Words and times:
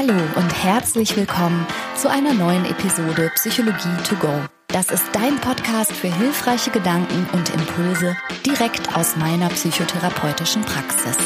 Hallo 0.00 0.14
und 0.36 0.62
herzlich 0.62 1.16
willkommen 1.16 1.66
zu 1.96 2.08
einer 2.08 2.32
neuen 2.32 2.64
Episode 2.66 3.32
Psychologie 3.34 4.00
to 4.04 4.14
go. 4.14 4.44
Das 4.68 4.92
ist 4.92 5.04
dein 5.12 5.34
Podcast 5.40 5.90
für 5.90 6.14
hilfreiche 6.14 6.70
Gedanken 6.70 7.26
und 7.32 7.52
Impulse 7.52 8.16
direkt 8.46 8.96
aus 8.96 9.16
meiner 9.16 9.48
psychotherapeutischen 9.48 10.62
Praxis. 10.62 11.16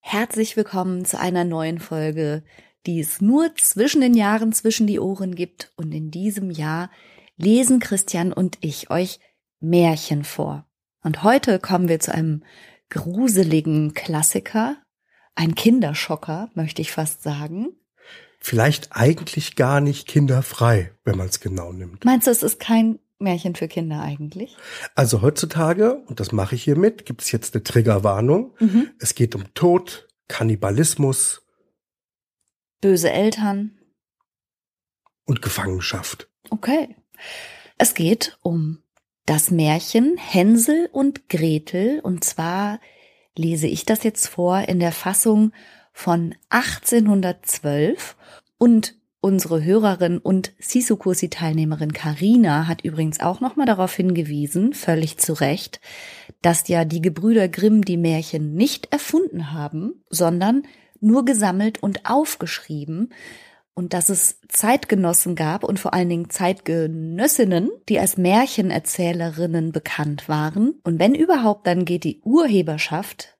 Herzlich 0.00 0.56
willkommen 0.56 1.04
zu 1.04 1.18
einer 1.18 1.42
neuen 1.42 1.80
Folge, 1.80 2.44
die 2.86 3.00
es 3.00 3.20
nur 3.20 3.52
zwischen 3.56 4.00
den 4.00 4.14
Jahren 4.14 4.52
zwischen 4.52 4.86
die 4.86 5.00
Ohren 5.00 5.34
gibt 5.34 5.72
und 5.74 5.92
in 5.92 6.12
diesem 6.12 6.52
Jahr 6.52 6.88
lesen 7.36 7.80
Christian 7.80 8.32
und 8.32 8.58
ich 8.60 8.90
euch 8.90 9.18
Märchen 9.58 10.22
vor. 10.22 10.68
Und 11.02 11.24
heute 11.24 11.58
kommen 11.58 11.88
wir 11.88 11.98
zu 11.98 12.14
einem 12.14 12.44
gruseligen 12.94 13.92
Klassiker, 13.92 14.76
ein 15.34 15.56
Kinderschocker, 15.56 16.48
möchte 16.54 16.80
ich 16.80 16.92
fast 16.92 17.22
sagen. 17.22 17.76
Vielleicht 18.38 18.90
eigentlich 18.92 19.56
gar 19.56 19.80
nicht 19.80 20.06
kinderfrei, 20.06 20.92
wenn 21.04 21.16
man 21.16 21.26
es 21.26 21.40
genau 21.40 21.72
nimmt. 21.72 22.04
Meinst 22.04 22.26
du, 22.26 22.30
es 22.30 22.42
ist 22.42 22.60
kein 22.60 23.00
Märchen 23.18 23.56
für 23.56 23.66
Kinder 23.66 24.00
eigentlich? 24.00 24.56
Also 24.94 25.22
heutzutage, 25.22 25.96
und 26.06 26.20
das 26.20 26.30
mache 26.30 26.54
ich 26.54 26.62
hiermit, 26.62 27.04
gibt 27.04 27.22
es 27.22 27.32
jetzt 27.32 27.54
eine 27.54 27.64
Triggerwarnung. 27.64 28.54
Mhm. 28.60 28.90
Es 29.00 29.16
geht 29.16 29.34
um 29.34 29.52
Tod, 29.54 30.06
Kannibalismus, 30.28 31.42
böse 32.80 33.10
Eltern 33.10 33.76
und 35.24 35.42
Gefangenschaft. 35.42 36.28
Okay. 36.50 36.94
Es 37.76 37.94
geht 37.94 38.38
um 38.42 38.84
das 39.26 39.50
Märchen 39.50 40.16
Hänsel 40.18 40.88
und 40.92 41.28
Gretel, 41.28 42.00
und 42.00 42.24
zwar 42.24 42.78
lese 43.36 43.66
ich 43.66 43.84
das 43.84 44.02
jetzt 44.02 44.28
vor 44.28 44.60
in 44.60 44.80
der 44.80 44.92
Fassung 44.92 45.52
von 45.92 46.34
1812 46.50 48.16
und 48.58 48.94
unsere 49.20 49.64
Hörerin 49.64 50.18
und 50.18 50.52
Sisukursi-Teilnehmerin 50.58 51.92
Karina 51.92 52.66
hat 52.66 52.84
übrigens 52.84 53.20
auch 53.20 53.40
nochmal 53.40 53.66
darauf 53.66 53.94
hingewiesen, 53.94 54.74
völlig 54.74 55.16
zu 55.16 55.32
Recht, 55.32 55.80
dass 56.42 56.68
ja 56.68 56.84
die 56.84 57.00
Gebrüder 57.00 57.48
Grimm 57.48 57.84
die 57.84 57.96
Märchen 57.96 58.54
nicht 58.54 58.92
erfunden 58.92 59.52
haben, 59.52 60.04
sondern 60.10 60.64
nur 61.00 61.24
gesammelt 61.24 61.82
und 61.82 62.04
aufgeschrieben, 62.04 63.12
und 63.74 63.92
dass 63.92 64.08
es 64.08 64.40
Zeitgenossen 64.48 65.34
gab 65.34 65.64
und 65.64 65.80
vor 65.80 65.94
allen 65.94 66.08
Dingen 66.08 66.30
Zeitgenössinnen, 66.30 67.70
die 67.88 67.98
als 67.98 68.16
Märchenerzählerinnen 68.16 69.72
bekannt 69.72 70.28
waren. 70.28 70.74
Und 70.84 70.98
wenn 70.98 71.14
überhaupt, 71.14 71.66
dann 71.66 71.84
geht 71.84 72.04
die 72.04 72.20
Urheberschaft 72.22 73.34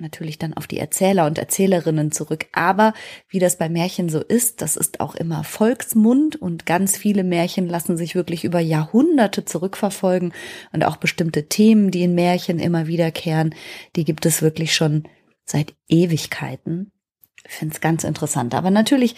natürlich 0.00 0.38
dann 0.38 0.54
auf 0.54 0.66
die 0.66 0.78
Erzähler 0.78 1.26
und 1.26 1.38
Erzählerinnen 1.38 2.10
zurück. 2.12 2.46
Aber 2.52 2.94
wie 3.28 3.38
das 3.38 3.58
bei 3.58 3.68
Märchen 3.68 4.08
so 4.08 4.20
ist, 4.20 4.62
das 4.62 4.76
ist 4.76 5.00
auch 5.00 5.14
immer 5.14 5.44
Volksmund 5.44 6.36
und 6.36 6.66
ganz 6.66 6.96
viele 6.96 7.24
Märchen 7.24 7.68
lassen 7.68 7.96
sich 7.96 8.14
wirklich 8.14 8.44
über 8.44 8.60
Jahrhunderte 8.60 9.44
zurückverfolgen 9.44 10.32
und 10.72 10.84
auch 10.84 10.96
bestimmte 10.96 11.48
Themen, 11.48 11.90
die 11.90 12.02
in 12.02 12.14
Märchen 12.14 12.58
immer 12.58 12.86
wiederkehren, 12.86 13.54
die 13.96 14.04
gibt 14.04 14.26
es 14.26 14.42
wirklich 14.42 14.74
schon 14.74 15.04
seit 15.44 15.74
Ewigkeiten. 15.88 16.92
Ich 17.48 17.54
finde 17.54 17.74
es 17.74 17.80
ganz 17.80 18.04
interessant. 18.04 18.54
Aber 18.54 18.70
natürlich 18.70 19.16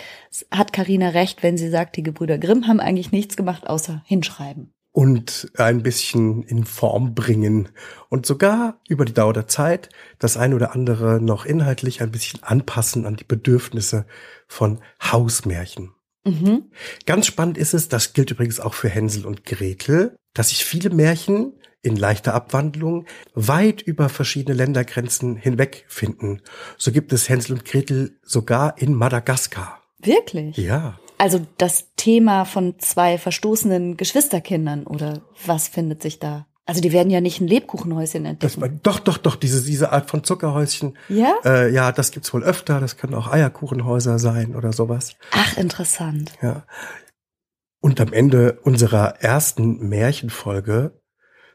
hat 0.50 0.72
Karina 0.72 1.10
recht, 1.10 1.42
wenn 1.42 1.56
sie 1.56 1.68
sagt, 1.68 1.96
die 1.96 2.02
Gebrüder 2.02 2.38
Grimm 2.38 2.66
haben 2.68 2.80
eigentlich 2.80 3.12
nichts 3.12 3.36
gemacht, 3.36 3.66
außer 3.66 4.02
hinschreiben. 4.06 4.72
Und 4.94 5.50
ein 5.56 5.82
bisschen 5.82 6.42
in 6.42 6.64
Form 6.64 7.14
bringen. 7.14 7.70
Und 8.10 8.26
sogar 8.26 8.78
über 8.88 9.04
die 9.04 9.14
Dauer 9.14 9.32
der 9.32 9.48
Zeit 9.48 9.88
das 10.18 10.36
eine 10.36 10.54
oder 10.54 10.74
andere 10.74 11.20
noch 11.20 11.46
inhaltlich 11.46 12.02
ein 12.02 12.10
bisschen 12.10 12.42
anpassen 12.42 13.06
an 13.06 13.16
die 13.16 13.24
Bedürfnisse 13.24 14.06
von 14.46 14.80
Hausmärchen. 15.00 15.94
Mhm. 16.24 16.70
Ganz 17.06 17.26
spannend 17.26 17.58
ist 17.58 17.74
es, 17.74 17.88
das 17.88 18.12
gilt 18.12 18.30
übrigens 18.30 18.60
auch 18.60 18.74
für 18.74 18.88
Hänsel 18.88 19.26
und 19.26 19.44
Gretel, 19.44 20.14
dass 20.34 20.50
sich 20.50 20.64
viele 20.64 20.90
Märchen 20.90 21.54
in 21.82 21.96
leichter 21.96 22.34
Abwandlung 22.34 23.06
weit 23.34 23.82
über 23.82 24.08
verschiedene 24.08 24.56
Ländergrenzen 24.56 25.36
hinweg 25.36 25.84
finden. 25.88 26.40
So 26.78 26.92
gibt 26.92 27.12
es 27.12 27.28
Hänsel 27.28 27.56
und 27.56 27.64
Gretel 27.64 28.18
sogar 28.22 28.78
in 28.78 28.94
Madagaskar. 28.94 29.82
Wirklich? 30.00 30.56
Ja. 30.56 30.98
Also 31.18 31.46
das 31.58 31.94
Thema 31.96 32.44
von 32.44 32.78
zwei 32.78 33.18
verstoßenen 33.18 33.96
Geschwisterkindern 33.96 34.86
oder 34.86 35.22
was 35.46 35.68
findet 35.68 36.02
sich 36.02 36.18
da? 36.18 36.46
Also 36.64 36.80
die 36.80 36.92
werden 36.92 37.10
ja 37.10 37.20
nicht 37.20 37.40
ein 37.40 37.48
Lebkuchenhäuschen 37.48 38.24
entdecken. 38.24 38.60
Das, 38.60 38.70
doch, 38.82 39.00
doch, 39.00 39.18
doch, 39.18 39.36
diese, 39.36 39.64
diese 39.64 39.90
Art 39.90 40.08
von 40.08 40.22
Zuckerhäuschen. 40.22 40.96
Ja? 41.08 41.34
Äh, 41.44 41.72
ja, 41.72 41.90
das 41.90 42.12
gibt's 42.12 42.32
wohl 42.32 42.44
öfter. 42.44 42.80
Das 42.80 42.96
können 42.96 43.14
auch 43.14 43.30
Eierkuchenhäuser 43.30 44.20
sein 44.20 44.54
oder 44.54 44.72
sowas. 44.72 45.16
Ach, 45.32 45.56
interessant. 45.56 46.32
Ja. 46.40 46.64
Und 47.80 48.00
am 48.00 48.12
Ende 48.12 48.60
unserer 48.62 49.20
ersten 49.20 49.88
Märchenfolge 49.88 51.01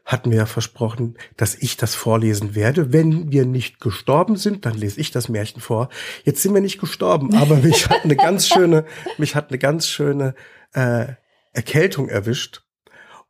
hatten 0.08 0.30
wir 0.30 0.38
ja 0.38 0.46
versprochen, 0.46 1.18
dass 1.36 1.54
ich 1.54 1.76
das 1.76 1.94
vorlesen 1.94 2.54
werde. 2.54 2.94
Wenn 2.94 3.30
wir 3.30 3.44
nicht 3.44 3.78
gestorben 3.78 4.36
sind, 4.36 4.64
dann 4.64 4.72
lese 4.72 4.98
ich 4.98 5.10
das 5.10 5.28
Märchen 5.28 5.60
vor. 5.60 5.90
Jetzt 6.24 6.42
sind 6.42 6.54
wir 6.54 6.62
nicht 6.62 6.80
gestorben, 6.80 7.34
aber 7.34 7.56
mich 7.56 7.90
hat 7.90 8.04
eine 8.04 8.16
ganz 8.16 8.48
schöne, 8.48 8.86
mich 9.18 9.34
hat 9.36 9.50
eine 9.50 9.58
ganz 9.58 9.86
schöne 9.86 10.34
äh, 10.72 11.08
Erkältung 11.52 12.08
erwischt. 12.08 12.62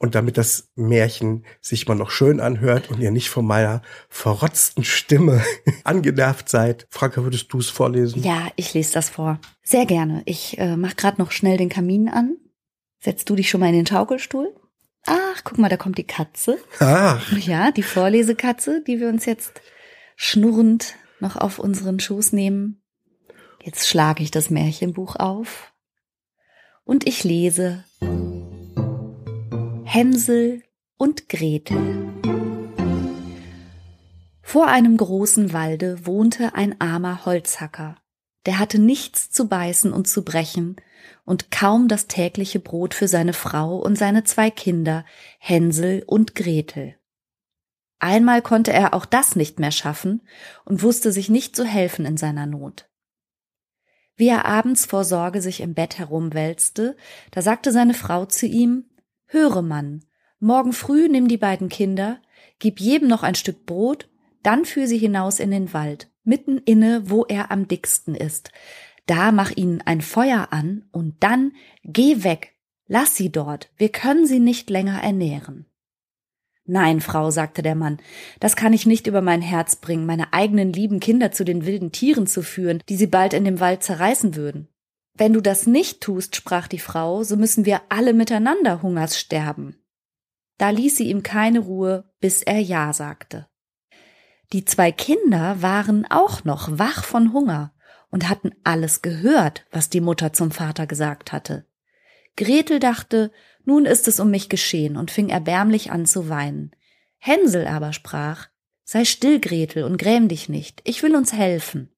Und 0.00 0.14
damit 0.14 0.38
das 0.38 0.70
Märchen 0.76 1.44
sich 1.60 1.88
mal 1.88 1.96
noch 1.96 2.10
schön 2.10 2.38
anhört 2.38 2.88
und 2.88 3.00
ihr 3.00 3.10
nicht 3.10 3.28
von 3.28 3.44
meiner 3.44 3.82
verrotzten 4.08 4.84
Stimme 4.84 5.42
angenervt 5.82 6.48
seid, 6.48 6.86
Franka, 6.90 7.24
würdest 7.24 7.52
du 7.52 7.58
es 7.58 7.70
vorlesen? 7.70 8.22
Ja, 8.22 8.46
ich 8.54 8.72
lese 8.74 8.92
das 8.94 9.10
vor. 9.10 9.40
Sehr 9.64 9.84
gerne. 9.84 10.22
Ich 10.26 10.56
äh, 10.58 10.76
mach 10.76 10.94
gerade 10.94 11.20
noch 11.20 11.32
schnell 11.32 11.56
den 11.56 11.70
Kamin 11.70 12.08
an. 12.08 12.36
Setzt 13.00 13.28
du 13.28 13.34
dich 13.34 13.50
schon 13.50 13.58
mal 13.58 13.70
in 13.70 13.74
den 13.74 13.86
Schaukelstuhl? 13.86 14.54
Ach, 15.10 15.42
guck 15.42 15.56
mal, 15.56 15.70
da 15.70 15.78
kommt 15.78 15.96
die 15.96 16.06
Katze. 16.06 16.58
Ach. 16.80 17.32
Ja, 17.38 17.70
die 17.70 17.82
Vorlesekatze, 17.82 18.82
die 18.86 19.00
wir 19.00 19.08
uns 19.08 19.24
jetzt 19.24 19.62
schnurrend 20.16 20.96
noch 21.18 21.36
auf 21.36 21.58
unseren 21.58 21.98
Schoß 21.98 22.32
nehmen. 22.32 22.82
Jetzt 23.62 23.88
schlage 23.88 24.22
ich 24.22 24.30
das 24.30 24.50
Märchenbuch 24.50 25.16
auf 25.16 25.72
und 26.84 27.06
ich 27.06 27.24
lese 27.24 27.84
Hänsel 29.84 30.62
und 30.98 31.28
Gretel. 31.30 32.12
Vor 34.42 34.66
einem 34.66 34.96
großen 34.96 35.52
Walde 35.54 36.06
wohnte 36.06 36.54
ein 36.54 36.80
armer 36.80 37.24
Holzhacker. 37.24 37.96
Der 38.46 38.58
hatte 38.58 38.78
nichts 38.78 39.30
zu 39.30 39.48
beißen 39.48 39.92
und 39.92 40.08
zu 40.08 40.24
brechen 40.24 40.76
und 41.24 41.50
kaum 41.50 41.88
das 41.88 42.06
tägliche 42.06 42.60
Brot 42.60 42.94
für 42.94 43.08
seine 43.08 43.32
Frau 43.32 43.76
und 43.78 43.96
seine 43.96 44.24
zwei 44.24 44.50
Kinder, 44.50 45.04
Hänsel 45.38 46.02
und 46.06 46.34
Gretel. 46.34 46.96
Einmal 47.98 48.42
konnte 48.42 48.72
er 48.72 48.94
auch 48.94 49.04
das 49.04 49.34
nicht 49.34 49.58
mehr 49.58 49.72
schaffen 49.72 50.22
und 50.64 50.82
wusste 50.82 51.12
sich 51.12 51.28
nicht 51.28 51.56
zu 51.56 51.64
helfen 51.64 52.06
in 52.06 52.16
seiner 52.16 52.46
Not. 52.46 52.88
Wie 54.16 54.28
er 54.28 54.46
abends 54.46 54.86
vor 54.86 55.04
Sorge 55.04 55.42
sich 55.42 55.60
im 55.60 55.74
Bett 55.74 55.98
herumwälzte, 55.98 56.96
da 57.30 57.42
sagte 57.42 57.72
seine 57.72 57.94
Frau 57.94 58.24
zu 58.26 58.46
ihm, 58.46 58.84
Höre, 59.26 59.62
Mann, 59.62 60.04
morgen 60.40 60.72
früh 60.72 61.08
nimm 61.08 61.28
die 61.28 61.36
beiden 61.36 61.68
Kinder, 61.68 62.20
gib 62.58 62.80
jedem 62.80 63.08
noch 63.08 63.22
ein 63.22 63.34
Stück 63.34 63.66
Brot, 63.66 64.08
dann 64.42 64.64
führ 64.64 64.86
sie 64.86 64.98
hinaus 64.98 65.40
in 65.40 65.50
den 65.50 65.72
Wald, 65.72 66.10
mitten 66.28 66.58
inne, 66.58 67.10
wo 67.10 67.24
er 67.24 67.50
am 67.50 67.66
dicksten 67.66 68.14
ist, 68.14 68.52
da 69.06 69.32
mach 69.32 69.50
ihnen 69.50 69.80
ein 69.80 70.02
Feuer 70.02 70.48
an 70.50 70.84
und 70.92 71.16
dann 71.20 71.52
geh 71.82 72.22
weg, 72.22 72.54
lass 72.86 73.16
sie 73.16 73.32
dort, 73.32 73.70
wir 73.76 73.88
können 73.88 74.26
sie 74.26 74.38
nicht 74.38 74.70
länger 74.70 75.02
ernähren. 75.02 75.64
Nein, 76.70 77.00
Frau, 77.00 77.30
sagte 77.30 77.62
der 77.62 77.74
Mann, 77.74 77.96
das 78.40 78.54
kann 78.54 78.74
ich 78.74 78.84
nicht 78.84 79.06
über 79.06 79.22
mein 79.22 79.40
Herz 79.40 79.76
bringen, 79.76 80.04
meine 80.04 80.34
eigenen 80.34 80.70
lieben 80.70 81.00
Kinder 81.00 81.32
zu 81.32 81.42
den 81.44 81.64
wilden 81.64 81.92
Tieren 81.92 82.26
zu 82.26 82.42
führen, 82.42 82.82
die 82.90 82.96
sie 82.96 83.06
bald 83.06 83.32
in 83.32 83.46
dem 83.46 83.58
Wald 83.58 83.82
zerreißen 83.82 84.36
würden. 84.36 84.68
Wenn 85.14 85.32
du 85.32 85.40
das 85.40 85.66
nicht 85.66 86.02
tust, 86.02 86.36
sprach 86.36 86.68
die 86.68 86.78
Frau, 86.78 87.24
so 87.24 87.36
müssen 87.36 87.64
wir 87.64 87.80
alle 87.88 88.12
miteinander 88.12 88.82
Hungers 88.82 89.18
sterben. 89.18 89.82
Da 90.58 90.68
ließ 90.68 90.98
sie 90.98 91.08
ihm 91.08 91.22
keine 91.22 91.60
Ruhe, 91.60 92.04
bis 92.20 92.42
er 92.42 92.60
Ja 92.60 92.92
sagte. 92.92 93.48
Die 94.52 94.64
zwei 94.64 94.92
Kinder 94.92 95.60
waren 95.60 96.06
auch 96.10 96.44
noch 96.44 96.78
wach 96.78 97.04
von 97.04 97.32
Hunger 97.32 97.74
und 98.10 98.28
hatten 98.28 98.52
alles 98.64 99.02
gehört, 99.02 99.66
was 99.70 99.90
die 99.90 100.00
Mutter 100.00 100.32
zum 100.32 100.50
Vater 100.50 100.86
gesagt 100.86 101.32
hatte. 101.32 101.66
Gretel 102.36 102.78
dachte, 102.78 103.30
nun 103.64 103.84
ist 103.84 104.08
es 104.08 104.20
um 104.20 104.30
mich 104.30 104.48
geschehen 104.48 104.96
und 104.96 105.10
fing 105.10 105.28
erbärmlich 105.28 105.90
an 105.90 106.06
zu 106.06 106.30
weinen. 106.30 106.70
Hänsel 107.18 107.66
aber 107.66 107.92
sprach, 107.92 108.48
sei 108.84 109.04
still, 109.04 109.40
Gretel, 109.40 109.84
und 109.84 109.98
gräm 109.98 110.28
dich 110.28 110.48
nicht, 110.48 110.80
ich 110.84 111.02
will 111.02 111.14
uns 111.14 111.34
helfen. 111.34 111.90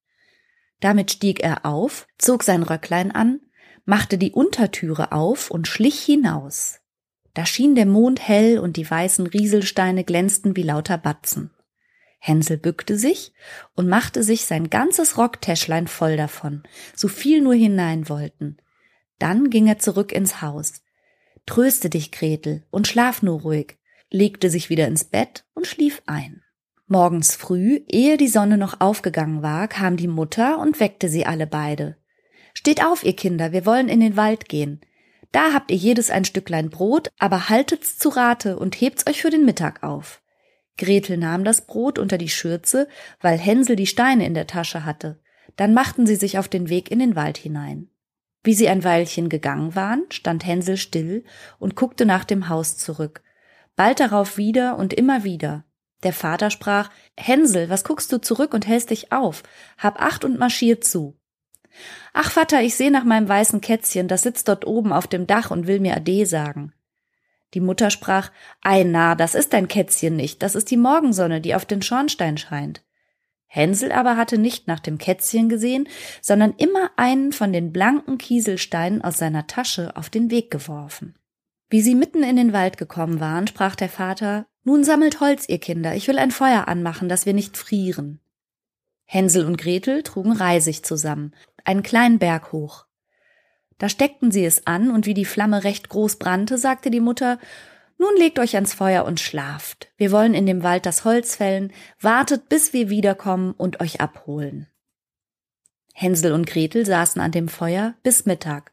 Damit 0.80 1.12
stieg 1.12 1.40
er 1.40 1.64
auf, 1.66 2.08
zog 2.18 2.42
sein 2.42 2.64
Röcklein 2.64 3.12
an, 3.12 3.40
machte 3.84 4.18
die 4.18 4.32
Untertüre 4.32 5.12
auf 5.12 5.50
und 5.50 5.68
schlich 5.68 6.00
hinaus. 6.00 6.80
Da 7.34 7.46
schien 7.46 7.76
der 7.76 7.86
Mond 7.86 8.26
hell 8.26 8.58
und 8.58 8.76
die 8.76 8.90
weißen 8.90 9.26
Rieselsteine 9.26 10.02
glänzten 10.02 10.56
wie 10.56 10.62
lauter 10.62 10.98
Batzen. 10.98 11.50
Hänsel 12.20 12.58
bückte 12.58 12.98
sich 12.98 13.32
und 13.74 13.88
machte 13.88 14.22
sich 14.22 14.44
sein 14.44 14.68
ganzes 14.68 15.16
Rocktäschlein 15.16 15.88
voll 15.88 16.16
davon, 16.16 16.62
so 16.94 17.08
viel 17.08 17.40
nur 17.40 17.54
hinein 17.54 18.08
wollten. 18.10 18.58
Dann 19.18 19.48
ging 19.50 19.66
er 19.66 19.78
zurück 19.78 20.12
ins 20.12 20.42
Haus. 20.42 20.82
Tröste 21.46 21.88
dich, 21.88 22.12
Gretel, 22.12 22.62
und 22.70 22.86
schlaf 22.86 23.22
nur 23.22 23.40
ruhig, 23.40 23.78
legte 24.10 24.50
sich 24.50 24.68
wieder 24.68 24.86
ins 24.86 25.04
Bett 25.04 25.44
und 25.54 25.66
schlief 25.66 26.02
ein. 26.06 26.42
Morgens 26.86 27.36
früh, 27.36 27.80
ehe 27.88 28.18
die 28.18 28.28
Sonne 28.28 28.58
noch 28.58 28.80
aufgegangen 28.80 29.42
war, 29.42 29.66
kam 29.66 29.96
die 29.96 30.08
Mutter 30.08 30.58
und 30.58 30.78
weckte 30.78 31.08
sie 31.08 31.24
alle 31.24 31.46
beide. 31.46 31.96
Steht 32.52 32.84
auf, 32.84 33.04
ihr 33.04 33.16
Kinder, 33.16 33.52
wir 33.52 33.64
wollen 33.64 33.88
in 33.88 34.00
den 34.00 34.16
Wald 34.16 34.48
gehen. 34.48 34.80
Da 35.32 35.52
habt 35.54 35.70
ihr 35.70 35.76
jedes 35.76 36.10
ein 36.10 36.24
Stücklein 36.24 36.68
Brot, 36.68 37.12
aber 37.18 37.48
haltet's 37.48 37.96
zu 37.96 38.10
Rate 38.10 38.58
und 38.58 38.78
hebt's 38.80 39.06
euch 39.06 39.22
für 39.22 39.30
den 39.30 39.44
Mittag 39.44 39.82
auf. 39.82 40.20
Gretel 40.80 41.16
nahm 41.18 41.44
das 41.44 41.60
Brot 41.60 41.98
unter 41.98 42.18
die 42.18 42.28
Schürze, 42.28 42.88
weil 43.20 43.38
Hänsel 43.38 43.76
die 43.76 43.86
Steine 43.86 44.26
in 44.26 44.34
der 44.34 44.48
Tasche 44.48 44.84
hatte. 44.84 45.20
Dann 45.56 45.74
machten 45.74 46.06
sie 46.06 46.16
sich 46.16 46.38
auf 46.38 46.48
den 46.48 46.68
Weg 46.68 46.90
in 46.90 46.98
den 46.98 47.14
Wald 47.14 47.38
hinein. 47.38 47.88
Wie 48.42 48.54
sie 48.54 48.68
ein 48.68 48.82
Weilchen 48.82 49.28
gegangen 49.28 49.74
waren, 49.74 50.04
stand 50.10 50.46
Hänsel 50.46 50.78
still 50.78 51.24
und 51.58 51.76
guckte 51.76 52.06
nach 52.06 52.24
dem 52.24 52.48
Haus 52.48 52.78
zurück. 52.78 53.22
Bald 53.76 54.00
darauf 54.00 54.38
wieder 54.38 54.78
und 54.78 54.94
immer 54.94 55.22
wieder. 55.22 55.64
Der 56.02 56.14
Vater 56.14 56.50
sprach, 56.50 56.90
Hänsel, 57.18 57.68
was 57.68 57.84
guckst 57.84 58.10
du 58.10 58.18
zurück 58.18 58.54
und 58.54 58.66
hältst 58.66 58.90
dich 58.90 59.12
auf? 59.12 59.42
Hab 59.76 60.00
acht 60.00 60.24
und 60.24 60.38
marschier 60.38 60.80
zu. 60.80 61.18
Ach, 62.14 62.30
Vater, 62.30 62.62
ich 62.62 62.74
seh 62.74 62.88
nach 62.88 63.04
meinem 63.04 63.28
weißen 63.28 63.60
Kätzchen, 63.60 64.08
das 64.08 64.22
sitzt 64.22 64.48
dort 64.48 64.66
oben 64.66 64.92
auf 64.92 65.06
dem 65.06 65.26
Dach 65.26 65.50
und 65.50 65.66
will 65.66 65.78
mir 65.78 65.94
Ade 65.94 66.24
sagen. 66.24 66.72
Die 67.54 67.60
Mutter 67.60 67.90
sprach, 67.90 68.30
Ei, 68.62 68.84
na, 68.84 69.14
das 69.14 69.34
ist 69.34 69.52
dein 69.52 69.68
Kätzchen 69.68 70.16
nicht, 70.16 70.42
das 70.42 70.54
ist 70.54 70.70
die 70.70 70.76
Morgensonne, 70.76 71.40
die 71.40 71.54
auf 71.54 71.64
den 71.64 71.82
Schornstein 71.82 72.38
scheint. 72.38 72.82
Hänsel 73.46 73.90
aber 73.90 74.16
hatte 74.16 74.38
nicht 74.38 74.68
nach 74.68 74.78
dem 74.78 74.96
Kätzchen 74.98 75.48
gesehen, 75.48 75.88
sondern 76.22 76.54
immer 76.56 76.92
einen 76.96 77.32
von 77.32 77.52
den 77.52 77.72
blanken 77.72 78.16
Kieselsteinen 78.16 79.02
aus 79.02 79.18
seiner 79.18 79.48
Tasche 79.48 79.96
auf 79.96 80.08
den 80.08 80.30
Weg 80.30 80.52
geworfen. 80.52 81.16
Wie 81.68 81.80
sie 81.80 81.96
mitten 81.96 82.22
in 82.22 82.36
den 82.36 82.52
Wald 82.52 82.76
gekommen 82.76 83.18
waren, 83.18 83.48
sprach 83.48 83.74
der 83.74 83.88
Vater, 83.88 84.46
Nun 84.62 84.84
sammelt 84.84 85.20
Holz, 85.20 85.48
ihr 85.48 85.58
Kinder, 85.58 85.96
ich 85.96 86.06
will 86.06 86.18
ein 86.18 86.30
Feuer 86.30 86.68
anmachen, 86.68 87.08
dass 87.08 87.26
wir 87.26 87.32
nicht 87.32 87.56
frieren. 87.56 88.20
Hänsel 89.04 89.44
und 89.44 89.58
Gretel 89.58 90.04
trugen 90.04 90.32
Reisig 90.32 90.84
zusammen, 90.84 91.34
einen 91.64 91.82
kleinen 91.82 92.20
Berg 92.20 92.52
hoch. 92.52 92.86
Da 93.80 93.88
steckten 93.88 94.30
sie 94.30 94.44
es 94.44 94.66
an, 94.66 94.90
und 94.90 95.06
wie 95.06 95.14
die 95.14 95.24
Flamme 95.24 95.64
recht 95.64 95.88
groß 95.88 96.16
brannte, 96.16 96.58
sagte 96.58 96.90
die 96.90 97.00
Mutter 97.00 97.38
Nun 97.96 98.14
legt 98.18 98.38
euch 98.38 98.54
ans 98.54 98.74
Feuer 98.74 99.06
und 99.06 99.20
schlaft. 99.20 99.88
Wir 99.96 100.12
wollen 100.12 100.34
in 100.34 100.44
dem 100.44 100.62
Wald 100.62 100.84
das 100.84 101.06
Holz 101.06 101.34
fällen, 101.34 101.72
wartet, 101.98 102.50
bis 102.50 102.74
wir 102.74 102.90
wiederkommen 102.90 103.52
und 103.52 103.80
euch 103.80 104.02
abholen. 104.02 104.66
Hänsel 105.94 106.32
und 106.32 106.46
Gretel 106.46 106.84
saßen 106.84 107.22
an 107.22 107.32
dem 107.32 107.48
Feuer 107.48 107.94
bis 108.02 108.26
Mittag. 108.26 108.72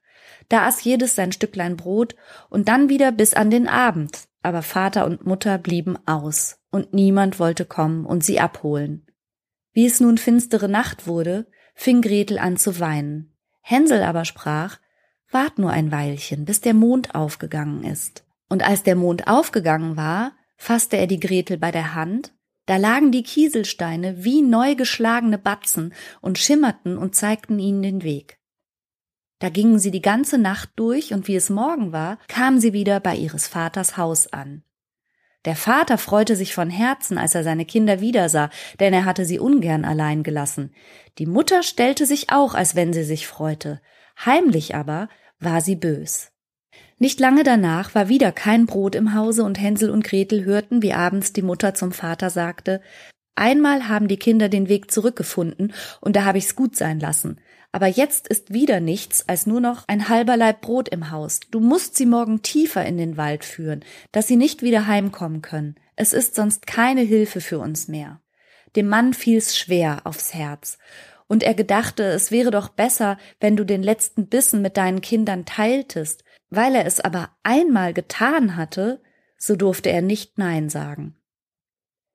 Da 0.50 0.68
aß 0.68 0.83
jedes 0.83 1.15
sein 1.15 1.31
Stücklein 1.31 1.77
Brot 1.77 2.15
und 2.50 2.68
dann 2.68 2.89
wieder 2.89 3.13
bis 3.13 3.33
an 3.33 3.50
den 3.50 3.69
Abend, 3.69 4.27
aber 4.44 4.62
Vater 4.62 5.06
und 5.06 5.25
Mutter 5.25 5.57
blieben 5.57 5.98
aus, 6.06 6.59
und 6.69 6.94
niemand 6.94 7.39
wollte 7.39 7.63
kommen 7.63 8.06
und 8.06 8.25
sie 8.25 8.42
abholen. 8.42 9.07
Wie 9.71 9.86
es 9.86 10.01
nun 10.01 10.18
finstere 10.18 10.68
Nacht 10.68 11.07
wurde, 11.07 11.48
fing 11.75 12.01
Gretel 12.01 12.39
an 12.39 12.57
zu 12.57 12.81
weinen. 12.81 13.38
Hänsel 13.62 14.04
aber 14.04 14.25
sprach, 14.25 14.80
Wart 15.37 15.59
nur 15.59 15.69
ein 15.69 15.91
Weilchen, 15.91 16.45
bis 16.45 16.61
der 16.61 16.73
Mond 16.73 17.13
aufgegangen 17.13 17.83
ist. 17.83 18.25
Und 18.49 18.63
als 18.63 18.81
der 18.81 18.95
Mond 18.95 19.27
aufgegangen 19.27 19.95
war, 19.95 20.31
fasste 20.55 20.97
er 20.97 21.05
die 21.05 21.19
Gretel 21.19 21.59
bei 21.59 21.69
der 21.69 21.93
Hand, 21.93 22.33
da 22.65 22.77
lagen 22.77 23.11
die 23.11 23.21
Kieselsteine 23.21 24.23
wie 24.23 24.41
neu 24.41 24.73
geschlagene 24.73 25.37
Batzen 25.37 25.93
und 26.21 26.39
schimmerten 26.39 26.97
und 26.97 27.13
zeigten 27.13 27.59
ihnen 27.59 27.83
den 27.83 28.01
Weg. 28.01 28.39
Da 29.37 29.49
gingen 29.49 29.77
sie 29.77 29.91
die 29.91 30.01
ganze 30.01 30.39
Nacht 30.39 30.71
durch, 30.75 31.13
und 31.13 31.27
wie 31.27 31.35
es 31.35 31.51
Morgen 31.51 31.91
war, 31.91 32.17
kamen 32.27 32.59
sie 32.59 32.73
wieder 32.73 32.99
bei 32.99 33.15
ihres 33.15 33.47
Vaters 33.47 33.95
Haus 33.95 34.33
an. 34.33 34.63
Der 35.45 35.55
Vater 35.55 35.99
freute 35.99 36.35
sich 36.35 36.55
von 36.55 36.71
Herzen, 36.71 37.19
als 37.19 37.35
er 37.35 37.43
seine 37.43 37.65
Kinder 37.65 38.01
wiedersah, 38.01 38.49
denn 38.79 38.91
er 38.91 39.05
hatte 39.05 39.23
sie 39.23 39.37
ungern 39.37 39.85
allein 39.85 40.23
gelassen. 40.23 40.73
Die 41.19 41.27
Mutter 41.27 41.61
stellte 41.61 42.07
sich 42.07 42.31
auch, 42.31 42.55
als 42.55 42.73
wenn 42.73 42.91
sie 42.91 43.03
sich 43.03 43.27
freute, 43.27 43.81
Heimlich 44.25 44.73
aber 44.73 45.09
war 45.39 45.61
sie 45.61 45.75
bös. 45.75 46.31
Nicht 46.99 47.19
lange 47.19 47.43
danach 47.43 47.93
war 47.93 48.09
wieder 48.09 48.31
kein 48.31 48.65
Brot 48.65 48.95
im 48.95 49.13
Hause 49.13 49.43
und 49.43 49.59
Hänsel 49.59 49.89
und 49.89 50.03
Gretel 50.03 50.45
hörten, 50.45 50.81
wie 50.81 50.93
abends 50.93 51.31
die 51.31 51.43
Mutter 51.43 51.73
zum 51.73 51.91
Vater 51.91 52.29
sagte, 52.29 52.81
Einmal 53.35 53.87
haben 53.87 54.07
die 54.07 54.17
Kinder 54.17 54.49
den 54.49 54.67
Weg 54.67 54.89
zurückgefunden 54.89 55.71
und 56.01 56.15
da 56.15 56.25
habe 56.25 56.39
ich's 56.39 56.55
gut 56.55 56.75
sein 56.75 56.99
lassen. 56.99 57.39
Aber 57.71 57.85
jetzt 57.85 58.27
ist 58.27 58.51
wieder 58.51 58.79
nichts 58.79 59.29
als 59.29 59.45
nur 59.45 59.61
noch 59.61 59.83
ein 59.87 60.09
halber 60.09 60.37
Leib 60.37 60.61
Brot 60.61 60.89
im 60.89 61.11
Haus. 61.11 61.41
Du 61.51 61.59
musst 61.59 61.95
sie 61.95 62.07
morgen 62.07 62.41
tiefer 62.41 62.83
in 62.83 62.97
den 62.97 63.15
Wald 63.15 63.45
führen, 63.45 63.85
dass 64.11 64.25
sie 64.25 64.37
nicht 64.37 64.63
wieder 64.63 64.87
heimkommen 64.87 65.43
können. 65.43 65.75
Es 65.95 66.13
ist 66.13 66.33
sonst 66.33 66.65
keine 66.65 67.01
Hilfe 67.01 67.39
für 67.39 67.59
uns 67.59 67.87
mehr. 67.87 68.21
Dem 68.75 68.87
Mann 68.87 69.13
fiel's 69.13 69.55
schwer 69.55 70.01
aufs 70.05 70.33
Herz 70.33 70.79
und 71.27 71.44
er 71.44 71.53
gedachte, 71.53 72.03
es 72.03 72.31
wäre 72.31 72.51
doch 72.51 72.69
besser, 72.69 73.18
wenn 73.39 73.56
du 73.56 73.65
den 73.65 73.83
letzten 73.83 74.27
Bissen 74.27 74.62
mit 74.62 74.77
deinen 74.77 75.01
Kindern 75.01 75.45
teiltest. 75.45 76.24
Weil 76.50 76.75
er 76.75 76.85
es 76.85 77.01
aber 77.01 77.29
einmal 77.44 77.94
getan 77.94 78.56
hatte, 78.56 79.01
so 79.38 79.56
durfte 79.56 79.89
er 79.89 80.01
nicht 80.01 80.38
Nein 80.38 80.69
sagen. 80.69 81.15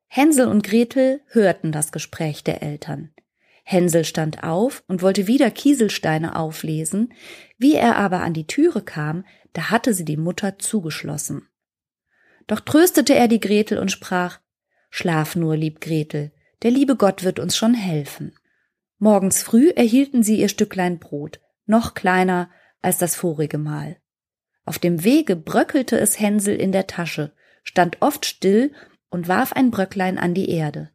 Hänsel 0.07 0.49
und 0.49 0.63
Gretel 0.63 1.21
hörten 1.29 1.73
das 1.73 1.93
Gespräch 1.93 2.43
der 2.43 2.63
Eltern. 2.63 3.11
Hänsel 3.65 4.05
stand 4.05 4.43
auf 4.43 4.83
und 4.89 5.03
wollte 5.03 5.27
wieder 5.27 5.51
Kieselsteine 5.51 6.37
auflesen, 6.37 7.15
wie 7.59 7.75
er 7.75 7.97
aber 7.97 8.21
an 8.21 8.35
die 8.35 8.47
Türe 8.47 8.83
kam, 8.83 9.25
da 9.53 9.71
hatte 9.71 9.95
sie 9.95 10.05
die 10.05 10.17
Mutter 10.17 10.59
zugeschlossen. 10.59 11.49
Doch 12.47 12.61
tröstete 12.61 13.15
er 13.15 13.29
die 13.29 13.41
Gretel 13.41 13.79
und 13.79 13.93
sprach 13.93 14.41
Schlaf 14.91 15.37
nur, 15.37 15.57
lieb 15.57 15.81
Gretel, 15.81 16.33
der 16.63 16.71
liebe 16.71 16.97
Gott 16.97 17.23
wird 17.23 17.39
uns 17.39 17.57
schon 17.57 17.75
helfen. 17.75 18.35
Morgens 19.03 19.43
früh 19.43 19.71
erhielten 19.71 20.23
sie 20.23 20.39
ihr 20.39 20.49
Stücklein 20.49 21.01
Brot, 21.01 21.41
noch 21.67 21.95
kleiner 21.95 22.49
als 22.83 22.99
das 22.99 23.17
vorige 23.17 23.59
Mal. 23.59 23.97
Auf 24.65 24.79
dem 24.79 25.03
Wege 25.03 25.35
bröckelte 25.35 25.99
es 25.99 26.21
Hänsel 26.21 26.55
in 26.55 26.71
der 26.71 26.87
Tasche, 26.87 27.33
stand 27.65 27.97
oft 27.99 28.25
still 28.27 28.71
und 29.11 29.27
warf 29.27 29.55
ein 29.55 29.73
Bröcklein 29.73 30.19
an 30.19 30.35
die 30.35 30.49
Erde. 30.49 30.91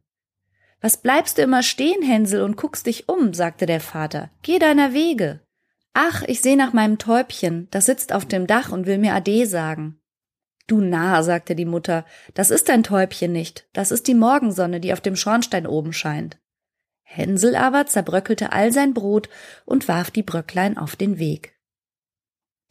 Was 0.79 1.01
bleibst 1.01 1.37
du 1.37 1.41
immer 1.41 1.63
stehen, 1.63 2.01
Hänsel, 2.01 2.43
und 2.43 2.55
guckst 2.55 2.85
dich 2.85 3.09
um, 3.09 3.33
sagte 3.33 3.65
der 3.65 3.81
Vater. 3.81 4.29
Geh 4.41 4.57
deiner 4.57 4.93
Wege. 4.93 5.41
Ach, 5.91 6.23
ich 6.27 6.41
seh 6.41 6.55
nach 6.55 6.71
meinem 6.71 6.99
Täubchen, 6.99 7.67
das 7.71 7.87
sitzt 7.87 8.13
auf 8.13 8.25
dem 8.25 8.47
Dach 8.47 8.71
und 8.71 8.85
will 8.85 8.99
mir 8.99 9.15
Ade 9.15 9.45
sagen. 9.45 9.99
Du 10.65 10.79
Narr, 10.79 11.25
sagte 11.25 11.57
die 11.57 11.65
Mutter, 11.65 12.05
das 12.35 12.51
ist 12.51 12.69
dein 12.69 12.83
Täubchen 12.83 13.33
nicht, 13.33 13.67
das 13.73 13.91
ist 13.91 14.07
die 14.07 14.15
Morgensonne, 14.15 14.79
die 14.79 14.93
auf 14.93 15.01
dem 15.01 15.17
Schornstein 15.17 15.67
oben 15.67 15.91
scheint. 15.91 16.37
Hänsel 17.09 17.55
aber 17.55 17.85
zerbröckelte 17.85 18.51
all 18.51 18.73
sein 18.73 18.93
Brot 18.93 19.29
und 19.65 19.87
warf 19.87 20.11
die 20.11 20.23
Bröcklein 20.23 20.77
auf 20.77 20.97
den 20.97 21.19
Weg. 21.19 21.55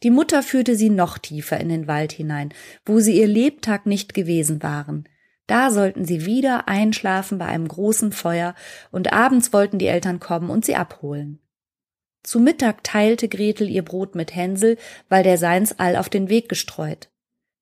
Die 0.03 0.11
Mutter 0.11 0.43
führte 0.43 0.75
sie 0.75 0.91
noch 0.91 1.17
tiefer 1.17 1.59
in 1.59 1.69
den 1.69 1.87
Wald 1.87 2.11
hinein, 2.11 2.53
wo 2.85 2.99
sie 2.99 3.19
ihr 3.19 3.27
Lebtag 3.27 3.87
nicht 3.87 4.13
gewesen 4.13 4.61
waren. 4.61 5.09
Da 5.47 5.71
sollten 5.71 6.05
sie 6.05 6.25
wieder 6.25 6.67
einschlafen 6.67 7.39
bei 7.39 7.47
einem 7.47 7.67
großen 7.67 8.11
Feuer, 8.11 8.53
und 8.91 9.11
abends 9.11 9.53
wollten 9.53 9.79
die 9.79 9.87
Eltern 9.87 10.19
kommen 10.19 10.51
und 10.51 10.63
sie 10.63 10.75
abholen. 10.75 11.39
Zu 12.21 12.39
Mittag 12.39 12.83
teilte 12.83 13.27
Gretel 13.29 13.67
ihr 13.67 13.83
Brot 13.83 14.13
mit 14.13 14.35
Hänsel, 14.35 14.77
weil 15.09 15.23
der 15.23 15.39
seins 15.39 15.79
all 15.79 15.95
auf 15.95 16.09
den 16.09 16.29
Weg 16.29 16.47
gestreut. 16.47 17.09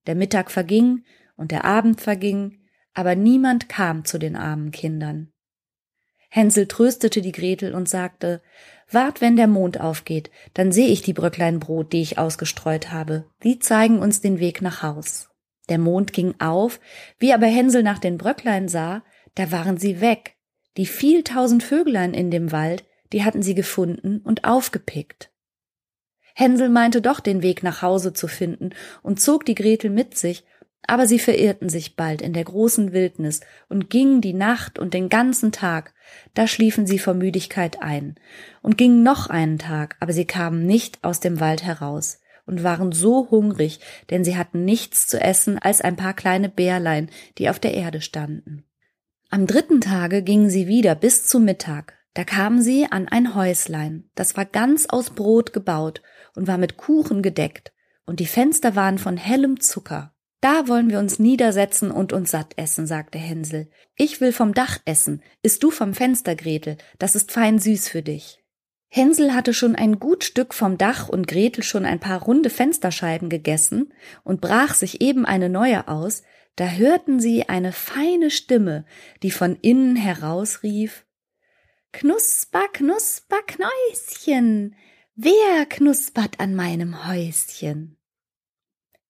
Der 0.08 0.15
Mittag 0.15 0.51
verging 0.51 1.05
und 1.38 1.51
der 1.51 1.63
Abend 1.63 2.01
verging, 2.01 2.60
aber 2.94 3.15
niemand 3.15 3.70
kam 3.70 4.03
zu 4.03 4.17
den 4.17 4.36
armen 4.36 4.72
Kindern. 4.72 5.32
Hänsel 6.35 6.67
tröstete 6.67 7.21
die 7.21 7.31
Gretel 7.31 7.73
und 7.73 7.87
sagte, 7.87 8.41
Wart, 8.91 9.21
wenn 9.21 9.37
der 9.37 9.47
Mond 9.47 9.79
aufgeht, 9.79 10.29
dann 10.53 10.73
sehe 10.73 10.89
ich 10.89 11.01
die 11.01 11.13
Bröcklein 11.13 11.61
Brot, 11.61 11.93
die 11.93 12.01
ich 12.01 12.17
ausgestreut 12.17 12.91
habe. 12.91 13.23
Die 13.43 13.59
zeigen 13.59 13.99
uns 13.99 14.19
den 14.19 14.37
Weg 14.37 14.61
nach 14.61 14.83
Haus. 14.83 15.29
Der 15.69 15.77
Mond 15.77 16.11
ging 16.11 16.35
auf, 16.39 16.81
wie 17.19 17.31
aber 17.31 17.45
Hänsel 17.45 17.83
nach 17.83 17.99
den 17.99 18.17
Bröcklein 18.17 18.67
sah, 18.67 19.01
da 19.35 19.49
waren 19.53 19.77
sie 19.77 20.01
weg. 20.01 20.35
Die 20.75 20.85
viel 20.85 21.23
tausend 21.23 21.63
Vöglein 21.63 22.13
in 22.13 22.31
dem 22.31 22.51
Wald, 22.51 22.83
die 23.13 23.23
hatten 23.23 23.41
sie 23.41 23.55
gefunden 23.55 24.19
und 24.19 24.43
aufgepickt. 24.43 25.31
Hänsel 26.33 26.67
meinte 26.67 27.01
doch 27.01 27.21
den 27.21 27.43
Weg 27.43 27.63
nach 27.63 27.81
Hause 27.81 28.11
zu 28.11 28.27
finden 28.27 28.71
und 29.03 29.21
zog 29.21 29.45
die 29.45 29.55
Gretel 29.55 29.89
mit 29.89 30.17
sich 30.17 30.43
aber 30.87 31.07
sie 31.07 31.19
verirrten 31.19 31.69
sich 31.69 31.95
bald 31.95 32.21
in 32.21 32.33
der 32.33 32.43
großen 32.43 32.93
Wildnis 32.93 33.41
und 33.69 33.89
gingen 33.89 34.21
die 34.21 34.33
Nacht 34.33 34.79
und 34.79 34.93
den 34.93 35.09
ganzen 35.09 35.51
Tag, 35.51 35.93
da 36.33 36.47
schliefen 36.47 36.85
sie 36.88 37.00
vor 37.00 37.13
Müdigkeit 37.13 37.81
ein, 37.81 38.15
und 38.62 38.77
gingen 38.77 39.03
noch 39.03 39.29
einen 39.29 39.59
Tag, 39.59 39.95
aber 40.00 40.13
sie 40.13 40.25
kamen 40.25 40.65
nicht 40.65 41.03
aus 41.03 41.19
dem 41.19 41.39
Wald 41.39 41.63
heraus 41.63 42.19
und 42.45 42.63
waren 42.63 42.91
so 42.91 43.29
hungrig, 43.31 43.79
denn 44.09 44.24
sie 44.24 44.38
hatten 44.38 44.65
nichts 44.65 45.07
zu 45.07 45.19
essen 45.19 45.57
als 45.59 45.81
ein 45.81 45.95
paar 45.95 46.13
kleine 46.13 46.50
Bärlein, 46.50 47.09
die 47.38 47.50
auf 47.50 47.59
der 47.59 47.74
Erde 47.74 48.01
standen. 48.01 48.63
Am 49.29 49.47
dritten 49.47 49.81
Tage 49.81 50.21
gingen 50.21 50.50
sie 50.50 50.67
wieder 50.67 50.95
bis 50.95 51.27
zu 51.27 51.39
Mittag. 51.39 51.93
Da 52.13 52.24
kamen 52.24 52.62
sie 52.62 52.88
an 52.89 53.09
ein 53.09 53.35
Häuslein, 53.35 54.09
das 54.15 54.38
war 54.38 54.45
ganz 54.45 54.85
aus 54.85 55.09
Brot 55.09 55.51
gebaut 55.51 56.01
und 56.33 56.47
war 56.47 56.57
mit 56.57 56.77
Kuchen 56.77 57.21
gedeckt, 57.21 57.74
und 58.05 58.21
die 58.21 58.25
Fenster 58.25 58.75
waren 58.75 58.97
von 59.00 59.17
hellem 59.17 59.59
Zucker. 59.59 60.14
Da 60.41 60.67
wollen 60.67 60.89
wir 60.89 60.99
uns 60.99 61.17
niedersetzen 61.19 61.91
und 61.91 62.13
uns 62.13 62.31
satt 62.31 62.53
essen, 62.57 62.87
sagte 62.87 63.17
Hänsel. 63.17 63.69
Ich 63.95 64.21
will 64.21 64.31
vom 64.31 64.53
Dach 64.53 64.79
essen, 64.85 65.23
isst 65.41 65.63
du 65.63 65.71
vom 65.71 65.93
Fenster, 65.93 66.35
Gretel, 66.35 66.77
das 66.99 67.15
ist 67.15 67.31
fein 67.31 67.59
süß 67.59 67.89
für 67.89 68.01
dich. 68.01 68.43
Hänsel 68.89 69.33
hatte 69.33 69.53
schon 69.53 69.75
ein 69.75 69.99
gut 69.99 70.23
Stück 70.23 70.53
vom 70.53 70.77
Dach 70.77 71.09
und 71.09 71.27
Gretel 71.27 71.63
schon 71.63 71.85
ein 71.85 71.99
paar 71.99 72.21
runde 72.21 72.49
Fensterscheiben 72.49 73.29
gegessen 73.29 73.93
und 74.23 74.39
brach 74.39 74.73
sich 74.73 75.01
eben 75.01 75.25
eine 75.25 75.49
neue 75.49 75.87
aus, 75.87 76.23
da 76.55 76.69
hörten 76.69 77.19
sie 77.19 77.49
eine 77.49 77.73
feine 77.73 78.31
Stimme, 78.31 78.85
die 79.21 79.31
von 79.31 79.57
innen 79.61 79.95
heraus 79.95 80.63
rief 80.63 81.05
Knusper, 81.91 82.67
knusper, 82.71 83.41
Knäuschen, 83.47 84.75
wer 85.15 85.65
knuspert 85.65 86.39
an 86.39 86.55
meinem 86.55 87.07
Häuschen? 87.07 87.97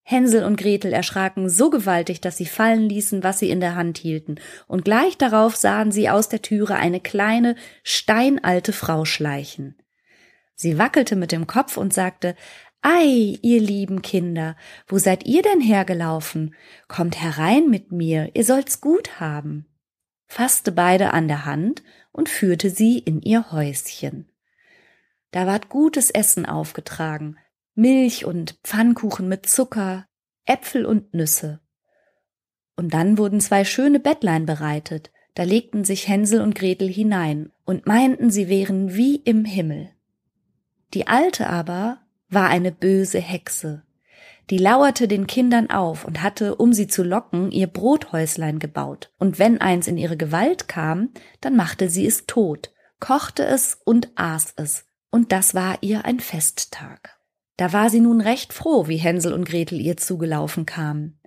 Hänsel 0.08 0.44
und 0.44 0.56
Gretel 0.56 0.94
erschraken 0.94 1.50
so 1.50 1.72
gewaltig, 1.72 2.22
dass 2.22 2.38
sie 2.38 2.46
fallen 2.46 2.88
ließen, 2.88 3.24
was 3.24 3.40
sie 3.40 3.50
in 3.50 3.60
der 3.60 3.76
Hand 3.76 3.98
hielten, 3.98 4.36
und 4.68 4.86
gleich 4.86 5.18
darauf 5.18 5.56
sahen 5.56 5.92
sie 5.92 6.12
aus 6.12 6.30
der 6.30 6.44
Türe 6.44 6.76
eine 6.76 7.00
kleine, 7.00 7.56
steinalte 7.82 8.72
Frau 8.72 9.04
schleichen. 9.04 9.76
Sie 10.54 10.78
wackelte 10.78 11.16
mit 11.16 11.32
dem 11.32 11.48
Kopf 11.48 11.76
und 11.76 11.92
sagte 11.92 12.36
Ei, 12.84 13.40
ihr 13.42 13.60
lieben 13.60 14.04
Kinder, 14.04 14.56
wo 14.88 15.00
seid 15.00 15.26
ihr 15.26 15.42
denn 15.42 15.60
hergelaufen? 15.60 16.54
Kommt 16.88 17.20
herein 17.20 17.72
mit 17.72 17.92
mir, 17.92 18.30
ihr 18.36 18.46
sollt's 18.46 18.82
gut 18.82 19.20
haben. 19.20 19.66
Fasste 20.28 20.72
beide 20.72 21.14
an 21.14 21.28
der 21.28 21.46
Hand 21.46 21.82
und 22.12 22.30
führte 22.30 22.70
sie 22.70 23.00
in 23.00 23.24
ihr 23.24 23.52
Häuschen. 23.52 24.30
Da 25.32 25.48
ward 25.48 25.68
gutes 25.70 26.12
Essen 26.12 26.46
aufgetragen, 26.46 27.38
Milch 27.76 28.26
und 28.26 28.58
Pfannkuchen 28.64 29.28
mit 29.28 29.48
Zucker, 29.48 30.08
Äpfel 30.46 30.86
und 30.86 31.14
Nüsse. 31.14 31.60
Und 32.78 32.94
dann 32.94 33.18
wurden 33.18 33.42
zwei 33.42 33.66
schöne 33.66 34.00
Bettlein 34.00 34.46
bereitet, 34.46 35.12
da 35.34 35.44
legten 35.44 35.84
sich 35.84 36.08
Hänsel 36.08 36.42
und 36.42 36.56
Gretel 36.56 36.88
hinein 36.88 37.52
und 37.66 37.86
meinten, 37.86 38.30
sie 38.32 38.48
wären 38.48 38.96
wie 38.96 39.18
im 39.18 39.44
Himmel. 39.44 39.92
Die 40.94 41.08
Alte 41.08 41.50
aber 41.50 42.00
war 42.30 42.48
eine 42.48 42.72
böse 42.72 43.20
Hexe. 43.20 43.84
Die 44.50 44.58
lauerte 44.58 45.10
den 45.10 45.28
Kindern 45.28 45.70
auf 45.70 46.06
und 46.06 46.22
hatte, 46.22 46.56
um 46.56 46.72
sie 46.72 46.88
zu 46.88 47.04
locken, 47.04 47.52
ihr 47.52 47.68
Brothäuslein 47.68 48.60
gebaut. 48.60 49.12
Und 49.18 49.38
wenn 49.38 49.60
eins 49.60 49.88
in 49.88 49.98
ihre 49.98 50.16
Gewalt 50.16 50.70
kam, 50.70 51.10
dann 51.42 51.58
machte 51.58 51.90
sie 51.90 52.06
es 52.06 52.26
tot, 52.26 52.72
kochte 53.00 53.44
es 53.44 53.78
und 53.84 54.12
aß 54.16 54.54
es. 54.56 54.86
Und 55.10 55.34
das 55.34 55.56
war 55.56 55.80
ihr 55.82 56.06
ein 56.06 56.22
Festtag. 56.22 57.15
Da 57.58 57.74
war 57.74 57.90
sie 57.90 58.02
nun 58.02 58.22
recht 58.22 58.54
froh, 58.54 58.88
wie 58.88 58.98
Hänsel 58.98 59.34
und 59.34 59.46
Gretel 59.48 59.80
ihr 59.80 59.98
zugelaufen 59.98 60.66
kamen. 60.66 61.20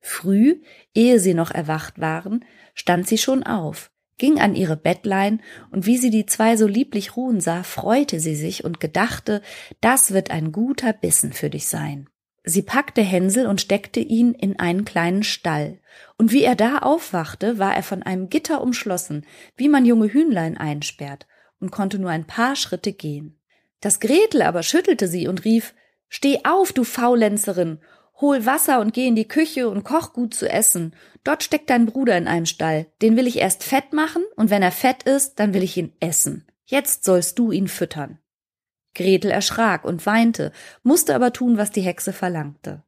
Früh, 0.00 0.60
ehe 0.94 1.18
sie 1.18 1.34
noch 1.34 1.50
erwacht 1.50 2.00
waren, 2.00 2.44
stand 2.74 3.06
sie 3.06 3.18
schon 3.18 3.44
auf, 3.44 3.92
ging 4.18 4.40
an 4.40 4.54
ihre 4.54 4.76
Bettlein, 4.76 5.42
und 5.70 5.86
wie 5.86 5.96
sie 5.96 6.10
die 6.10 6.26
zwei 6.26 6.56
so 6.56 6.66
lieblich 6.66 7.16
ruhen 7.16 7.40
sah, 7.40 7.62
freute 7.62 8.20
sie 8.20 8.34
sich 8.34 8.64
und 8.64 8.80
gedachte, 8.80 9.42
das 9.80 10.12
wird 10.12 10.30
ein 10.30 10.52
guter 10.52 10.92
Bissen 10.92 11.32
für 11.32 11.50
dich 11.50 11.68
sein. 11.68 12.08
Sie 12.44 12.62
packte 12.62 13.02
Hänsel 13.02 13.46
und 13.46 13.60
steckte 13.60 14.00
ihn 14.00 14.34
in 14.34 14.58
einen 14.58 14.84
kleinen 14.84 15.22
Stall, 15.22 15.80
und 16.18 16.32
wie 16.32 16.42
er 16.42 16.56
da 16.56 16.78
aufwachte, 16.78 17.58
war 17.58 17.74
er 17.74 17.84
von 17.84 18.02
einem 18.02 18.28
Gitter 18.28 18.60
umschlossen, 18.60 19.24
wie 19.56 19.68
man 19.68 19.86
junge 19.86 20.12
Hühnlein 20.12 20.56
einsperrt, 20.56 21.28
und 21.60 21.70
konnte 21.70 22.00
nur 22.00 22.10
ein 22.10 22.26
paar 22.26 22.56
Schritte 22.56 22.92
gehen. 22.92 23.38
Das 23.82 24.00
Gretel 24.00 24.40
aber 24.40 24.62
schüttelte 24.62 25.06
sie 25.08 25.28
und 25.28 25.44
rief 25.44 25.74
Steh 26.08 26.40
auf, 26.44 26.72
du 26.72 26.84
Faulenzerin, 26.84 27.80
hol 28.20 28.46
Wasser 28.46 28.80
und 28.80 28.94
geh 28.94 29.06
in 29.06 29.16
die 29.16 29.28
Küche 29.28 29.68
und 29.68 29.82
koch 29.82 30.12
gut 30.12 30.34
zu 30.34 30.48
essen. 30.48 30.94
Dort 31.24 31.42
steckt 31.42 31.68
dein 31.68 31.86
Bruder 31.86 32.16
in 32.16 32.28
einem 32.28 32.46
Stall. 32.46 32.86
Den 33.02 33.16
will 33.16 33.26
ich 33.26 33.38
erst 33.38 33.64
fett 33.64 33.92
machen, 33.92 34.22
und 34.36 34.50
wenn 34.50 34.62
er 34.62 34.72
fett 34.72 35.02
ist, 35.02 35.38
dann 35.40 35.52
will 35.52 35.62
ich 35.62 35.76
ihn 35.76 35.92
essen. 36.00 36.46
Jetzt 36.64 37.04
sollst 37.04 37.38
du 37.38 37.50
ihn 37.50 37.66
füttern. 37.66 38.18
Gretel 38.94 39.30
erschrak 39.30 39.84
und 39.84 40.06
weinte, 40.06 40.52
musste 40.82 41.14
aber 41.14 41.32
tun, 41.32 41.56
was 41.56 41.70
die 41.70 41.80
Hexe 41.80 42.12
verlangte. 42.12 42.84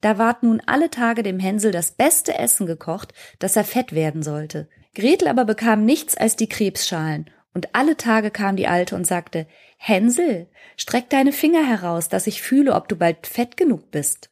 Da 0.00 0.18
ward 0.18 0.42
nun 0.42 0.60
alle 0.66 0.90
Tage 0.90 1.22
dem 1.22 1.38
Hänsel 1.38 1.72
das 1.72 1.92
beste 1.92 2.36
Essen 2.36 2.66
gekocht, 2.66 3.14
dass 3.38 3.56
er 3.56 3.64
fett 3.64 3.94
werden 3.94 4.22
sollte. 4.22 4.68
Gretel 4.94 5.28
aber 5.28 5.44
bekam 5.44 5.84
nichts 5.84 6.16
als 6.16 6.36
die 6.36 6.48
Krebsschalen, 6.48 7.30
und 7.54 7.74
alle 7.74 7.96
Tage 7.96 8.30
kam 8.30 8.56
die 8.56 8.68
Alte 8.68 8.94
und 8.94 9.06
sagte, 9.06 9.46
Hänsel, 9.76 10.46
streck 10.76 11.10
deine 11.10 11.32
Finger 11.32 11.66
heraus, 11.66 12.08
dass 12.08 12.26
ich 12.26 12.42
fühle, 12.42 12.74
ob 12.74 12.88
du 12.88 12.96
bald 12.96 13.26
fett 13.26 13.56
genug 13.56 13.90
bist. 13.90 14.30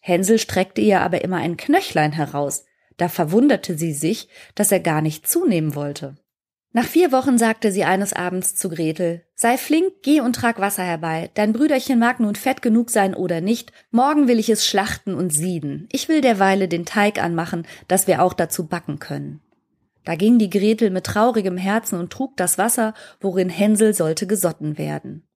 Hänsel 0.00 0.38
streckte 0.38 0.80
ihr 0.80 1.00
aber 1.00 1.22
immer 1.22 1.36
ein 1.36 1.56
Knöchlein 1.56 2.12
heraus, 2.12 2.64
da 2.96 3.08
verwunderte 3.08 3.76
sie 3.78 3.92
sich, 3.92 4.28
dass 4.54 4.72
er 4.72 4.80
gar 4.80 5.02
nicht 5.02 5.28
zunehmen 5.28 5.74
wollte. 5.74 6.16
Nach 6.72 6.86
vier 6.86 7.10
Wochen 7.10 7.36
sagte 7.36 7.72
sie 7.72 7.82
eines 7.82 8.12
Abends 8.12 8.54
zu 8.54 8.68
Gretel, 8.68 9.24
sei 9.34 9.58
flink, 9.58 10.02
geh 10.02 10.20
und 10.20 10.36
trag 10.36 10.60
Wasser 10.60 10.84
herbei, 10.84 11.30
dein 11.34 11.52
Brüderchen 11.52 11.98
mag 11.98 12.20
nun 12.20 12.36
fett 12.36 12.62
genug 12.62 12.90
sein 12.90 13.14
oder 13.14 13.40
nicht, 13.40 13.72
morgen 13.90 14.28
will 14.28 14.38
ich 14.38 14.48
es 14.50 14.66
schlachten 14.66 15.14
und 15.14 15.30
sieden, 15.30 15.88
ich 15.90 16.08
will 16.08 16.20
derweile 16.20 16.68
den 16.68 16.84
Teig 16.86 17.20
anmachen, 17.20 17.66
dass 17.88 18.06
wir 18.06 18.22
auch 18.22 18.34
dazu 18.34 18.68
backen 18.68 19.00
können. 19.00 19.40
Da 20.04 20.14
ging 20.14 20.38
die 20.38 20.50
Gretel 20.50 20.90
mit 20.90 21.04
traurigem 21.04 21.56
Herzen 21.56 21.98
und 21.98 22.12
trug 22.12 22.36
das 22.36 22.58
Wasser, 22.58 22.94
worin 23.20 23.50
Hänsel 23.50 23.94
sollte 23.94 24.26
gesotten 24.26 24.78
werden. 24.78 25.26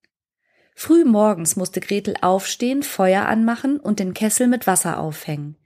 Früh 0.74 1.04
morgens 1.04 1.56
musste 1.56 1.80
Gretel 1.80 2.14
aufstehen, 2.20 2.82
Feuer 2.82 3.26
anmachen 3.26 3.78
und 3.78 4.00
den 4.00 4.14
Kessel 4.14 4.48
mit 4.48 4.66
Wasser 4.66 4.98
aufhängen. 4.98 5.56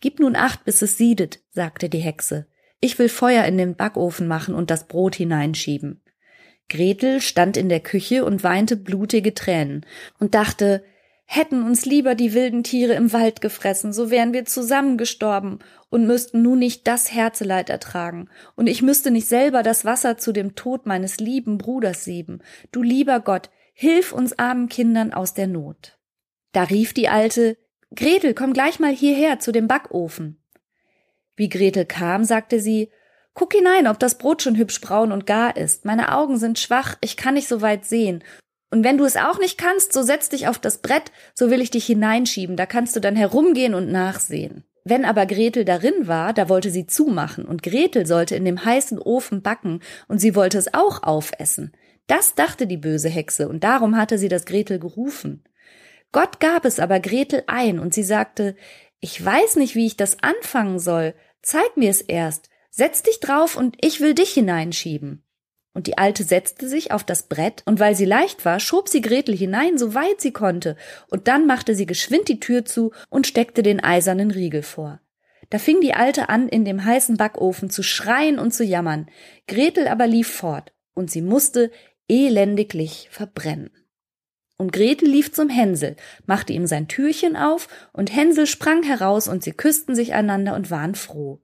Gib 0.00 0.20
nun 0.20 0.36
acht, 0.36 0.64
bis 0.64 0.82
es 0.82 0.96
siedet, 0.96 1.40
sagte 1.50 1.88
die 1.88 1.98
Hexe. 1.98 2.46
Ich 2.80 2.98
will 2.98 3.08
Feuer 3.08 3.44
in 3.44 3.58
den 3.58 3.74
Backofen 3.74 4.26
machen 4.26 4.54
und 4.54 4.70
das 4.70 4.86
Brot 4.86 5.16
hineinschieben. 5.16 6.00
Gretel 6.68 7.20
stand 7.20 7.56
in 7.56 7.68
der 7.68 7.80
Küche 7.80 8.24
und 8.24 8.44
weinte 8.44 8.76
blutige 8.76 9.34
Tränen 9.34 9.86
und 10.18 10.34
dachte, 10.34 10.84
Hätten 11.30 11.62
uns 11.62 11.84
lieber 11.84 12.14
die 12.14 12.32
wilden 12.32 12.64
Tiere 12.64 12.94
im 12.94 13.12
Wald 13.12 13.42
gefressen, 13.42 13.92
so 13.92 14.10
wären 14.10 14.32
wir 14.32 14.46
zusammengestorben 14.46 15.58
und 15.90 16.06
müssten 16.06 16.40
nun 16.40 16.60
nicht 16.60 16.86
das 16.86 17.12
Herzeleid 17.12 17.68
ertragen, 17.68 18.30
und 18.56 18.66
ich 18.66 18.80
müsste 18.80 19.10
nicht 19.10 19.28
selber 19.28 19.62
das 19.62 19.84
Wasser 19.84 20.16
zu 20.16 20.32
dem 20.32 20.54
Tod 20.54 20.86
meines 20.86 21.18
lieben 21.18 21.58
Bruders 21.58 22.02
sieben. 22.02 22.38
Du 22.72 22.82
lieber 22.82 23.20
Gott, 23.20 23.50
hilf 23.74 24.14
uns 24.14 24.38
armen 24.38 24.70
Kindern 24.70 25.12
aus 25.12 25.34
der 25.34 25.48
Not. 25.48 25.98
Da 26.52 26.62
rief 26.62 26.94
die 26.94 27.10
Alte, 27.10 27.58
Gretel, 27.94 28.32
komm 28.32 28.54
gleich 28.54 28.80
mal 28.80 28.92
hierher 28.92 29.38
zu 29.38 29.52
dem 29.52 29.68
Backofen. 29.68 30.42
Wie 31.36 31.50
Gretel 31.50 31.84
kam, 31.84 32.24
sagte 32.24 32.58
sie, 32.58 32.90
Guck 33.34 33.52
hinein, 33.52 33.86
ob 33.86 33.98
das 33.98 34.16
Brot 34.16 34.42
schon 34.42 34.56
hübsch 34.56 34.80
braun 34.80 35.12
und 35.12 35.26
gar 35.26 35.58
ist. 35.58 35.84
Meine 35.84 36.16
Augen 36.16 36.38
sind 36.38 36.58
schwach, 36.58 36.96
ich 37.02 37.18
kann 37.18 37.34
nicht 37.34 37.48
so 37.48 37.60
weit 37.60 37.84
sehen, 37.84 38.24
und 38.70 38.84
wenn 38.84 38.98
du 38.98 39.04
es 39.04 39.16
auch 39.16 39.38
nicht 39.38 39.56
kannst, 39.56 39.92
so 39.92 40.02
setz 40.02 40.28
dich 40.28 40.46
auf 40.46 40.58
das 40.58 40.78
Brett, 40.78 41.10
so 41.34 41.50
will 41.50 41.60
ich 41.60 41.70
dich 41.70 41.86
hineinschieben, 41.86 42.56
da 42.56 42.66
kannst 42.66 42.94
du 42.96 43.00
dann 43.00 43.16
herumgehen 43.16 43.74
und 43.74 43.90
nachsehen. 43.90 44.64
Wenn 44.84 45.04
aber 45.04 45.26
Gretel 45.26 45.64
darin 45.64 46.06
war, 46.06 46.32
da 46.32 46.48
wollte 46.48 46.70
sie 46.70 46.86
zumachen, 46.86 47.44
und 47.44 47.62
Gretel 47.62 48.06
sollte 48.06 48.36
in 48.36 48.44
dem 48.44 48.64
heißen 48.64 48.98
Ofen 48.98 49.42
backen, 49.42 49.80
und 50.06 50.18
sie 50.18 50.34
wollte 50.34 50.58
es 50.58 50.72
auch 50.72 51.02
aufessen. 51.02 51.72
Das 52.06 52.34
dachte 52.34 52.66
die 52.66 52.76
böse 52.76 53.08
Hexe, 53.08 53.48
und 53.48 53.64
darum 53.64 53.96
hatte 53.96 54.18
sie 54.18 54.28
das 54.28 54.44
Gretel 54.44 54.78
gerufen. 54.78 55.44
Gott 56.12 56.40
gab 56.40 56.64
es 56.64 56.78
aber 56.80 57.00
Gretel 57.00 57.44
ein, 57.46 57.78
und 57.78 57.92
sie 57.92 58.02
sagte, 58.02 58.54
ich 59.00 59.22
weiß 59.22 59.56
nicht, 59.56 59.74
wie 59.74 59.86
ich 59.86 59.96
das 59.96 60.22
anfangen 60.22 60.78
soll, 60.78 61.14
zeig 61.42 61.76
mir 61.76 61.90
es 61.90 62.00
erst, 62.00 62.48
setz 62.70 63.02
dich 63.02 63.20
drauf, 63.20 63.56
und 63.56 63.76
ich 63.80 64.00
will 64.00 64.14
dich 64.14 64.30
hineinschieben 64.30 65.22
und 65.74 65.86
die 65.86 65.98
Alte 65.98 66.24
setzte 66.24 66.68
sich 66.68 66.92
auf 66.92 67.04
das 67.04 67.24
Brett, 67.24 67.62
und 67.64 67.78
weil 67.80 67.94
sie 67.94 68.04
leicht 68.04 68.44
war, 68.44 68.60
schob 68.60 68.88
sie 68.88 69.00
Gretel 69.00 69.36
hinein, 69.36 69.78
so 69.78 69.94
weit 69.94 70.20
sie 70.20 70.32
konnte, 70.32 70.76
und 71.08 71.28
dann 71.28 71.46
machte 71.46 71.74
sie 71.74 71.86
geschwind 71.86 72.28
die 72.28 72.40
Tür 72.40 72.64
zu 72.64 72.92
und 73.10 73.26
steckte 73.26 73.62
den 73.62 73.82
eisernen 73.82 74.30
Riegel 74.30 74.62
vor. 74.62 75.00
Da 75.50 75.58
fing 75.58 75.80
die 75.80 75.94
Alte 75.94 76.28
an, 76.28 76.48
in 76.48 76.64
dem 76.64 76.84
heißen 76.84 77.16
Backofen 77.16 77.70
zu 77.70 77.82
schreien 77.82 78.38
und 78.38 78.52
zu 78.52 78.64
jammern. 78.64 79.06
Gretel 79.46 79.88
aber 79.88 80.06
lief 80.06 80.28
fort, 80.28 80.72
und 80.94 81.10
sie 81.10 81.22
musste 81.22 81.70
elendiglich 82.08 83.08
verbrennen. 83.10 83.70
Und 84.56 84.72
Gretel 84.72 85.08
lief 85.08 85.32
zum 85.32 85.48
Hänsel, 85.48 85.94
machte 86.26 86.52
ihm 86.52 86.66
sein 86.66 86.88
Türchen 86.88 87.36
auf, 87.36 87.68
und 87.92 88.14
Hänsel 88.14 88.46
sprang 88.46 88.82
heraus, 88.82 89.28
und 89.28 89.44
sie 89.44 89.52
küssten 89.52 89.94
sich 89.94 90.12
einander 90.12 90.56
und 90.56 90.70
waren 90.70 90.96
froh. 90.96 91.40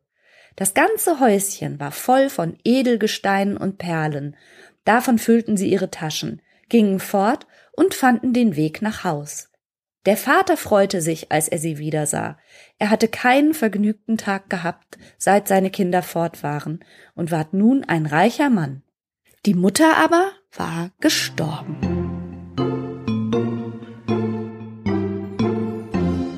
Das 0.57 0.75
ganze 0.75 1.21
Häuschen 1.21 1.81
war 1.81 1.91
voll 1.91 2.31
von 2.31 2.57
Edelgesteinen 2.65 3.57
und 3.57 3.79
Perlen. 3.79 4.37
Davon 4.85 5.19
füllten 5.19 5.57
sie 5.57 5.71
ihre 5.71 5.91
Taschen, 5.91 6.43
gingen 6.69 7.01
fort 7.01 7.47
und 7.73 7.95
fanden 7.95 8.33
den 8.33 8.57
Weg 8.57 8.83
nach 8.83 9.05
Haus. 9.05 9.51
Der 10.07 10.17
Vater 10.19 10.57
freute 10.57 11.01
sich, 11.01 11.33
als 11.33 11.49
er 11.49 11.59
sie 11.59 11.79
wiedersah. 11.79 12.39
Er 12.79 12.91
hatte 12.91 13.09
keinen 13.09 13.55
vergnügten 13.55 14.19
Tag 14.19 14.51
gehabt, 14.51 14.99
seit 15.17 15.49
seine 15.49 15.71
Kinder 15.71 16.03
fort 16.03 16.43
waren, 16.43 16.85
und 17.15 17.31
ward 17.31 17.55
nun 17.55 17.85
ein 17.85 18.05
reicher 18.05 18.51
Mann. 18.51 18.83
Die 19.47 19.55
Mutter 19.55 19.97
aber 19.97 20.31
war 20.53 20.91
gestorben. 21.01 21.79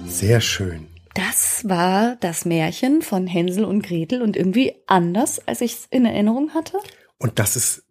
Sehr 0.06 0.40
schön. 0.40 0.95
Das 1.16 1.66
war 1.66 2.16
das 2.16 2.44
Märchen 2.44 3.00
von 3.00 3.26
Hänsel 3.26 3.64
und 3.64 3.82
Gretel 3.82 4.20
und 4.20 4.36
irgendwie 4.36 4.74
anders, 4.86 5.40
als 5.46 5.62
ich 5.62 5.72
es 5.72 5.86
in 5.90 6.04
Erinnerung 6.04 6.52
hatte. 6.52 6.78
Und 7.18 7.38
das 7.38 7.56
ist 7.56 7.84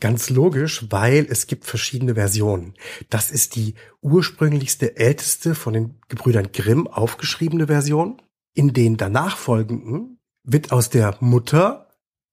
ganz 0.00 0.30
logisch, 0.30 0.86
weil 0.88 1.26
es 1.28 1.46
gibt 1.46 1.66
verschiedene 1.66 2.14
Versionen. 2.14 2.72
Das 3.10 3.30
ist 3.30 3.54
die 3.54 3.74
ursprünglichste, 4.00 4.96
älteste 4.96 5.54
von 5.54 5.74
den 5.74 6.00
Gebrüdern 6.08 6.52
Grimm 6.52 6.88
aufgeschriebene 6.88 7.66
Version. 7.66 8.22
In 8.54 8.72
den 8.72 8.96
danach 8.96 9.36
folgenden 9.36 10.18
wird 10.42 10.72
aus 10.72 10.88
der 10.88 11.18
Mutter 11.20 11.86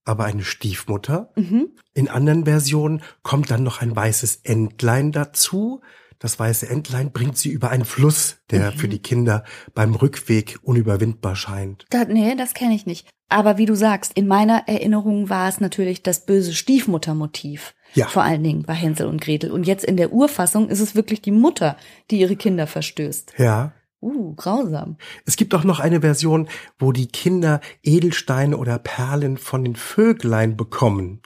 aber 0.05 0.23
eine 0.23 0.43
Stiefmutter. 0.43 1.33
Mhm. 1.35 1.71
In 1.93 2.07
anderen 2.07 2.45
Versionen 2.45 3.01
kommt 3.23 3.51
dann 3.51 3.63
noch 3.63 3.81
ein 3.81 3.93
weißes 3.93 4.39
Entlein 4.43 5.11
dazu. 5.11 5.81
Das 6.19 6.39
weiße 6.39 6.67
Entlein 6.69 7.11
bringt 7.11 7.37
sie 7.37 7.49
über 7.49 7.69
einen 7.69 7.85
Fluss, 7.85 8.37
der 8.49 8.71
Mhm. 8.71 8.77
für 8.77 8.87
die 8.87 8.99
Kinder 8.99 9.43
beim 9.73 9.93
Rückweg 9.95 10.57
unüberwindbar 10.63 11.35
scheint. 11.35 11.85
Da, 11.89 12.05
nee, 12.05 12.35
das 12.35 12.53
kenne 12.53 12.73
ich 12.75 12.85
nicht. 12.85 13.07
Aber 13.29 13.57
wie 13.57 13.65
du 13.65 13.75
sagst, 13.75 14.13
in 14.15 14.25
meiner 14.27 14.67
Erinnerung 14.67 15.29
war 15.29 15.49
es 15.49 15.59
natürlich 15.59 16.01
das 16.01 16.25
böse 16.25 16.53
Stiefmuttermotiv. 16.97 17.73
Ja. 17.93 18.07
Vor 18.07 18.23
allen 18.23 18.43
Dingen 18.43 18.63
bei 18.63 18.73
Hänsel 18.73 19.07
und 19.07 19.21
Gretel. 19.21 19.51
Und 19.51 19.67
jetzt 19.67 19.83
in 19.85 19.97
der 19.97 20.11
Urfassung 20.13 20.69
ist 20.69 20.79
es 20.79 20.95
wirklich 20.95 21.21
die 21.21 21.31
Mutter, 21.31 21.77
die 22.09 22.19
ihre 22.19 22.35
Kinder 22.35 22.67
verstößt. 22.67 23.33
Ja. 23.37 23.73
Uh, 23.99 24.35
grausam. 24.35 24.97
Es 25.25 25.35
gibt 25.37 25.53
auch 25.55 25.63
noch 25.63 25.79
eine 25.79 26.01
Version, 26.01 26.47
wo 26.77 26.91
die 26.91 27.07
Kinder 27.07 27.61
Edelsteine 27.83 28.57
oder 28.57 28.77
Perlen 28.79 29.37
von 29.37 29.63
den 29.63 29.75
Vöglein 29.75 30.55
bekommen. 30.55 31.21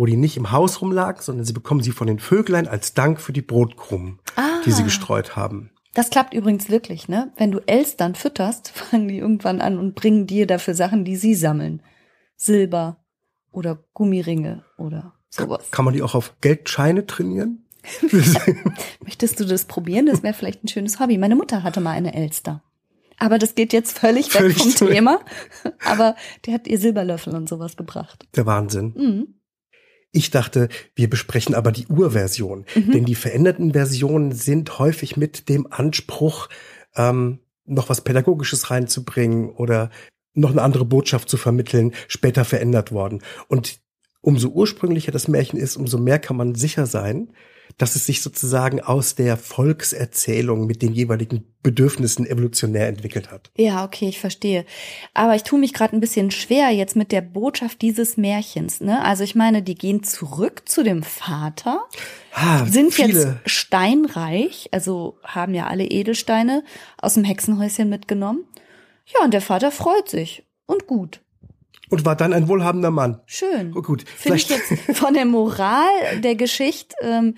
Wo 0.00 0.06
die 0.06 0.16
nicht 0.16 0.38
im 0.38 0.50
Haus 0.50 0.80
rumlagen, 0.80 1.20
sondern 1.20 1.44
sie 1.44 1.52
bekommen 1.52 1.82
sie 1.82 1.90
von 1.92 2.06
den 2.06 2.18
Vöglein 2.20 2.66
als 2.66 2.94
Dank 2.94 3.20
für 3.20 3.34
die 3.34 3.42
Brotkrumen, 3.42 4.18
Ah. 4.34 4.62
die 4.64 4.70
sie 4.72 4.82
gestreut 4.82 5.36
haben. 5.36 5.72
Das 5.92 6.08
klappt 6.08 6.32
übrigens 6.32 6.70
wirklich, 6.70 7.06
ne? 7.06 7.32
Wenn 7.36 7.50
du 7.50 7.58
Elstern 7.66 8.14
fütterst, 8.14 8.70
fangen 8.74 9.08
die 9.08 9.18
irgendwann 9.18 9.60
an 9.60 9.78
und 9.78 9.94
bringen 9.94 10.26
dir 10.26 10.46
dafür 10.46 10.72
Sachen, 10.72 11.04
die 11.04 11.16
sie 11.16 11.34
sammeln. 11.34 11.82
Silber 12.34 13.04
oder 13.52 13.84
Gummiringe 13.92 14.64
oder 14.78 15.12
sowas. 15.28 15.70
Kann 15.70 15.84
man 15.84 15.92
die 15.92 16.00
auch 16.02 16.14
auf 16.14 16.34
Geldscheine 16.40 17.06
trainieren? 17.06 17.66
Möchtest 19.04 19.38
du 19.38 19.44
das 19.44 19.66
probieren? 19.66 20.06
Das 20.06 20.22
wäre 20.22 20.32
vielleicht 20.32 20.64
ein 20.64 20.68
schönes 20.68 20.98
Hobby. 20.98 21.18
Meine 21.18 21.36
Mutter 21.36 21.62
hatte 21.62 21.82
mal 21.82 21.90
eine 21.92 22.14
Elster. 22.14 22.62
Aber 23.18 23.38
das 23.38 23.54
geht 23.54 23.74
jetzt 23.74 23.98
völlig 23.98 24.32
weg 24.32 24.40
Völlig 24.40 24.56
vom 24.56 24.70
zurück. 24.70 24.92
Thema. 24.94 25.20
Aber 25.84 26.16
die 26.46 26.54
hat 26.54 26.66
ihr 26.66 26.78
Silberlöffel 26.78 27.34
und 27.34 27.50
sowas 27.50 27.76
gebracht. 27.76 28.26
Der 28.34 28.46
Wahnsinn. 28.46 28.94
Mhm. 28.96 29.34
Ich 30.12 30.30
dachte, 30.30 30.68
wir 30.94 31.08
besprechen 31.08 31.54
aber 31.54 31.72
die 31.72 31.86
Urversion. 31.86 32.64
Mhm. 32.74 32.92
Denn 32.92 33.04
die 33.04 33.14
veränderten 33.14 33.72
Versionen 33.72 34.32
sind 34.32 34.78
häufig 34.78 35.16
mit 35.16 35.48
dem 35.48 35.70
Anspruch, 35.70 36.48
ähm, 36.96 37.38
noch 37.64 37.88
was 37.88 38.02
Pädagogisches 38.02 38.70
reinzubringen 38.70 39.50
oder 39.50 39.90
noch 40.34 40.50
eine 40.50 40.62
andere 40.62 40.84
Botschaft 40.84 41.28
zu 41.28 41.36
vermitteln, 41.36 41.92
später 42.08 42.44
verändert 42.44 42.92
worden. 42.92 43.22
Und 43.48 43.80
umso 44.20 44.48
ursprünglicher 44.48 45.12
das 45.12 45.28
Märchen 45.28 45.58
ist, 45.58 45.76
umso 45.76 45.98
mehr 45.98 46.18
kann 46.18 46.36
man 46.36 46.54
sicher 46.54 46.86
sein, 46.86 47.32
dass 47.80 47.96
es 47.96 48.04
sich 48.06 48.20
sozusagen 48.22 48.80
aus 48.80 49.14
der 49.14 49.36
Volkserzählung 49.36 50.66
mit 50.66 50.82
den 50.82 50.92
jeweiligen 50.92 51.44
Bedürfnissen 51.62 52.26
evolutionär 52.26 52.88
entwickelt 52.88 53.30
hat. 53.30 53.50
Ja, 53.56 53.84
okay, 53.84 54.08
ich 54.08 54.18
verstehe. 54.20 54.64
Aber 55.14 55.34
ich 55.34 55.42
tue 55.42 55.58
mich 55.58 55.72
gerade 55.72 55.96
ein 55.96 56.00
bisschen 56.00 56.30
schwer 56.30 56.70
jetzt 56.70 56.96
mit 56.96 57.10
der 57.12 57.20
Botschaft 57.22 57.80
dieses 57.82 58.16
Märchens. 58.16 58.80
Ne? 58.80 59.02
Also 59.04 59.24
ich 59.24 59.34
meine, 59.34 59.62
die 59.62 59.74
gehen 59.74 60.02
zurück 60.02 60.62
zu 60.66 60.82
dem 60.82 61.02
Vater, 61.02 61.82
Ah, 62.32 62.64
sind 62.66 62.92
viele, 62.94 63.40
jetzt 63.44 63.50
steinreich, 63.50 64.68
also 64.72 65.18
haben 65.24 65.54
ja 65.54 65.66
alle 65.66 65.84
Edelsteine 65.84 66.62
aus 66.98 67.14
dem 67.14 67.24
Hexenhäuschen 67.24 67.88
mitgenommen. 67.88 68.44
Ja, 69.06 69.24
und 69.24 69.32
der 69.34 69.40
Vater 69.40 69.70
freut 69.70 70.08
sich. 70.08 70.44
Und 70.66 70.86
gut. 70.86 71.20
und 71.88 72.04
war 72.04 72.14
dann 72.14 72.32
ein 72.32 72.46
wohlhabender 72.46 72.92
Mann. 72.92 73.20
Schön. 73.26 73.72
Oh, 73.76 73.82
gut, 73.82 74.04
Finde 74.08 74.36
ich 74.38 74.46
vielleicht- 74.46 74.70
jetzt 74.88 74.96
von 74.98 75.14
der 75.14 75.24
Moral 75.24 75.88
der 76.22 76.36
Geschichte 76.36 76.94
ähm, 77.02 77.34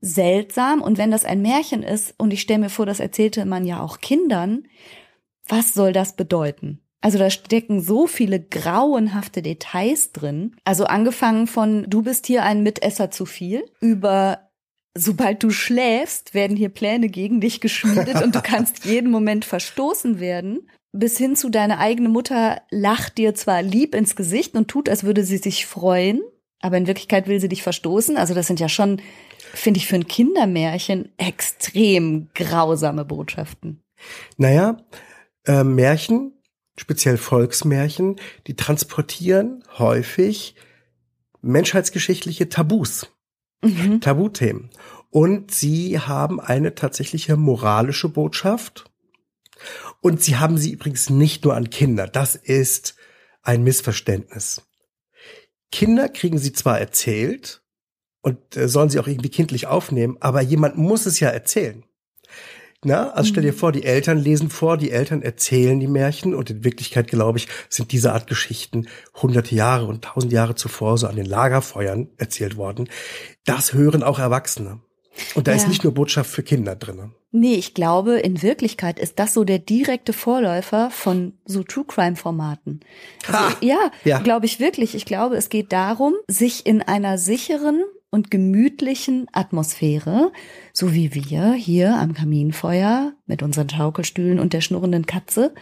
seltsam. 0.00 0.82
Und 0.82 0.98
wenn 0.98 1.10
das 1.10 1.24
ein 1.24 1.42
Märchen 1.42 1.82
ist, 1.82 2.14
und 2.18 2.32
ich 2.32 2.40
stelle 2.40 2.60
mir 2.60 2.70
vor, 2.70 2.86
das 2.86 3.00
erzählte 3.00 3.44
man 3.44 3.64
ja 3.64 3.80
auch 3.80 4.00
Kindern, 4.00 4.66
was 5.48 5.74
soll 5.74 5.92
das 5.92 6.16
bedeuten? 6.16 6.80
Also 7.00 7.18
da 7.18 7.30
stecken 7.30 7.80
so 7.80 8.06
viele 8.06 8.40
grauenhafte 8.40 9.42
Details 9.42 10.12
drin. 10.12 10.56
Also 10.64 10.86
angefangen 10.86 11.46
von, 11.46 11.84
du 11.88 12.02
bist 12.02 12.26
hier 12.26 12.42
ein 12.42 12.62
Mitesser 12.62 13.10
zu 13.10 13.26
viel, 13.26 13.64
über 13.80 14.46
sobald 14.96 15.42
du 15.42 15.50
schläfst, 15.50 16.34
werden 16.34 16.56
hier 16.56 16.70
Pläne 16.70 17.08
gegen 17.08 17.40
dich 17.40 17.60
geschmiedet 17.60 18.22
und 18.22 18.34
du 18.34 18.40
kannst 18.42 18.84
jeden 18.84 19.10
Moment 19.10 19.44
verstoßen 19.44 20.18
werden. 20.18 20.68
Bis 20.92 21.18
hin 21.18 21.36
zu 21.36 21.50
deine 21.50 21.78
eigene 21.78 22.08
Mutter 22.08 22.62
lacht 22.70 23.18
dir 23.18 23.34
zwar 23.34 23.62
lieb 23.62 23.94
ins 23.94 24.16
Gesicht 24.16 24.54
und 24.54 24.68
tut, 24.68 24.88
als 24.88 25.04
würde 25.04 25.24
sie 25.24 25.36
sich 25.36 25.66
freuen, 25.66 26.22
aber 26.60 26.78
in 26.78 26.86
Wirklichkeit 26.86 27.28
will 27.28 27.38
sie 27.38 27.48
dich 27.48 27.62
verstoßen. 27.62 28.16
Also 28.16 28.32
das 28.32 28.46
sind 28.46 28.60
ja 28.60 28.70
schon, 28.70 29.02
finde 29.58 29.78
ich, 29.78 29.86
für 29.86 29.96
ein 29.96 30.06
Kindermärchen 30.06 31.12
extrem 31.16 32.28
grausame 32.34 33.04
Botschaften. 33.04 33.82
Naja, 34.36 34.76
äh, 35.46 35.64
Märchen, 35.64 36.32
speziell 36.76 37.16
Volksmärchen, 37.16 38.16
die 38.46 38.54
transportieren 38.54 39.64
häufig 39.78 40.54
menschheitsgeschichtliche 41.40 42.48
Tabus, 42.48 43.12
Mhm. 43.62 44.00
Tabuthemen. 44.00 44.70
Und 45.10 45.50
sie 45.50 45.98
haben 45.98 46.40
eine 46.40 46.74
tatsächliche 46.74 47.36
moralische 47.36 48.08
Botschaft. 48.08 48.90
Und 50.00 50.22
sie 50.22 50.36
haben 50.36 50.58
sie 50.58 50.72
übrigens 50.72 51.08
nicht 51.08 51.44
nur 51.44 51.56
an 51.56 51.70
Kinder. 51.70 52.06
Das 52.06 52.34
ist 52.34 52.96
ein 53.42 53.64
Missverständnis. 53.64 54.62
Kinder 55.72 56.08
kriegen 56.08 56.38
sie 56.38 56.52
zwar 56.52 56.78
erzählt 56.78 57.62
und 58.26 58.56
äh, 58.56 58.68
sollen 58.68 58.90
sie 58.90 58.98
auch 58.98 59.06
irgendwie 59.06 59.28
kindlich 59.28 59.68
aufnehmen, 59.68 60.16
aber 60.18 60.40
jemand 60.40 60.76
muss 60.76 61.06
es 61.06 61.20
ja 61.20 61.28
erzählen. 61.28 61.84
Na, 62.84 63.10
also 63.10 63.28
stell 63.30 63.42
dir 63.44 63.54
vor, 63.54 63.70
die 63.72 63.84
Eltern 63.84 64.18
lesen 64.18 64.50
vor, 64.50 64.76
die 64.76 64.90
Eltern 64.90 65.22
erzählen 65.22 65.78
die 65.80 65.86
Märchen 65.86 66.34
und 66.34 66.50
in 66.50 66.64
Wirklichkeit, 66.64 67.06
glaube 67.08 67.38
ich, 67.38 67.48
sind 67.68 67.90
diese 67.92 68.12
Art 68.12 68.26
Geschichten 68.26 68.88
hunderte 69.22 69.54
Jahre 69.54 69.86
und 69.86 70.04
tausend 70.04 70.32
Jahre 70.32 70.56
zuvor 70.56 70.98
so 70.98 71.06
an 71.06 71.16
den 71.16 71.24
Lagerfeuern 71.26 72.08
erzählt 72.16 72.56
worden. 72.56 72.88
Das 73.44 73.72
hören 73.72 74.02
auch 74.02 74.18
Erwachsene. 74.18 74.80
Und 75.34 75.46
da 75.48 75.52
ist 75.52 75.62
Ja. 75.62 75.68
nicht 75.68 75.84
nur 75.84 75.94
Botschaft 75.94 76.30
für 76.30 76.42
Kinder 76.42 76.76
drinne. 76.76 77.12
Nee, 77.32 77.54
ich 77.54 77.74
glaube, 77.74 78.18
in 78.18 78.42
Wirklichkeit 78.42 78.98
ist 78.98 79.18
das 79.18 79.32
so 79.34 79.44
der 79.44 79.58
direkte 79.58 80.12
Vorläufer 80.12 80.90
von 80.90 81.32
so 81.46 81.62
True 81.62 81.84
Crime 81.86 82.16
Formaten. 82.16 82.80
Also, 83.26 83.56
ja, 83.62 83.90
Ja. 84.04 84.18
glaube 84.18 84.46
ich 84.46 84.60
wirklich. 84.60 84.94
Ich 84.94 85.06
glaube, 85.06 85.36
es 85.36 85.48
geht 85.48 85.72
darum, 85.72 86.14
sich 86.28 86.66
in 86.66 86.82
einer 86.82 87.16
sicheren 87.18 87.82
und 88.10 88.30
gemütlichen 88.30 89.26
Atmosphäre, 89.32 90.32
so 90.72 90.94
wie 90.94 91.14
wir 91.14 91.52
hier 91.52 91.96
am 91.96 92.14
Kaminfeuer 92.14 93.12
mit 93.26 93.42
unseren 93.42 93.68
Schaukelstühlen 93.68 94.38
und 94.38 94.52
der 94.52 94.60
schnurrenden 94.60 95.06
Katze, 95.06 95.54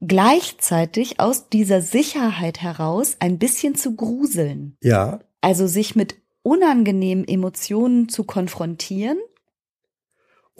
gleichzeitig 0.00 1.20
aus 1.20 1.48
dieser 1.48 1.80
Sicherheit 1.80 2.62
heraus 2.62 3.16
ein 3.20 3.38
bisschen 3.38 3.74
zu 3.74 3.96
gruseln. 3.96 4.76
Ja, 4.82 5.20
Also 5.40 5.66
sich 5.66 5.96
mit 5.96 6.16
unangenehmen 6.42 7.26
Emotionen 7.26 8.08
zu 8.08 8.24
konfrontieren 8.24 9.18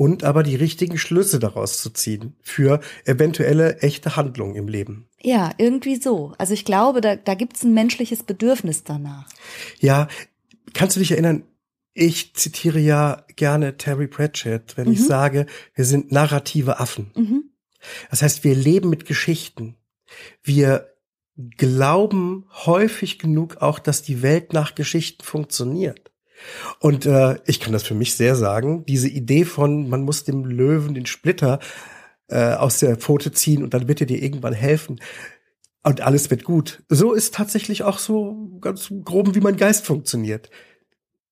und 0.01 0.25
aber 0.25 0.43
die 0.43 0.57
richtigen 0.57 0.97
Schlüsse 0.97 1.39
daraus 1.39 1.83
zu 1.83 1.91
ziehen 1.91 2.35
für 2.41 2.81
eventuelle 3.05 3.81
echte 3.81 4.17
Handlungen 4.17 4.57
im 4.57 4.67
Leben. 4.67 5.11
Ja, 5.21 5.51
irgendwie 5.59 5.97
so. 5.97 6.33
Also 6.39 6.55
ich 6.55 6.65
glaube, 6.65 7.03
da, 7.03 7.17
da 7.17 7.35
gibt's 7.35 7.65
ein 7.65 7.75
menschliches 7.75 8.23
Bedürfnis 8.23 8.83
danach. 8.83 9.29
Ja, 9.79 10.09
kannst 10.75 10.97
du 10.97 11.01
dich 11.01 11.13
erinnern? 11.13 11.45
Ich 11.93 12.35
zitiere 12.35 12.79
ja 12.79 13.25
gerne 13.37 13.77
Terry 13.77 14.07
Pratchett, 14.07 14.77
wenn 14.77 14.93
ich 14.93 15.01
Mhm. 15.01 15.05
sage, 15.07 15.47
wir 15.75 15.85
sind 15.85 16.13
narrative 16.13 16.79
Affen. 16.79 17.11
Mhm. 17.17 17.45
Das 18.11 18.23
heißt, 18.23 18.45
wir 18.45 18.55
leben 18.55 18.91
mit 18.91 19.07
Geschichten. 19.07 19.77
Wir 20.43 20.95
glauben 21.57 22.47
häufig 22.67 23.19
genug 23.19 23.57
auch, 23.59 23.79
dass 23.79 24.03
die 24.03 24.23
Welt 24.23 24.53
nach 24.53 24.75
Geschichten 24.75 25.25
funktioniert. 25.25 26.11
Und 26.79 27.07
äh, 27.07 27.39
ich 27.47 27.61
kann 27.61 27.73
das 27.73 27.83
für 27.83 27.95
mich 27.95 28.15
sehr 28.15 28.37
sagen, 28.37 28.85
diese 28.87 29.09
Idee 29.09 29.45
von, 29.45 29.89
man 29.89 30.03
muss 30.03 30.25
dem 30.25 30.45
Löwen 30.45 30.95
den 30.95 31.07
Splitter 31.07 31.59
äh, 32.29 32.55
aus 32.55 32.79
der 32.79 32.97
Pfote 32.97 33.33
ziehen 33.33 33.63
und 33.63 33.75
dann 33.75 33.89
wird 33.89 34.01
er 34.01 34.07
dir 34.07 34.23
irgendwann 34.23 34.53
helfen 34.55 35.01
und 35.83 36.01
alles 36.01 36.31
wird 36.31 36.45
gut. 36.45 36.83
So 36.89 37.13
ist 37.13 37.35
tatsächlich 37.35 37.83
auch 37.83 37.99
so 37.99 38.59
ganz 38.61 38.93
groben, 39.05 39.35
wie 39.35 39.41
mein 39.41 39.57
Geist 39.57 39.87
funktioniert. 39.87 40.51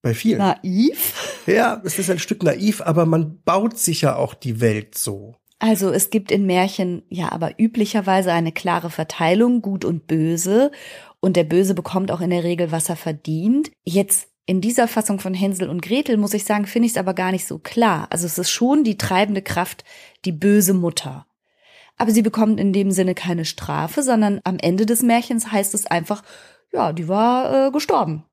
Bei 0.03 0.15
vielen. 0.15 0.39
Naiv? 0.39 1.43
Ja, 1.47 1.83
es 1.85 1.99
ist 1.99 2.11
ein 2.11 2.19
Stück 2.19 2.43
naiv, 2.43 2.81
aber 2.81 3.05
man 3.05 3.41
baut 3.43 3.79
sich 3.79 4.03
ja 4.03 4.17
auch 4.17 4.35
die 4.35 4.61
Welt 4.61 4.97
so. 4.97 5.35
Also 5.59 5.91
es 5.91 6.11
gibt 6.11 6.31
in 6.31 6.47
Märchen 6.47 7.03
ja 7.09 7.33
aber 7.33 7.59
üblicherweise 7.59 8.33
eine 8.33 8.53
klare 8.53 8.91
Verteilung, 8.91 9.61
gut 9.61 9.85
und 9.85 10.07
böse. 10.07 10.71
Und 11.21 11.37
der 11.37 11.45
Böse 11.45 11.75
bekommt 11.75 12.13
auch 12.13 12.21
in 12.21 12.31
der 12.31 12.45
Regel, 12.45 12.71
was 12.71 12.89
er 12.89 12.97
verdient. 12.97 13.73
Jetzt 13.85 14.29
in 14.47 14.61
dieser 14.61 14.89
Fassung 14.89 15.19
von 15.19 15.35
Hänsel 15.35 15.69
und 15.69 15.83
Gretel, 15.83 16.17
muss 16.17 16.33
ich 16.33 16.45
sagen, 16.45 16.67
finde 16.67 16.87
ich 16.87 16.93
es 16.93 16.99
aber 16.99 17.13
gar 17.13 17.33
nicht 17.33 17.47
so 17.47 17.59
klar. 17.59 18.07
Also 18.11 18.25
es 18.25 18.39
ist 18.39 18.51
schon 18.51 18.85
die 18.85 18.97
treibende 18.97 19.43
Kraft, 19.43 19.85
die 20.25 20.33
böse 20.33 20.75
Mutter. 20.75 21.27
Aber 21.99 22.13
sie 22.13 22.23
bekommt 22.23 22.59
in 22.61 22.73
dem 22.73 22.91
Sinne 22.91 23.15
keine 23.15 23.45
Strafe, 23.45 24.03
sondern 24.03 24.41
am 24.45 24.59
Ende 24.59 24.87
des 24.87 25.03
Märchens 25.03 25.53
heißt 25.53 25.75
es 25.75 25.87
einfach, 25.87 26.23
ja, 26.73 26.93
die 26.93 27.09
war 27.09 27.67
äh, 27.67 27.71
gestorben. 27.71 28.25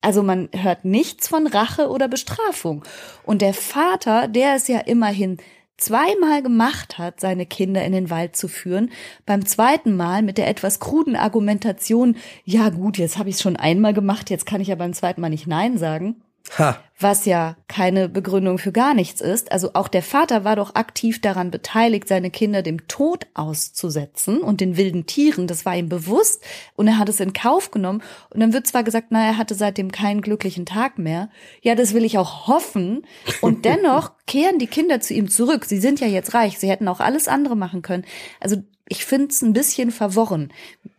Also 0.00 0.22
man 0.22 0.48
hört 0.52 0.84
nichts 0.84 1.28
von 1.28 1.46
Rache 1.46 1.88
oder 1.88 2.08
Bestrafung. 2.08 2.84
Und 3.24 3.42
der 3.42 3.54
Vater, 3.54 4.28
der 4.28 4.56
ist 4.56 4.68
ja 4.68 4.78
immerhin 4.80 5.38
zweimal 5.76 6.42
gemacht 6.42 6.98
hat, 6.98 7.20
seine 7.20 7.46
Kinder 7.46 7.84
in 7.84 7.92
den 7.92 8.10
Wald 8.10 8.36
zu 8.36 8.48
führen, 8.48 8.90
beim 9.26 9.44
zweiten 9.44 9.96
Mal 9.96 10.22
mit 10.22 10.38
der 10.38 10.48
etwas 10.48 10.78
kruden 10.78 11.16
Argumentation, 11.16 12.16
ja 12.44 12.68
gut, 12.68 12.98
jetzt 12.98 13.18
habe 13.18 13.28
ich 13.28 13.36
es 13.36 13.42
schon 13.42 13.56
einmal 13.56 13.92
gemacht, 13.92 14.30
jetzt 14.30 14.46
kann 14.46 14.60
ich 14.60 14.68
ja 14.68 14.76
beim 14.76 14.92
zweiten 14.92 15.20
Mal 15.20 15.30
nicht 15.30 15.46
Nein 15.46 15.78
sagen. 15.78 16.22
Ha. 16.58 16.78
Was 17.00 17.24
ja 17.24 17.56
keine 17.66 18.08
Begründung 18.08 18.58
für 18.58 18.70
gar 18.70 18.94
nichts 18.94 19.20
ist. 19.20 19.50
Also 19.50 19.70
auch 19.74 19.88
der 19.88 20.02
Vater 20.02 20.44
war 20.44 20.54
doch 20.54 20.76
aktiv 20.76 21.20
daran 21.20 21.50
beteiligt, 21.50 22.06
seine 22.06 22.30
Kinder 22.30 22.62
dem 22.62 22.86
Tod 22.86 23.26
auszusetzen 23.34 24.38
und 24.38 24.60
den 24.60 24.76
wilden 24.76 25.04
Tieren. 25.04 25.48
Das 25.48 25.66
war 25.66 25.76
ihm 25.76 25.88
bewusst 25.88 26.42
und 26.76 26.86
er 26.86 26.98
hat 26.98 27.08
es 27.08 27.18
in 27.18 27.32
Kauf 27.32 27.72
genommen. 27.72 28.02
Und 28.30 28.40
dann 28.40 28.52
wird 28.52 28.68
zwar 28.68 28.84
gesagt, 28.84 29.08
na, 29.10 29.26
er 29.26 29.36
hatte 29.36 29.54
seitdem 29.54 29.90
keinen 29.90 30.20
glücklichen 30.20 30.66
Tag 30.66 30.98
mehr. 30.98 31.30
Ja, 31.62 31.74
das 31.74 31.94
will 31.94 32.04
ich 32.04 32.16
auch 32.16 32.46
hoffen. 32.46 33.04
Und 33.40 33.64
dennoch 33.64 34.12
kehren 34.26 34.60
die 34.60 34.68
Kinder 34.68 35.00
zu 35.00 35.14
ihm 35.14 35.28
zurück. 35.28 35.64
Sie 35.64 35.80
sind 35.80 35.98
ja 35.98 36.06
jetzt 36.06 36.32
reich. 36.32 36.58
Sie 36.58 36.70
hätten 36.70 36.88
auch 36.88 37.00
alles 37.00 37.26
andere 37.26 37.56
machen 37.56 37.82
können. 37.82 38.04
Also 38.38 38.62
ich 38.88 39.04
finde 39.04 39.28
es 39.28 39.42
ein 39.42 39.52
bisschen 39.52 39.90
verworren. 39.90 40.52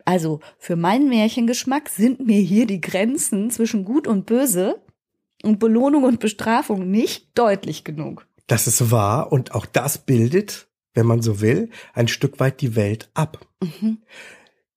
Also 0.04 0.40
für 0.58 0.76
meinen 0.76 1.08
Märchengeschmack 1.08 1.88
sind 1.88 2.26
mir 2.26 2.40
hier 2.40 2.66
die 2.66 2.80
Grenzen 2.80 3.50
zwischen 3.50 3.84
gut 3.84 4.06
und 4.06 4.26
böse 4.26 4.78
und 5.46 5.58
Belohnung 5.58 6.04
und 6.04 6.20
Bestrafung 6.20 6.90
nicht 6.90 7.38
deutlich 7.38 7.84
genug. 7.84 8.26
Das 8.46 8.66
ist 8.66 8.90
wahr 8.90 9.32
und 9.32 9.54
auch 9.54 9.66
das 9.66 9.98
bildet, 9.98 10.68
wenn 10.94 11.06
man 11.06 11.22
so 11.22 11.40
will, 11.40 11.70
ein 11.94 12.08
Stück 12.08 12.38
weit 12.40 12.60
die 12.60 12.76
Welt 12.76 13.10
ab. 13.14 13.46
Mhm. 13.62 13.98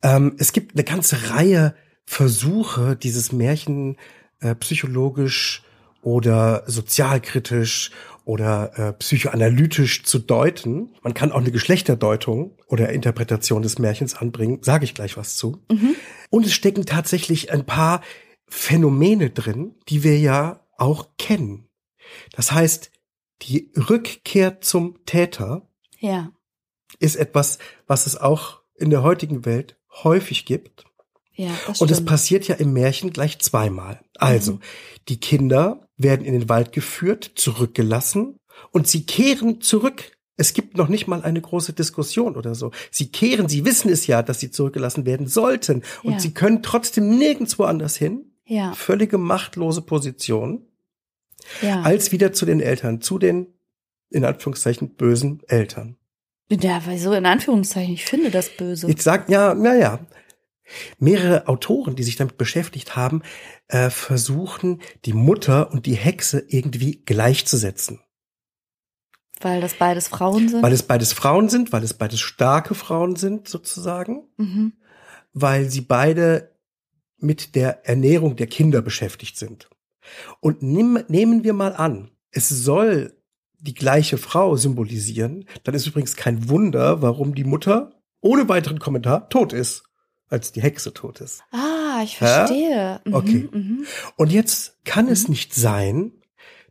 Ähm, 0.02 0.36
es 0.38 0.54
gibt 0.54 0.76
eine 0.76 0.84
ganze 0.84 1.32
Reihe 1.32 1.76
Versuche, 2.06 2.96
dieses 2.96 3.32
Märchen 3.32 3.98
äh, 4.40 4.56
psychologisch 4.56 5.64
oder 6.02 6.64
sozialkritisch 6.66 7.92
oder 8.26 8.78
äh, 8.78 8.94
psychoanalytisch 8.94 10.04
zu 10.04 10.20
deuten. 10.20 10.96
Man 11.04 11.14
kann 11.14 11.32
auch 11.32 11.40
eine 11.40 11.52
Geschlechterdeutung 11.52 12.58
oder 12.68 12.90
Interpretation 12.90 13.62
des 13.62 13.80
Märchens 13.80 14.16
anbringen, 14.16 14.60
sage 14.62 14.86
ich 14.86 14.96
gleich 14.96 15.18
was 15.18 15.36
zu. 15.36 15.62
Mhm. 15.72 15.96
Und 16.30 16.46
es 16.46 16.54
stecken 16.54 16.86
tatsächlich 16.86 17.52
ein 17.52 17.66
paar 17.66 18.02
Phänomene 18.50 19.30
drin, 19.30 19.76
die 19.88 20.04
wir 20.04 20.20
ja 20.20 20.66
auch 20.78 21.10
kennen. 21.18 21.70
Das 22.34 22.52
heißt, 22.52 22.92
die 23.44 23.72
Rückkehr 23.76 24.62
zum 24.62 25.06
Täter 25.06 25.70
ja. 26.00 26.32
ist 27.00 27.16
etwas, 27.16 27.60
was 27.88 28.06
es 28.06 28.18
auch 28.18 28.62
in 28.76 28.90
der 28.90 29.04
heutigen 29.04 29.46
Welt 29.46 29.78
häufig 30.04 30.46
gibt. 30.46 30.86
Ja, 31.34 31.52
das 31.68 31.80
Und 31.80 31.90
es 31.90 32.04
passiert 32.04 32.48
ja 32.48 32.56
im 32.56 32.74
Märchen 32.74 33.14
gleich 33.14 33.40
zweimal. 33.40 34.02
Also, 34.18 34.54
mhm. 34.54 34.60
die 35.08 35.20
Kinder 35.20 35.88
werden 35.96 36.26
in 36.26 36.34
den 36.34 36.50
Wald 36.50 36.74
geführt, 36.74 37.32
zurückgelassen 37.36 38.38
und 38.72 38.88
sie 38.88 39.06
kehren 39.06 39.62
zurück. 39.62 40.18
Es 40.36 40.54
gibt 40.54 40.78
noch 40.78 40.90
nicht 40.90 41.08
mal 41.08 41.22
eine 41.22 41.40
große 41.40 41.74
Diskussion 41.74 42.36
oder 42.36 42.56
so. 42.56 42.72
Sie 42.92 43.10
kehren, 43.10 43.48
sie 43.48 43.64
wissen 43.64 43.90
es 43.90 44.08
ja, 44.08 44.22
dass 44.22 44.40
sie 44.42 44.52
zurückgelassen 44.52 45.06
werden 45.06 45.28
sollten 45.28 45.84
und 46.04 46.14
ja. 46.14 46.20
sie 46.20 46.34
können 46.34 46.62
trotzdem 46.62 47.18
nirgendwo 47.18 47.64
anders 47.64 47.96
hin 47.96 48.29
ja. 48.50 48.74
völlige 48.74 49.18
machtlose 49.18 49.82
Position, 49.82 50.68
ja. 51.62 51.82
als 51.84 52.12
wieder 52.12 52.34
zu 52.34 52.46
den 52.46 52.60
Eltern, 52.60 53.00
zu 53.00 53.20
den, 53.20 53.48
in 54.10 54.26
Anführungszeichen, 54.26 54.96
bösen 54.96 55.42
Eltern. 55.48 55.98
Ja, 56.52 56.82
wieso 56.88 57.14
in 57.14 57.28
Anführungszeichen? 57.28 57.94
Ich 57.94 58.06
finde 58.06 58.32
das 58.32 58.50
böse. 58.50 58.90
Ich 58.90 59.02
sag, 59.02 59.30
ja, 59.30 59.54
naja. 59.54 60.00
Mehrere 61.00 61.48
Autoren, 61.48 61.96
die 61.96 62.04
sich 62.04 62.16
damit 62.16 62.38
beschäftigt 62.38 62.96
haben, 62.96 63.24
äh, 63.70 63.90
versuchen, 63.90 64.82
die 65.06 65.14
Mutter 65.14 65.72
und 65.72 65.86
die 65.86 65.96
Hexe 65.96 66.44
irgendwie 66.48 67.04
gleichzusetzen. 67.06 68.02
Weil 69.42 69.62
das 69.62 69.76
beides 69.76 70.08
Frauen 70.08 70.50
sind? 70.50 70.62
Weil 70.62 70.74
es 70.74 70.84
beides 70.84 71.14
Frauen 71.14 71.50
sind, 71.50 71.72
weil 71.72 71.84
es 71.84 71.94
beides 71.94 72.20
starke 72.20 72.76
Frauen 72.76 73.16
sind, 73.16 73.48
sozusagen. 73.48 74.28
Mhm. 74.38 74.74
Weil 75.34 75.70
sie 75.70 75.82
beide 75.82 76.59
mit 77.20 77.56
der 77.56 77.88
Ernährung 77.88 78.36
der 78.36 78.48
Kinder 78.48 78.82
beschäftigt 78.82 79.38
sind. 79.38 79.70
Und 80.40 80.64
nimm, 80.64 81.04
nehmen 81.08 81.44
wir 81.44 81.54
mal 81.54 81.74
an, 81.74 82.12
es 82.32 82.50
soll 82.50 83.16
die 83.60 83.74
gleiche 83.74 84.18
Frau 84.18 84.56
symbolisieren, 84.56 85.46
dann 85.64 85.76
ist 85.76 85.86
übrigens 85.86 86.16
kein 86.16 86.50
Wunder, 86.50 87.02
warum 87.02 87.36
die 87.36 87.44
Mutter 87.44 87.92
ohne 88.22 88.48
weiteren 88.50 88.80
Kommentar 88.80 89.30
tot 89.30 89.54
ist, 89.54 89.84
als 90.28 90.52
die 90.52 90.62
Hexe 90.62 90.94
tot 90.94 91.22
ist. 91.22 91.44
Ah, 91.52 92.02
ich 92.04 92.18
verstehe. 92.18 92.72
Ja? 92.72 93.02
Mhm, 93.04 93.14
okay. 93.14 93.50
Mhm. 93.52 93.86
Und 94.16 94.32
jetzt 94.32 94.78
kann 94.86 95.06
mhm. 95.06 95.12
es 95.12 95.28
nicht 95.28 95.54
sein, 95.54 96.12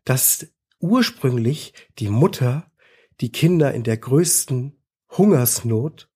dass 0.04 0.46
ursprünglich 0.80 1.74
die 1.98 2.08
Mutter 2.08 2.70
die 3.20 3.32
Kinder 3.32 3.74
in 3.74 3.82
der 3.82 3.96
größten 3.96 4.80
Hungersnot 5.16 6.08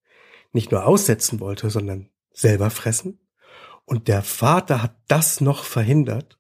nicht 0.53 0.71
nur 0.71 0.87
aussetzen 0.87 1.41
wollte, 1.41 1.71
sondern 1.71 2.09
selber 2.33 2.71
fressen. 2.71 3.19
Und 3.85 4.09
der 4.09 4.23
Vater 4.23 4.83
hat 4.83 4.97
das 5.09 5.41
noch 5.41 5.65
verhindert 5.65 6.39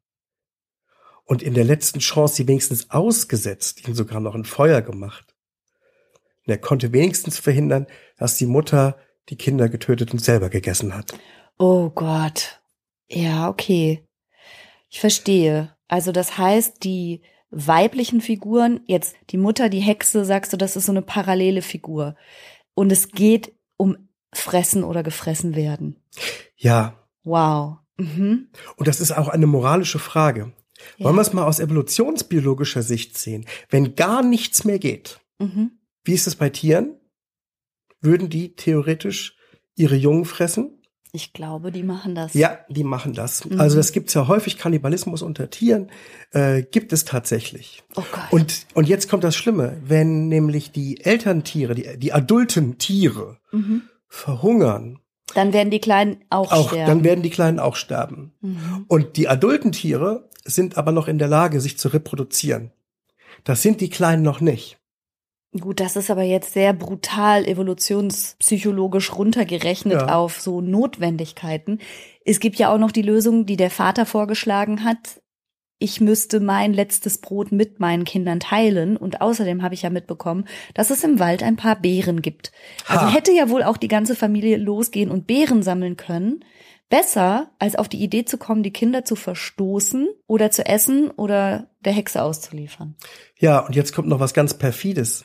und 1.24 1.42
in 1.42 1.55
der 1.55 1.64
letzten 1.64 2.00
Chance 2.00 2.37
sie 2.37 2.48
wenigstens 2.48 2.90
ausgesetzt, 2.90 3.87
ihn 3.87 3.94
sogar 3.94 4.20
noch 4.20 4.35
ein 4.35 4.44
Feuer 4.44 4.83
gemacht. 4.83 5.35
Und 6.44 6.50
er 6.50 6.59
konnte 6.59 6.92
wenigstens 6.92 7.38
verhindern, 7.38 7.87
dass 8.18 8.37
die 8.37 8.46
Mutter 8.46 8.98
die 9.28 9.37
Kinder 9.37 9.68
getötet 9.68 10.12
und 10.12 10.18
selber 10.18 10.50
gegessen 10.50 10.94
hat. 10.94 11.14
Oh 11.59 11.90
Gott. 11.90 12.61
Ja, 13.09 13.48
okay. 13.48 14.07
Ich 14.90 15.00
verstehe. 15.00 15.74
Also 15.88 16.12
das 16.12 16.38
heißt, 16.38 16.83
die 16.85 17.22
weiblichen 17.50 18.20
Figuren, 18.20 18.81
jetzt 18.87 19.14
die 19.31 19.37
Mutter, 19.37 19.68
die 19.68 19.81
Hexe, 19.81 20.24
sagst 20.24 20.52
du, 20.52 20.57
das 20.57 20.76
ist 20.76 20.87
so 20.87 20.92
eine 20.92 21.02
parallele 21.02 21.62
Figur. 21.62 22.16
Und 22.74 22.90
es 22.90 23.09
geht 23.09 23.55
um 23.76 24.09
Fressen 24.33 24.83
oder 24.83 25.02
gefressen 25.02 25.55
werden. 25.55 26.02
Ja, 26.57 27.01
Wow. 27.24 27.78
Mhm. 27.96 28.48
Und 28.76 28.88
das 28.88 29.00
ist 29.00 29.12
auch 29.12 29.28
eine 29.28 29.46
moralische 29.46 29.98
Frage. 29.98 30.52
Ja. 30.96 31.06
Wollen 31.06 31.16
wir 31.16 31.22
es 31.22 31.32
mal 31.32 31.44
aus 31.44 31.61
evolutionsbiologischer 31.61 32.82
Sicht 32.82 33.16
sehen? 33.16 33.46
Wenn 33.70 33.94
gar 33.94 34.22
nichts 34.22 34.64
mehr 34.64 34.78
geht, 34.78 35.20
mhm. 35.38 35.72
wie 36.04 36.14
ist 36.14 36.26
es 36.26 36.37
bei 36.37 36.50
Tieren? 36.50 36.96
Würden 38.00 38.28
die 38.28 38.56
theoretisch 38.56 39.37
ihre 39.76 39.94
Jungen 39.94 40.24
fressen? 40.24 40.82
Ich 41.14 41.35
glaube, 41.35 41.72
die 41.72 41.82
machen 41.82 42.14
das. 42.14 42.32
Ja, 42.32 42.61
die 42.70 42.85
machen 42.85 43.12
das. 43.12 43.44
Mhm. 43.44 43.61
Also 43.61 43.76
das 43.76 43.92
gibt's 43.92 44.14
ja 44.14 44.28
häufig, 44.28 44.56
Kannibalismus 44.56 45.20
unter 45.20 45.50
Tieren 45.50 45.90
äh, 46.30 46.62
gibt 46.62 46.92
es 46.94 47.04
tatsächlich. 47.04 47.85
Oh 47.96 48.04
Gott. 48.11 48.32
Und, 48.32 48.66
und 48.72 48.88
jetzt 48.88 49.11
kommt 49.11 49.22
das 49.22 49.37
Schlimme, 49.37 49.78
wenn 49.85 50.28
nämlich 50.28 50.72
die 50.72 51.04
Elterntiere, 51.04 51.74
die, 51.74 51.98
die 51.98 52.14
adulten 52.14 52.78
Tiere 52.78 53.38
mhm. 53.52 53.82
verhungern 54.08 55.01
dann 55.35 55.52
werden 55.52 55.70
die 55.70 55.80
Kleinen 55.80 56.24
auch, 56.30 56.52
auch 56.52 56.68
sterben. 56.68 56.87
Dann 56.87 57.04
werden 57.04 57.22
die 57.22 57.30
Kleinen 57.30 57.58
auch 57.58 57.76
sterben. 57.76 58.32
Mhm. 58.40 58.85
Und 58.88 59.16
die 59.16 59.28
adulten 59.28 59.72
Tiere 59.72 60.28
sind 60.44 60.76
aber 60.76 60.92
noch 60.92 61.08
in 61.08 61.18
der 61.18 61.28
Lage, 61.28 61.61
sich 61.61 61.78
zu 61.78 61.88
reproduzieren. 61.88 62.72
Das 63.44 63.62
sind 63.62 63.80
die 63.80 63.90
Kleinen 63.90 64.22
noch 64.22 64.40
nicht. 64.40 64.78
Gut, 65.58 65.80
das 65.80 65.96
ist 65.96 66.11
aber 66.11 66.22
jetzt 66.22 66.54
sehr 66.54 66.72
brutal 66.72 67.46
evolutionspsychologisch 67.46 69.12
runtergerechnet 69.12 70.00
ja. 70.00 70.14
auf 70.14 70.40
so 70.40 70.62
Notwendigkeiten. 70.62 71.78
Es 72.24 72.40
gibt 72.40 72.56
ja 72.56 72.72
auch 72.72 72.78
noch 72.78 72.90
die 72.90 73.02
Lösung, 73.02 73.44
die 73.44 73.58
der 73.58 73.70
Vater 73.70 74.06
vorgeschlagen 74.06 74.82
hat, 74.82 75.20
ich 75.83 76.01
müsste 76.01 76.40
mein 76.40 76.73
letztes 76.73 77.18
Brot 77.18 77.53
mit 77.53 77.81
meinen 77.81 78.05
Kindern 78.05 78.40
teilen. 78.40 78.97
Und 78.97 79.21
außerdem 79.21 79.62
habe 79.62 79.75
ich 79.75 79.83
ja 79.83 79.90
mitbekommen, 79.90 80.47
dass 80.75 80.90
es 80.90 81.05
im 81.05 81.18
Wald 81.18 81.42
ein 81.42 81.57
paar 81.57 81.77
Beeren 81.77 82.23
gibt. 82.23 82.53
Also 82.87 83.07
ha. 83.07 83.12
hätte 83.12 83.33
ja 83.33 83.51
wohl 83.51 83.62
auch 83.62 83.77
die 83.77 83.88
ganze 83.88 84.14
Familie 84.14 84.57
losgehen 84.57 85.11
und 85.11 85.27
Beeren 85.27 85.62
sammeln 85.62 85.97
können. 85.97 86.45
Besser, 86.88 87.51
als 87.59 87.75
auf 87.77 87.88
die 87.88 88.03
Idee 88.03 88.25
zu 88.25 88.37
kommen, 88.37 88.62
die 88.62 88.73
Kinder 88.73 89.05
zu 89.05 89.16
verstoßen 89.16 90.09
oder 90.27 90.51
zu 90.51 90.66
essen 90.66 91.11
oder 91.11 91.71
der 91.81 91.95
Hexe 91.95 92.23
auszuliefern. 92.23 92.97
Ja, 93.38 93.61
und 93.61 93.75
jetzt 93.75 93.95
kommt 93.95 94.09
noch 94.09 94.21
was 94.21 94.35
ganz 94.35 94.55
perfides. 94.55 95.25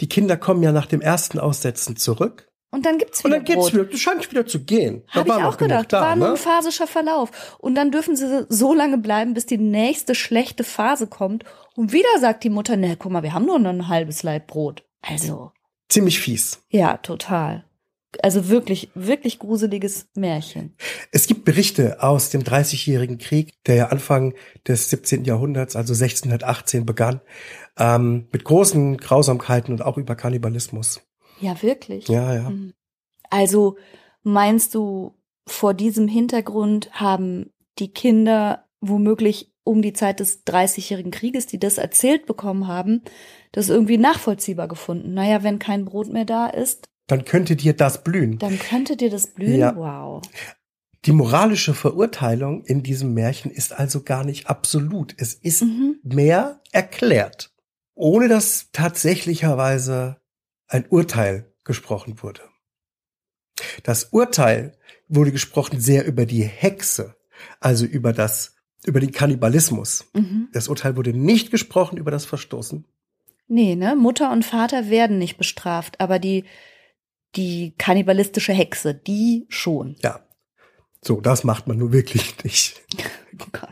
Die 0.00 0.08
Kinder 0.08 0.36
kommen 0.36 0.62
ja 0.62 0.72
nach 0.72 0.86
dem 0.86 1.00
ersten 1.00 1.38
Aussetzen 1.38 1.96
zurück 1.96 2.49
Und 2.70 2.86
dann 2.86 2.98
gibt's 2.98 3.24
Und 3.24 3.30
wieder 3.30 3.38
dann 3.38 3.44
geht's 3.44 3.58
Brot. 3.58 3.74
wieder, 3.74 3.84
das 3.84 4.00
scheint 4.00 4.30
wieder 4.30 4.46
zu 4.46 4.64
gehen. 4.64 5.02
Habe 5.08 5.28
ich 5.28 5.34
auch 5.34 5.56
gedacht. 5.56 5.92
Da, 5.92 6.00
war 6.00 6.16
nur 6.16 6.28
ne? 6.28 6.34
ein 6.34 6.38
phasischer 6.38 6.86
Verlauf. 6.86 7.56
Und 7.58 7.74
dann 7.74 7.90
dürfen 7.90 8.14
sie 8.14 8.46
so 8.48 8.74
lange 8.74 8.98
bleiben, 8.98 9.34
bis 9.34 9.46
die 9.46 9.58
nächste 9.58 10.14
schlechte 10.14 10.62
Phase 10.62 11.08
kommt. 11.08 11.44
Und 11.74 11.92
wieder 11.92 12.08
sagt 12.20 12.44
die 12.44 12.50
Mutter, 12.50 12.76
ne, 12.76 12.96
guck 12.96 13.10
mal, 13.10 13.22
wir 13.22 13.34
haben 13.34 13.46
nur 13.46 13.58
noch 13.58 13.70
ein 13.70 13.88
halbes 13.88 14.22
Laib 14.22 14.46
Brot. 14.46 14.84
Also, 15.02 15.52
Ziemlich 15.88 16.20
fies. 16.20 16.62
ja, 16.68 16.98
total. 16.98 17.64
Also 18.22 18.48
wirklich, 18.48 18.90
wirklich 18.94 19.38
gruseliges 19.38 20.08
Märchen. 20.14 20.74
Es 21.12 21.28
gibt 21.28 21.44
Berichte 21.44 22.02
aus 22.02 22.30
dem 22.30 22.42
Dreißigjährigen 22.42 23.18
Krieg, 23.18 23.52
der 23.66 23.76
ja 23.76 23.86
Anfang 23.86 24.34
des 24.66 24.90
17. 24.90 25.24
Jahrhunderts, 25.24 25.76
also 25.76 25.94
1618 25.94 26.86
begann, 26.86 27.20
ähm, 27.78 28.26
mit 28.32 28.42
großen 28.44 28.96
Grausamkeiten 28.96 29.72
und 29.72 29.82
auch 29.82 29.96
über 29.96 30.16
Kannibalismus. 30.16 31.02
Ja, 31.40 31.60
wirklich. 31.62 32.08
Ja, 32.08 32.34
ja. 32.34 32.50
Mhm. 32.50 32.72
Also 33.30 33.76
meinst 34.22 34.74
du, 34.74 35.14
vor 35.46 35.74
diesem 35.74 36.06
Hintergrund 36.08 36.90
haben 36.92 37.50
die 37.78 37.92
Kinder 37.92 38.66
womöglich 38.80 39.52
um 39.64 39.82
die 39.82 39.92
Zeit 39.92 40.20
des 40.20 40.44
Dreißigjährigen 40.44 41.10
Krieges, 41.12 41.46
die 41.46 41.58
das 41.58 41.78
erzählt 41.78 42.26
bekommen 42.26 42.66
haben, 42.66 43.02
das 43.52 43.68
irgendwie 43.68 43.98
nachvollziehbar 43.98 44.68
gefunden? 44.68 45.14
Naja, 45.14 45.42
wenn 45.42 45.58
kein 45.58 45.84
Brot 45.84 46.08
mehr 46.12 46.24
da 46.24 46.46
ist, 46.48 46.88
Dann 47.06 47.24
könnte 47.24 47.56
dir 47.56 47.74
das 47.74 48.04
blühen. 48.04 48.38
dann 48.38 48.58
könnte 48.58 48.96
dir 48.96 49.10
das 49.10 49.28
blühen. 49.28 49.58
Ja. 49.58 49.76
Wow. 49.76 50.22
Die 51.06 51.12
moralische 51.12 51.74
Verurteilung 51.74 52.62
in 52.64 52.82
diesem 52.82 53.14
Märchen 53.14 53.50
ist 53.50 53.72
also 53.72 54.02
gar 54.02 54.22
nicht 54.24 54.48
absolut. 54.48 55.14
Es 55.18 55.34
ist 55.34 55.62
Mhm. 55.62 55.96
mehr 56.02 56.60
erklärt, 56.72 57.52
ohne 57.94 58.28
dass 58.28 58.68
tatsächlicherweise 58.72 60.19
ein 60.70 60.86
Urteil 60.88 61.52
gesprochen 61.64 62.22
wurde. 62.22 62.40
Das 63.82 64.04
Urteil 64.04 64.72
wurde 65.08 65.32
gesprochen 65.32 65.80
sehr 65.80 66.06
über 66.06 66.24
die 66.24 66.44
Hexe, 66.44 67.16
also 67.60 67.84
über 67.84 68.12
das, 68.12 68.56
über 68.86 69.00
den 69.00 69.12
Kannibalismus. 69.12 70.06
Mhm. 70.14 70.48
Das 70.52 70.68
Urteil 70.68 70.96
wurde 70.96 71.12
nicht 71.12 71.50
gesprochen 71.50 71.98
über 71.98 72.10
das 72.10 72.24
Verstoßen. 72.24 72.86
Nee, 73.48 73.74
ne? 73.74 73.96
Mutter 73.96 74.30
und 74.30 74.44
Vater 74.44 74.88
werden 74.88 75.18
nicht 75.18 75.36
bestraft, 75.36 76.00
aber 76.00 76.18
die, 76.18 76.44
die 77.34 77.74
kannibalistische 77.76 78.52
Hexe, 78.52 78.94
die 78.94 79.46
schon. 79.48 79.96
Ja. 80.02 80.24
So, 81.02 81.20
das 81.20 81.44
macht 81.44 81.66
man 81.66 81.78
nur 81.78 81.92
wirklich 81.92 82.34
nicht. 82.44 82.80
Oh 83.42 83.46
Gott. 83.52 83.70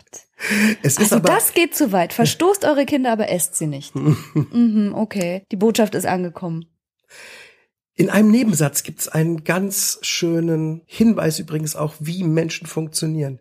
Es 0.83 0.95
ist 0.95 1.01
Also 1.01 1.17
aber, 1.17 1.29
das 1.29 1.53
geht 1.53 1.75
zu 1.75 1.93
weit. 1.93 2.15
Verstoßt 2.15 2.65
eure 2.65 2.87
Kinder, 2.87 3.13
aber 3.13 3.29
esst 3.29 3.57
sie 3.57 3.67
nicht. 3.67 3.95
mhm, 4.35 4.95
okay. 4.95 5.43
Die 5.53 5.57
Botschaft 5.57 5.95
ist 5.95 6.07
angekommen. 6.07 6.65
In 7.95 8.11
einem 8.11 8.31
Nebensatz 8.31 8.83
gibt 8.85 9.01
es 9.01 9.09
einen 9.09 9.43
ganz 9.45 9.99
schönen 10.03 10.83
Hinweis 10.87 11.39
übrigens 11.39 11.75
auch, 11.75 11.95
wie 11.99 12.23
Menschen 12.23 12.67
funktionieren. 12.67 13.41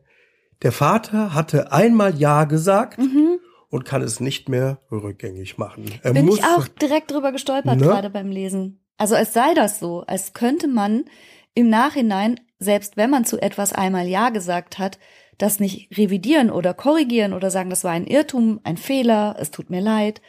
Der 0.63 0.71
Vater 0.71 1.33
hatte 1.35 1.71
einmal 1.71 2.17
Ja 2.17 2.45
gesagt 2.45 2.97
Mhm. 2.97 3.39
und 3.69 3.85
kann 3.85 4.01
es 4.01 4.19
nicht 4.19 4.49
mehr 4.49 4.79
rückgängig 4.91 5.57
machen. 5.59 5.85
Er 6.01 6.13
Bin 6.13 6.25
muss 6.25 6.39
ich 6.39 6.43
auch 6.45 6.67
direkt 6.67 7.11
drüber 7.11 7.31
gestolpert, 7.31 7.77
Ne? 7.79 7.85
gerade 7.85 8.09
beim 8.09 8.31
Lesen. 8.31 8.79
Also 8.97 9.13
als 9.13 9.33
sei 9.33 9.53
das 9.53 9.79
so, 9.79 10.01
als 10.07 10.33
könnte 10.33 10.67
man 10.67 11.05
im 11.53 11.69
Nachhinein, 11.69 12.39
selbst 12.57 12.97
wenn 12.97 13.11
man 13.11 13.25
zu 13.25 13.39
etwas 13.39 13.73
einmal 13.73 14.07
Ja 14.07 14.29
gesagt 14.29 14.79
hat, 14.79 14.97
das 15.37 15.59
nicht 15.59 15.95
revidieren 15.95 16.49
oder 16.49 16.73
korrigieren 16.73 17.33
oder 17.33 17.51
sagen, 17.51 17.69
das 17.69 17.83
war 17.83 17.91
ein 17.91 18.07
Irrtum, 18.07 18.59
ein 18.63 18.77
Fehler, 18.77 19.35
es 19.39 19.51
tut 19.51 19.69
mir 19.69 19.81
leid. 19.81 20.19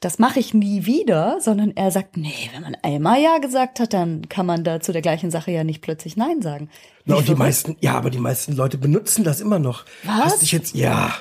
Das 0.00 0.20
mache 0.20 0.38
ich 0.38 0.54
nie 0.54 0.86
wieder, 0.86 1.38
sondern 1.40 1.76
er 1.76 1.90
sagt, 1.90 2.16
nee, 2.16 2.50
wenn 2.52 2.62
man 2.62 2.76
einmal 2.82 3.20
Ja 3.20 3.38
gesagt 3.38 3.80
hat, 3.80 3.92
dann 3.92 4.28
kann 4.28 4.46
man 4.46 4.62
da 4.62 4.78
zu 4.80 4.92
der 4.92 5.02
gleichen 5.02 5.32
Sache 5.32 5.50
ja 5.50 5.64
nicht 5.64 5.82
plötzlich 5.82 6.16
Nein 6.16 6.40
sagen. 6.40 6.70
Na, 7.04 7.16
und 7.16 7.26
die 7.26 7.34
meisten, 7.34 7.76
ja, 7.80 7.94
aber 7.94 8.10
die 8.10 8.20
meisten 8.20 8.52
Leute 8.52 8.78
benutzen 8.78 9.24
das 9.24 9.40
immer 9.40 9.58
noch. 9.58 9.84
Was? 10.04 10.24
Hast 10.24 10.42
dich 10.42 10.52
jetzt, 10.52 10.74
ja. 10.76 11.14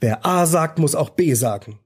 Wer 0.00 0.24
A 0.24 0.46
sagt, 0.46 0.78
muss 0.78 0.94
auch 0.94 1.10
B 1.10 1.34
sagen. 1.34 1.80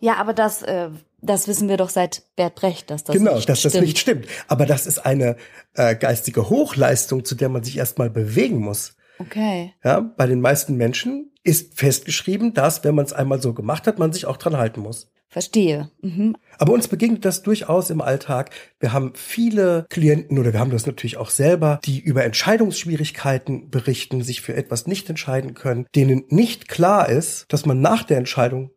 Ja, 0.00 0.16
aber 0.16 0.32
das, 0.32 0.62
äh, 0.62 0.88
das 1.20 1.48
wissen 1.48 1.68
wir 1.68 1.76
doch 1.76 1.90
seit 1.90 2.22
Bert 2.34 2.54
Brecht, 2.54 2.90
dass 2.90 3.04
das 3.04 3.14
genau, 3.14 3.36
nicht 3.36 3.48
dass 3.48 3.60
das 3.60 3.72
stimmt. 3.72 3.86
nicht 3.86 3.98
stimmt. 3.98 4.26
Aber 4.48 4.64
das 4.64 4.86
ist 4.86 5.04
eine 5.04 5.36
äh, 5.74 5.94
geistige 5.94 6.48
Hochleistung, 6.48 7.24
zu 7.24 7.34
der 7.34 7.50
man 7.50 7.62
sich 7.62 7.76
erstmal 7.76 8.08
bewegen 8.08 8.58
muss. 8.58 8.96
Okay. 9.18 9.74
Ja, 9.84 10.00
bei 10.00 10.26
den 10.26 10.40
meisten 10.40 10.76
Menschen 10.76 11.31
ist 11.44 11.78
festgeschrieben, 11.78 12.54
dass, 12.54 12.84
wenn 12.84 12.94
man 12.94 13.04
es 13.04 13.12
einmal 13.12 13.42
so 13.42 13.52
gemacht 13.52 13.86
hat, 13.86 13.98
man 13.98 14.12
sich 14.12 14.26
auch 14.26 14.36
dran 14.36 14.56
halten 14.56 14.80
muss. 14.80 15.12
Verstehe. 15.28 15.90
Mhm. 16.02 16.36
Aber 16.58 16.74
uns 16.74 16.88
begegnet 16.88 17.24
das 17.24 17.42
durchaus 17.42 17.88
im 17.88 18.02
Alltag. 18.02 18.50
Wir 18.80 18.92
haben 18.92 19.12
viele 19.14 19.86
Klienten 19.88 20.38
oder 20.38 20.52
wir 20.52 20.60
haben 20.60 20.70
das 20.70 20.84
natürlich 20.84 21.16
auch 21.16 21.30
selber, 21.30 21.80
die 21.84 22.00
über 22.00 22.22
Entscheidungsschwierigkeiten 22.24 23.70
berichten, 23.70 24.22
sich 24.22 24.42
für 24.42 24.54
etwas 24.54 24.86
nicht 24.86 25.08
entscheiden 25.08 25.54
können, 25.54 25.86
denen 25.94 26.24
nicht 26.28 26.68
klar 26.68 27.08
ist, 27.08 27.46
dass 27.48 27.64
man 27.64 27.80
nach 27.80 28.02
der 28.02 28.18
Entscheidung 28.18 28.72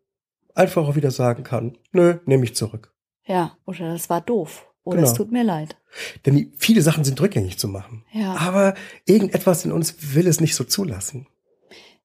einfach 0.54 0.88
auch 0.88 0.96
wieder 0.96 1.10
sagen 1.10 1.44
kann, 1.44 1.76
nö, 1.92 2.20
nehme 2.24 2.44
ich 2.44 2.54
zurück. 2.56 2.90
Ja, 3.26 3.58
oder 3.66 3.92
das 3.92 4.08
war 4.08 4.22
doof. 4.22 4.66
Oder 4.82 4.98
Genau. 4.98 5.10
es 5.10 5.14
tut 5.14 5.32
mir 5.32 5.44
leid. 5.44 5.76
Denn 6.24 6.52
viele 6.56 6.80
Sachen 6.80 7.04
sind 7.04 7.20
rückgängig 7.20 7.58
zu 7.58 7.68
machen. 7.68 8.04
Ja. 8.12 8.34
Aber 8.36 8.74
irgendetwas 9.04 9.64
in 9.64 9.72
uns 9.72 10.14
will 10.14 10.26
es 10.26 10.40
nicht 10.40 10.54
so 10.54 10.64
zulassen. 10.64 11.26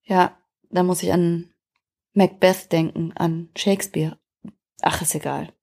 Ja, 0.03 0.35
da 0.71 0.83
muss 0.83 1.03
ich 1.03 1.11
an 1.11 1.49
Macbeth 2.13 2.71
denken, 2.71 3.13
an 3.15 3.49
Shakespeare. 3.55 4.17
Ach, 4.81 5.01
ist 5.01 5.15
egal. 5.15 5.53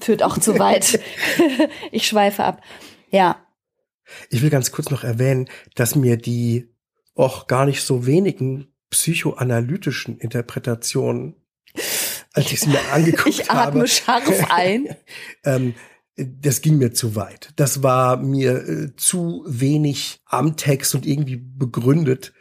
Führt 0.00 0.22
auch 0.22 0.38
zu 0.38 0.58
weit. 0.58 1.00
ich 1.90 2.06
schweife 2.06 2.44
ab. 2.44 2.62
Ja, 3.10 3.46
Ich 4.28 4.42
will 4.42 4.50
ganz 4.50 4.72
kurz 4.72 4.90
noch 4.90 5.04
erwähnen, 5.04 5.48
dass 5.74 5.94
mir 5.94 6.16
die 6.16 6.68
auch 7.14 7.46
gar 7.46 7.66
nicht 7.66 7.82
so 7.82 8.06
wenigen 8.06 8.68
psychoanalytischen 8.90 10.18
Interpretationen, 10.18 11.36
als 12.32 12.52
ich 12.52 12.60
sie 12.60 12.70
mir 12.70 12.92
angeguckt 12.92 13.28
ich 13.28 13.50
atme 13.50 13.80
habe, 13.80 13.88
scharf 13.88 14.50
ein. 14.50 14.96
ähm, 15.44 15.74
das 16.16 16.60
ging 16.60 16.78
mir 16.78 16.92
zu 16.92 17.14
weit. 17.14 17.50
Das 17.56 17.82
war 17.82 18.16
mir 18.16 18.68
äh, 18.68 18.96
zu 18.96 19.44
wenig 19.46 20.20
am 20.26 20.56
Text 20.56 20.94
und 20.94 21.06
irgendwie 21.06 21.36
begründet. 21.36 22.32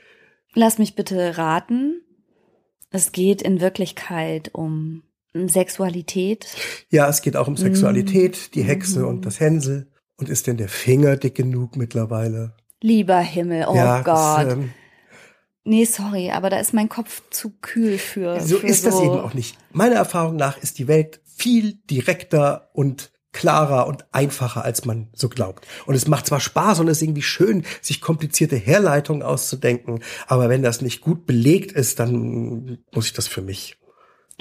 Lass 0.55 0.77
mich 0.77 0.95
bitte 0.95 1.37
raten. 1.37 2.01
Es 2.91 3.11
geht 3.11 3.41
in 3.41 3.61
Wirklichkeit 3.61 4.49
um 4.53 5.03
Sexualität. 5.33 6.47
Ja, 6.89 7.07
es 7.07 7.21
geht 7.21 7.35
auch 7.37 7.47
um 7.47 7.55
Sexualität, 7.57 8.55
die 8.55 8.63
Mhm. 8.63 8.67
Hexe 8.67 9.05
und 9.05 9.25
das 9.25 9.39
Hänsel. 9.39 9.87
Und 10.17 10.27
ist 10.27 10.47
denn 10.47 10.57
der 10.57 10.69
Finger 10.69 11.15
dick 11.17 11.35
genug 11.35 11.77
mittlerweile? 11.77 12.53
Lieber 12.81 13.19
Himmel, 13.19 13.65
oh 13.69 13.75
ja, 13.75 14.01
Gott. 14.01 14.47
Das, 14.47 14.53
ähm, 14.53 14.71
nee, 15.63 15.85
sorry, 15.85 16.31
aber 16.31 16.49
da 16.49 16.59
ist 16.59 16.73
mein 16.73 16.89
Kopf 16.89 17.21
zu 17.29 17.51
kühl 17.61 17.97
für. 17.97 18.39
so 18.41 18.57
für 18.57 18.67
ist 18.67 18.85
das 18.85 18.95
so 18.97 19.03
eben 19.03 19.19
auch 19.19 19.33
nicht. 19.33 19.57
Meiner 19.71 19.95
Erfahrung 19.95 20.35
nach 20.35 20.57
ist 20.57 20.79
die 20.79 20.87
Welt 20.87 21.21
viel 21.25 21.73
direkter 21.89 22.69
und 22.73 23.11
klarer 23.39 23.87
und 23.87 24.03
einfacher, 24.11 24.65
als 24.65 24.83
man 24.83 25.07
so 25.13 25.29
glaubt. 25.29 25.65
Und 25.85 25.95
es 25.95 26.09
macht 26.09 26.27
zwar 26.27 26.41
Spaß 26.41 26.81
und 26.81 26.89
es 26.89 26.97
ist 26.97 27.03
irgendwie 27.03 27.21
schön, 27.21 27.63
sich 27.81 28.01
komplizierte 28.01 28.57
Herleitungen 28.57 29.23
auszudenken, 29.23 30.01
aber 30.27 30.49
wenn 30.49 30.61
das 30.61 30.81
nicht 30.81 30.99
gut 30.99 31.25
belegt 31.25 31.71
ist, 31.71 32.01
dann 32.01 32.79
muss 32.93 33.05
ich 33.05 33.13
das 33.13 33.29
für 33.29 33.41
mich, 33.41 33.77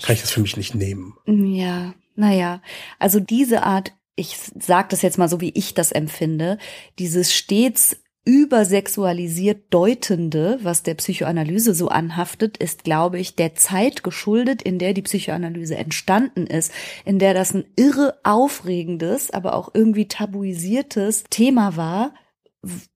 kann 0.03 0.15
ich 0.15 0.21
das 0.21 0.33
für 0.33 0.41
mich 0.41 0.57
nicht 0.57 0.75
nehmen. 0.75 1.15
Ja, 1.27 1.95
naja, 2.17 2.61
also 2.99 3.21
diese 3.21 3.63
Art, 3.63 3.93
ich 4.17 4.37
sage 4.59 4.89
das 4.91 5.03
jetzt 5.03 5.17
mal 5.17 5.29
so, 5.29 5.41
wie 5.41 5.53
ich 5.55 5.75
das 5.75 5.93
empfinde, 5.93 6.59
dieses 6.99 7.33
stets 7.33 7.99
übersexualisiert 8.29 9.73
Deutende, 9.73 10.59
was 10.63 10.83
der 10.83 10.93
Psychoanalyse 10.97 11.73
so 11.73 11.89
anhaftet, 11.89 12.59
ist, 12.59 12.85
glaube 12.85 13.19
ich, 13.19 13.37
der 13.37 13.55
Zeit 13.55 14.05
geschuldet, 14.05 14.61
in 14.61 14.79
der 14.79 14.93
die 14.93 15.01
Psychoanalyse 15.01 15.77
entstanden 15.77 16.47
ist, 16.47 16.71
in 17.07 17.19
der 17.19 17.33
das 17.33 17.55
ein 17.55 17.65
irre 17.77 18.19
aufregendes, 18.25 19.31
aber 19.31 19.55
auch 19.55 19.71
irgendwie 19.73 20.09
tabuisiertes 20.09 21.25
Thema 21.31 21.79
war, 21.79 22.13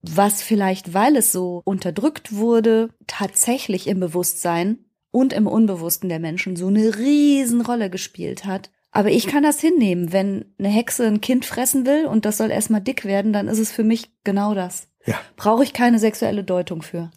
was 0.03 0.42
vielleicht, 0.42 0.92
weil 0.92 1.16
es 1.16 1.33
so 1.33 1.62
unterdrückt 1.64 2.35
wurde, 2.35 2.90
tatsächlich 3.07 3.87
im 3.87 4.01
Bewusstsein 4.01 4.81
und 5.11 5.33
im 5.33 5.47
Unbewussten 5.47 6.11
der 6.11 6.21
Menschen 6.21 6.57
so 6.57 6.66
eine 6.66 6.99
Riesenrolle 6.99 7.88
gespielt 7.88 8.45
hat. 8.45 8.71
Aber 8.90 9.11
ich 9.11 9.27
kann 9.27 9.42
das 9.42 9.62
hinnehmen. 9.62 10.12
Wenn 10.12 10.55
eine 10.59 10.68
Hexe 10.68 11.07
ein 11.07 11.23
Kind 11.23 11.47
fressen 11.47 11.87
will 11.87 12.05
und 12.05 12.27
das 12.27 12.37
soll 12.37 12.51
erstmal 12.51 12.83
dick 12.83 13.07
werden, 13.07 13.33
dann 13.33 13.49
ist 13.49 13.61
es 13.61 13.73
für 13.73 13.85
mich 13.85 14.11
genau 14.25 14.53
das. 14.55 14.91
Ja. 15.07 15.21
Brauche 15.37 15.65
ich 15.65 15.73
keine 15.73 15.99
sexuelle 15.99 16.45
Deutung 16.45 16.83
für. 16.83 17.11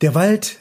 Der 0.00 0.14
Wald 0.14 0.58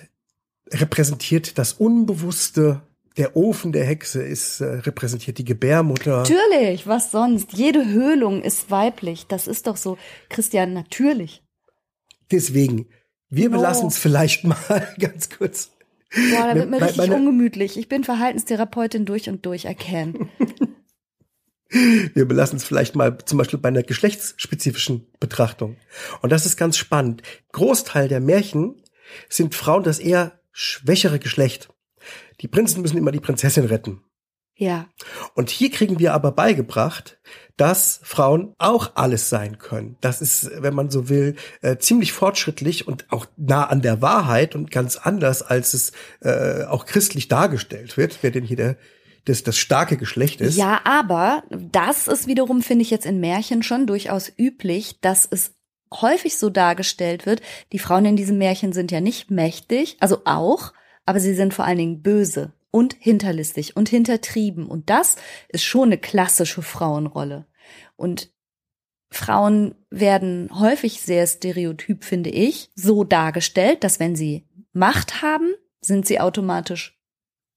repräsentiert 0.72 1.58
das 1.58 1.74
Unbewusste. 1.74 2.82
Der 3.18 3.36
Ofen 3.36 3.72
der 3.72 3.86
Hexe 3.86 4.22
ist 4.22 4.62
äh, 4.62 4.66
repräsentiert 4.66 5.38
die 5.38 5.44
Gebärmutter. 5.46 6.18
Natürlich, 6.20 6.88
was 6.88 7.12
sonst? 7.12 7.54
Jede 7.54 7.86
Höhlung 7.86 8.42
ist 8.44 8.70
weiblich. 8.72 9.28
Das 9.28 9.48
ist 9.48 9.68
doch 9.68 9.78
so. 9.78 9.98
Christian, 10.30 10.74
natürlich. 10.74 11.44
Deswegen, 12.32 12.88
wir 13.30 13.50
No. 13.50 13.58
belassen 13.58 13.88
es 13.88 13.98
vielleicht 13.98 14.44
mal 14.46 14.88
ganz 15.00 15.30
kurz. 15.30 15.72
Boah, 16.14 16.48
da 16.48 16.56
wird 16.56 16.70
mir 16.70 16.82
richtig 16.82 16.98
meine- 16.98 17.16
ungemütlich. 17.16 17.78
Ich 17.78 17.88
bin 17.90 18.04
Verhaltenstherapeutin 18.04 19.06
durch 19.06 19.30
und 19.30 19.46
durch 19.46 19.66
erkennen. 19.66 20.30
Wir 21.70 22.28
belassen 22.28 22.58
es 22.58 22.64
vielleicht 22.64 22.96
mal 22.96 23.18
zum 23.26 23.38
Beispiel 23.38 23.60
bei 23.60 23.70
einer 23.70 23.84
geschlechtsspezifischen 23.84 25.08
Betrachtung. 25.20 25.78
Und 26.22 26.32
das 26.32 26.46
ist 26.46 26.58
ganz 26.58 26.78
spannend. 26.78 27.22
Großteil 27.52 28.08
der 28.08 28.20
Märchen 28.20 28.82
sind 29.30 29.56
Frauen 29.56 29.84
das 29.84 30.00
eher 30.00 30.40
schwächere 30.52 31.20
Geschlecht. 31.20 31.70
Die 32.42 32.48
Prinzen 32.48 32.82
müssen 32.82 32.98
immer 32.98 33.12
die 33.12 33.20
Prinzessin 33.20 33.66
retten. 33.66 34.02
Ja. 34.56 34.90
Und 35.36 35.50
hier 35.50 35.72
kriegen 35.72 36.00
wir 36.00 36.14
aber 36.14 36.34
beigebracht, 36.34 37.18
dass 37.56 38.02
Frauen 38.04 38.56
auch 38.58 38.92
alles 38.96 39.30
sein 39.30 39.58
können. 39.58 39.96
Das 40.02 40.22
ist, 40.22 40.52
wenn 40.62 40.74
man 40.74 40.90
so 40.90 41.08
will, 41.08 41.36
äh, 41.62 41.78
ziemlich 41.78 42.12
fortschrittlich 42.12 42.86
und 42.86 43.06
auch 43.10 43.26
nah 43.38 43.68
an 43.68 43.82
der 43.82 44.02
Wahrheit 44.02 44.56
und 44.56 44.70
ganz 44.70 44.98
anders, 44.98 45.44
als 45.44 45.74
es 45.74 45.94
äh, 46.20 46.66
auch 46.66 46.86
christlich 46.86 47.30
dargestellt 47.30 47.96
wird. 47.96 48.20
Wer 48.22 48.32
denn 48.32 48.44
hier 48.44 48.58
der 48.58 48.78
das, 49.30 49.44
das 49.44 49.58
starke 49.58 49.96
Geschlecht 49.96 50.42
ist. 50.42 50.58
Ja, 50.58 50.82
aber 50.84 51.44
das 51.50 52.08
ist 52.08 52.28
wiederum, 52.28 52.62
finde 52.62 52.82
ich 52.82 52.90
jetzt 52.90 53.06
in 53.06 53.20
Märchen 53.20 53.64
schon 53.64 53.88
durchaus 53.88 54.32
üblich, 54.38 55.00
dass 55.02 55.28
es 55.30 55.54
häufig 55.94 56.38
so 56.38 56.50
dargestellt 56.50 57.26
wird, 57.26 57.42
die 57.72 57.80
Frauen 57.80 58.06
in 58.06 58.16
diesem 58.16 58.38
Märchen 58.38 58.74
sind 58.74 58.92
ja 58.92 59.02
nicht 59.02 59.32
mächtig, 59.32 59.98
also 60.00 60.22
auch, 60.26 60.74
aber 61.06 61.20
sie 61.20 61.34
sind 61.34 61.54
vor 61.54 61.66
allen 61.66 61.78
Dingen 61.78 62.02
böse 62.02 62.54
und 62.72 62.96
hinterlistig 63.00 63.76
und 63.76 63.90
hintertrieben. 63.90 64.68
Und 64.68 64.90
das 64.90 65.16
ist 65.48 65.64
schon 65.64 65.90
eine 65.90 65.98
klassische 65.98 66.62
Frauenrolle. 66.62 67.48
Und 67.96 68.32
Frauen 69.12 69.74
werden 69.90 70.50
häufig 70.54 71.02
sehr 71.02 71.26
stereotyp, 71.26 72.04
finde 72.04 72.30
ich, 72.30 72.70
so 72.76 73.04
dargestellt, 73.04 73.84
dass 73.84 74.00
wenn 74.00 74.16
sie 74.16 74.48
Macht 74.72 75.24
haben, 75.24 75.54
sind 75.82 76.06
sie 76.06 76.20
automatisch 76.20 77.00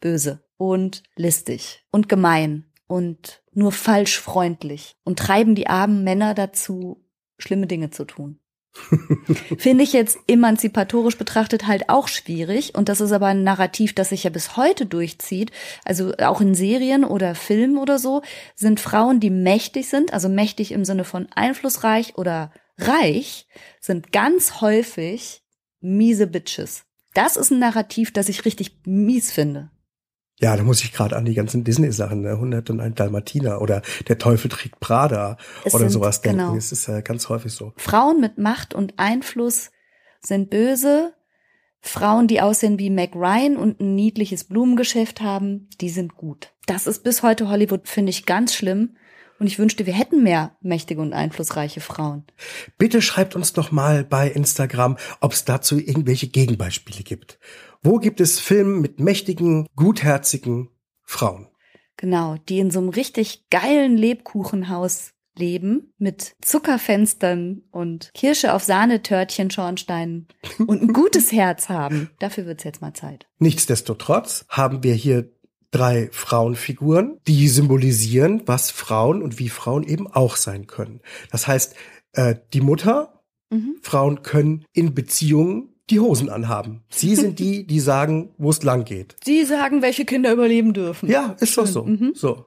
böse 0.00 0.41
und 0.62 1.03
listig 1.16 1.85
und 1.90 2.09
gemein 2.09 2.70
und 2.87 3.42
nur 3.53 3.72
falsch 3.72 4.20
freundlich 4.20 4.94
und 5.03 5.18
treiben 5.18 5.57
die 5.57 5.66
armen 5.66 6.05
Männer 6.05 6.35
dazu, 6.35 7.05
schlimme 7.37 7.66
Dinge 7.66 7.90
zu 7.90 8.05
tun. 8.05 8.38
Finde 9.59 9.83
ich 9.83 9.92
jetzt 9.92 10.18
emanzipatorisch 10.29 11.18
betrachtet 11.18 11.66
halt 11.66 11.88
auch 11.88 12.07
schwierig. 12.07 12.77
Und 12.77 12.88
das 12.88 13.01
ist 13.01 13.11
aber 13.11 13.27
ein 13.27 13.42
Narrativ, 13.42 13.92
das 13.92 14.11
sich 14.11 14.22
ja 14.22 14.31
bis 14.31 14.57
heute 14.57 14.87
durchzieht. 14.87 15.51
Also 15.85 16.14
auch 16.18 16.40
in 16.40 16.55
Serien 16.55 17.03
oder 17.03 17.35
Filmen 17.35 17.77
oder 17.77 17.98
so 17.98 18.22
sind 18.55 18.79
Frauen, 18.79 19.18
die 19.18 19.31
mächtig 19.31 19.88
sind, 19.88 20.12
also 20.12 20.29
mächtig 20.29 20.70
im 20.70 20.85
Sinne 20.85 21.03
von 21.03 21.27
einflussreich 21.35 22.16
oder 22.16 22.53
reich, 22.79 23.48
sind 23.81 24.12
ganz 24.12 24.61
häufig 24.61 25.42
miese 25.81 26.29
Bitches. 26.29 26.85
Das 27.14 27.37
ist 27.37 27.51
ein 27.51 27.59
Narrativ, 27.59 28.12
das 28.12 28.29
ich 28.29 28.44
richtig 28.44 28.79
mies 28.87 29.33
finde. 29.33 29.72
Ja, 30.42 30.57
da 30.57 30.64
muss 30.64 30.83
ich 30.83 30.92
gerade 30.92 31.16
an 31.16 31.24
die 31.24 31.35
ganzen 31.35 31.62
Disney-Sachen, 31.62 32.22
ne? 32.22 32.33
101 32.33 32.96
Dalmatiner 32.96 33.62
oder 33.62 33.81
Der 34.09 34.18
Teufel 34.18 34.50
trägt 34.50 34.81
Prada 34.81 35.37
es 35.64 35.72
oder 35.72 35.85
sind, 35.85 35.90
sowas 35.90 36.20
denken. 36.20 36.38
Genau. 36.38 36.57
Es 36.57 36.72
ist 36.72 36.88
ja 36.88 37.00
ganz 37.00 37.28
häufig 37.28 37.52
so. 37.52 37.72
Frauen 37.76 38.20
mit 38.20 38.38
Macht 38.38 38.74
und 38.74 38.94
Einfluss 38.98 39.70
sind 40.20 40.50
böse. 40.50 41.14
Frauen, 41.81 42.26
die 42.26 42.40
aussehen 42.40 42.78
wie 42.78 42.90
Mac 42.90 43.14
Ryan 43.14 43.57
und 43.57 43.81
ein 43.81 43.94
niedliches 43.94 44.44
Blumengeschäft 44.44 45.20
haben, 45.20 45.68
die 45.81 45.90
sind 45.90 46.16
gut. 46.16 46.52
Das 46.66 46.87
ist 46.87 47.05
bis 47.05 47.22
heute 47.22 47.48
Hollywood, 47.48 47.88
finde 47.88 48.11
ich, 48.11 48.26
ganz 48.26 48.55
schlimm. 48.55 48.96
Und 49.38 49.48
ich 49.48 49.59
wünschte, 49.59 49.87
wir 49.87 49.94
hätten 49.94 50.22
mehr 50.22 50.57
mächtige 50.61 51.00
und 51.00 51.12
einflussreiche 51.12 51.81
Frauen. 51.81 52.24
Bitte 52.78 53.02
schreibt 53.02 53.35
uns 53.35 53.52
doch 53.52 53.72
mal 53.72 54.05
bei 54.05 54.28
Instagram, 54.28 54.96
ob 55.20 55.33
es 55.33 55.44
dazu 55.44 55.78
irgendwelche 55.78 56.28
Gegenbeispiele 56.28 57.02
gibt. 57.02 57.40
Wo 57.83 57.99
gibt 57.99 58.21
es 58.21 58.38
Filme 58.38 58.81
mit 58.81 59.01
mächtigen, 59.01 59.66
gutherzigen 59.75 60.68
Frauen? 61.03 61.49
Genau, 61.97 62.37
die 62.49 62.61
in 62.61 62.71
so 62.71 62.79
einem 62.79 62.90
richtig 62.90 63.49
geilen 63.51 63.97
Lebkuchenhaus 63.97 65.12
leben 65.37 65.92
mit 65.99 66.35
Zuckerfenstern 66.42 67.62
und 67.71 68.11
Kirsche 68.14 68.55
auf 68.55 68.62
Sahnetörtchen 68.62 69.51
Schornsteinen 69.51 70.29
und 70.66 70.83
ein 70.83 70.92
gutes 70.92 71.33
Herz 71.33 71.68
haben. 71.68 72.11
Dafür 72.21 72.47
wird's 72.47 72.64
jetzt 72.64 72.83
mal 72.83 72.95
Zeit. 72.95 73.27
Nichtsdestotrotz 73.38 74.45
haben 74.49 74.85
wir 74.85 74.95
hier 74.95 75.33
drei 75.73 76.09
Frauenfiguren, 76.12 77.18
die 77.27 77.49
symbolisieren, 77.49 78.42
was 78.47 78.71
Frauen 78.71 79.23
und 79.23 79.38
wie 79.38 79.49
Frauen 79.49 79.83
eben 79.83 80.07
auch 80.07 80.37
sein 80.37 80.66
können. 80.66 81.01
Das 81.31 81.49
heißt, 81.49 81.75
äh, 82.12 82.37
die 82.53 82.61
Mutter, 82.61 83.25
mhm. 83.51 83.77
Frauen 83.83 84.23
können 84.23 84.66
in 84.73 84.95
Beziehungen 84.95 85.71
die 85.92 86.00
Hosen 86.00 86.31
anhaben. 86.31 86.83
Sie 86.88 87.14
sind 87.14 87.38
die, 87.38 87.66
die 87.66 87.81
sagen, 87.92 88.31
wo 88.38 88.50
es 88.50 88.62
lang 88.62 88.85
geht. 88.85 89.14
Sie 89.22 89.44
sagen, 89.44 89.83
welche 89.83 90.05
Kinder 90.05 90.33
überleben 90.33 90.72
dürfen. 90.72 91.09
Ja, 91.09 91.37
ist 91.38 91.57
doch 91.59 91.66
so. 91.66 91.85
Mhm. 91.85 92.12
So. 92.14 92.46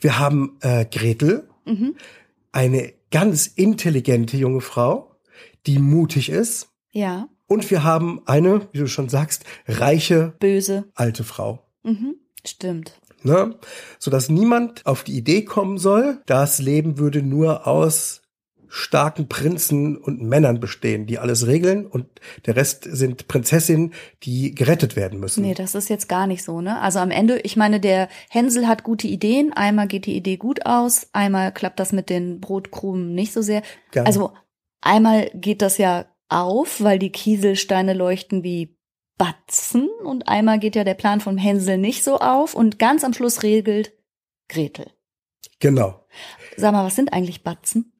Wir 0.00 0.18
haben 0.18 0.58
äh, 0.60 0.84
Gretel, 0.84 1.48
mhm. 1.64 1.94
eine 2.52 2.92
ganz 3.10 3.46
intelligente 3.46 4.36
junge 4.36 4.60
Frau, 4.60 5.14
die 5.66 5.78
mutig 5.78 6.28
ist. 6.28 6.68
Ja. 6.90 7.28
Und 7.46 7.70
wir 7.70 7.84
haben 7.84 8.22
eine, 8.26 8.68
wie 8.72 8.78
du 8.78 8.88
schon 8.88 9.08
sagst, 9.08 9.44
reiche, 9.66 10.34
böse, 10.40 10.88
alte 10.94 11.24
Frau. 11.24 11.64
Mhm. 11.84 12.16
Stimmt. 12.44 13.00
Ne? 13.22 13.54
Sodass 13.98 14.30
niemand 14.30 14.86
auf 14.86 15.04
die 15.04 15.16
Idee 15.16 15.44
kommen 15.44 15.78
soll, 15.78 16.22
das 16.26 16.58
Leben 16.58 16.98
würde 16.98 17.22
nur 17.22 17.66
aus 17.66 18.19
starken 18.70 19.28
Prinzen 19.28 19.96
und 19.96 20.22
Männern 20.22 20.60
bestehen, 20.60 21.06
die 21.06 21.18
alles 21.18 21.46
regeln 21.46 21.86
und 21.86 22.06
der 22.46 22.54
Rest 22.54 22.84
sind 22.84 23.26
Prinzessinnen, 23.26 23.92
die 24.22 24.54
gerettet 24.54 24.94
werden 24.94 25.18
müssen. 25.18 25.42
Nee, 25.42 25.54
das 25.54 25.74
ist 25.74 25.90
jetzt 25.90 26.08
gar 26.08 26.28
nicht 26.28 26.44
so, 26.44 26.60
ne? 26.60 26.80
Also 26.80 27.00
am 27.00 27.10
Ende, 27.10 27.40
ich 27.40 27.56
meine, 27.56 27.80
der 27.80 28.08
Hänsel 28.28 28.68
hat 28.68 28.84
gute 28.84 29.08
Ideen, 29.08 29.52
einmal 29.52 29.88
geht 29.88 30.06
die 30.06 30.16
Idee 30.16 30.36
gut 30.36 30.66
aus, 30.66 31.08
einmal 31.12 31.52
klappt 31.52 31.80
das 31.80 31.92
mit 31.92 32.08
den 32.08 32.40
Brotkrumen 32.40 33.12
nicht 33.12 33.32
so 33.32 33.42
sehr. 33.42 33.62
Gerne. 33.90 34.06
Also 34.06 34.32
einmal 34.80 35.30
geht 35.34 35.62
das 35.62 35.76
ja 35.76 36.06
auf, 36.28 36.80
weil 36.80 37.00
die 37.00 37.10
Kieselsteine 37.10 37.92
leuchten 37.92 38.44
wie 38.44 38.76
Batzen 39.18 39.90
und 40.04 40.28
einmal 40.28 40.60
geht 40.60 40.76
ja 40.76 40.84
der 40.84 40.94
Plan 40.94 41.20
vom 41.20 41.36
Hänsel 41.36 41.76
nicht 41.76 42.04
so 42.04 42.18
auf 42.18 42.54
und 42.54 42.78
ganz 42.78 43.04
am 43.04 43.12
Schluss 43.12 43.42
regelt 43.42 43.92
Gretel. 44.48 44.86
Genau. 45.58 46.06
Sag 46.56 46.72
mal, 46.72 46.86
was 46.86 46.96
sind 46.96 47.12
eigentlich 47.12 47.42
Batzen? 47.42 47.92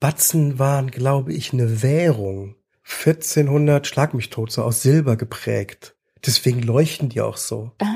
Batzen 0.00 0.58
waren, 0.58 0.90
glaube 0.90 1.32
ich, 1.32 1.52
eine 1.52 1.82
Währung. 1.82 2.56
1400, 2.84 3.86
schlag 3.86 4.14
mich 4.14 4.30
tot, 4.30 4.50
so 4.50 4.62
aus 4.62 4.82
Silber 4.82 5.16
geprägt. 5.16 5.96
Deswegen 6.24 6.62
leuchten 6.62 7.08
die 7.08 7.20
auch 7.20 7.36
so. 7.36 7.72
Ah. 7.80 7.94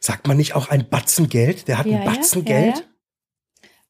Sagt 0.00 0.26
man 0.26 0.36
nicht 0.36 0.54
auch 0.54 0.68
ein 0.68 0.88
Batzen 0.88 1.28
Geld? 1.28 1.68
Der 1.68 1.78
hat 1.78 1.86
ja, 1.86 1.98
ein 1.98 2.04
Batzen 2.04 2.44
ja, 2.44 2.60
Geld? 2.60 2.76
Ja, 2.76 2.82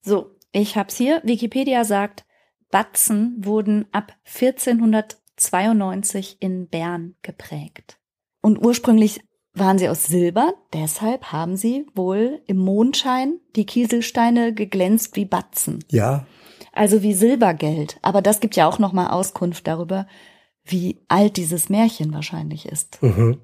so, 0.02 0.36
ich 0.52 0.76
hab's 0.76 0.96
hier. 0.96 1.20
Wikipedia 1.24 1.84
sagt, 1.84 2.24
Batzen 2.70 3.36
wurden 3.38 3.86
ab 3.92 4.12
1492 4.24 6.38
in 6.40 6.68
Bern 6.68 7.16
geprägt. 7.22 7.98
Und 8.40 8.64
ursprünglich 8.64 9.20
waren 9.54 9.78
sie 9.78 9.88
aus 9.88 10.06
Silber, 10.06 10.54
deshalb 10.72 11.32
haben 11.32 11.56
sie 11.56 11.86
wohl 11.94 12.40
im 12.46 12.58
Mondschein 12.58 13.40
die 13.56 13.66
Kieselsteine 13.66 14.52
geglänzt 14.52 15.16
wie 15.16 15.24
Batzen. 15.24 15.84
Ja. 15.90 16.26
Also 16.72 17.02
wie 17.02 17.14
Silbergeld. 17.14 17.98
Aber 18.02 18.20
das 18.20 18.40
gibt 18.40 18.56
ja 18.56 18.66
auch 18.66 18.78
nochmal 18.78 19.10
Auskunft 19.10 19.66
darüber, 19.66 20.06
wie 20.64 21.04
alt 21.08 21.36
dieses 21.36 21.68
Märchen 21.68 22.12
wahrscheinlich 22.12 22.66
ist. 22.66 23.00
Mhm. 23.02 23.40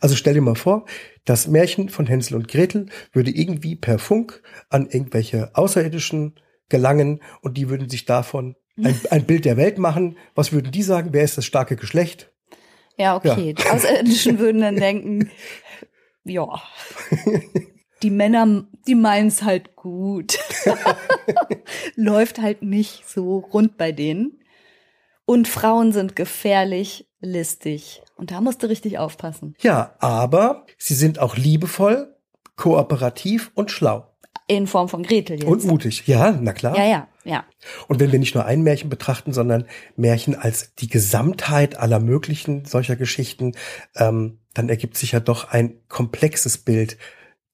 Also 0.00 0.16
stell 0.16 0.34
dir 0.34 0.42
mal 0.42 0.54
vor, 0.54 0.84
das 1.24 1.48
Märchen 1.48 1.88
von 1.88 2.06
Hänsel 2.06 2.36
und 2.36 2.48
Gretel 2.48 2.86
würde 3.12 3.30
irgendwie 3.30 3.74
per 3.74 3.98
Funk 3.98 4.42
an 4.68 4.86
irgendwelche 4.86 5.50
Außerirdischen 5.54 6.34
gelangen 6.68 7.20
und 7.40 7.56
die 7.56 7.68
würden 7.68 7.88
sich 7.88 8.04
davon 8.04 8.56
ein, 8.76 8.98
ein 9.10 9.24
Bild 9.24 9.44
der 9.44 9.56
Welt 9.56 9.78
machen. 9.78 10.16
Was 10.34 10.52
würden 10.52 10.72
die 10.72 10.82
sagen? 10.82 11.10
Wer 11.12 11.24
ist 11.24 11.38
das 11.38 11.46
starke 11.46 11.76
Geschlecht? 11.76 12.31
Ja, 12.96 13.16
okay. 13.16 13.48
Ja. 13.48 13.52
Die 13.52 13.70
Außerirdischen 13.70 14.38
würden 14.38 14.60
dann 14.60 14.76
denken, 14.80 15.30
ja, 16.24 16.62
die 18.02 18.10
Männer, 18.10 18.64
die 18.86 18.94
meinen 18.94 19.28
es 19.28 19.42
halt 19.42 19.76
gut. 19.76 20.38
Läuft 21.96 22.40
halt 22.40 22.62
nicht 22.62 23.08
so 23.08 23.38
rund 23.38 23.76
bei 23.76 23.92
denen. 23.92 24.38
Und 25.24 25.48
Frauen 25.48 25.92
sind 25.92 26.16
gefährlich, 26.16 27.08
listig. 27.20 28.02
Und 28.16 28.30
da 28.30 28.40
musst 28.40 28.62
du 28.62 28.68
richtig 28.68 28.98
aufpassen. 28.98 29.54
Ja, 29.60 29.94
aber 30.00 30.66
sie 30.78 30.94
sind 30.94 31.18
auch 31.18 31.36
liebevoll, 31.36 32.14
kooperativ 32.56 33.50
und 33.54 33.70
schlau. 33.70 34.11
In 34.52 34.66
Form 34.66 34.88
von 34.88 35.02
Gretel 35.02 35.36
jetzt. 35.36 35.46
Und 35.46 35.64
mutig, 35.64 36.06
ja, 36.06 36.38
na 36.40 36.52
klar. 36.52 36.76
Ja, 36.76 36.84
ja, 36.84 37.08
ja. 37.24 37.44
Und 37.88 38.00
wenn 38.00 38.12
wir 38.12 38.18
nicht 38.18 38.34
nur 38.34 38.44
ein 38.44 38.62
Märchen 38.62 38.90
betrachten, 38.90 39.32
sondern 39.32 39.66
Märchen 39.96 40.34
als 40.34 40.74
die 40.74 40.88
Gesamtheit 40.88 41.76
aller 41.76 42.00
möglichen 42.00 42.64
solcher 42.64 42.96
Geschichten, 42.96 43.52
ähm, 43.96 44.38
dann 44.54 44.68
ergibt 44.68 44.96
sich 44.96 45.12
ja 45.12 45.20
doch 45.20 45.48
ein 45.50 45.78
komplexes 45.88 46.58
Bild, 46.58 46.98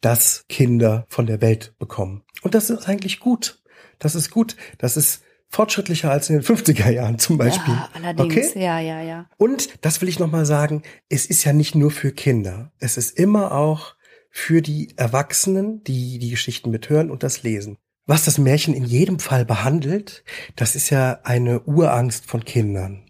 das 0.00 0.44
Kinder 0.48 1.06
von 1.08 1.26
der 1.26 1.40
Welt 1.40 1.74
bekommen. 1.78 2.22
Und 2.42 2.54
das 2.54 2.70
ist 2.70 2.88
eigentlich 2.88 3.20
gut. 3.20 3.62
Das 3.98 4.14
ist 4.14 4.30
gut. 4.30 4.56
Das 4.78 4.96
ist 4.96 5.22
fortschrittlicher 5.48 6.10
als 6.10 6.30
in 6.30 6.36
den 6.36 6.44
50er 6.44 6.90
Jahren 6.90 7.18
zum 7.18 7.38
Beispiel. 7.38 7.74
Ja, 7.74 7.88
allerdings, 7.94 8.50
okay? 8.50 8.62
ja, 8.62 8.80
ja, 8.80 9.00
ja. 9.00 9.26
Und 9.38 9.84
das 9.84 10.00
will 10.00 10.08
ich 10.08 10.18
nochmal 10.18 10.46
sagen, 10.46 10.82
es 11.08 11.26
ist 11.26 11.44
ja 11.44 11.52
nicht 11.52 11.74
nur 11.74 11.90
für 11.90 12.12
Kinder. 12.12 12.72
Es 12.78 12.96
ist 12.96 13.18
immer 13.18 13.52
auch 13.52 13.94
für 14.38 14.62
die 14.62 14.96
Erwachsenen, 14.96 15.82
die 15.82 16.20
die 16.20 16.30
Geschichten 16.30 16.70
mithören 16.70 17.10
und 17.10 17.24
das 17.24 17.42
lesen. 17.42 17.76
Was 18.06 18.24
das 18.24 18.38
Märchen 18.38 18.72
in 18.72 18.84
jedem 18.84 19.18
Fall 19.18 19.44
behandelt, 19.44 20.22
das 20.54 20.76
ist 20.76 20.90
ja 20.90 21.18
eine 21.24 21.60
Urangst 21.62 22.24
von 22.24 22.44
Kindern. 22.44 23.02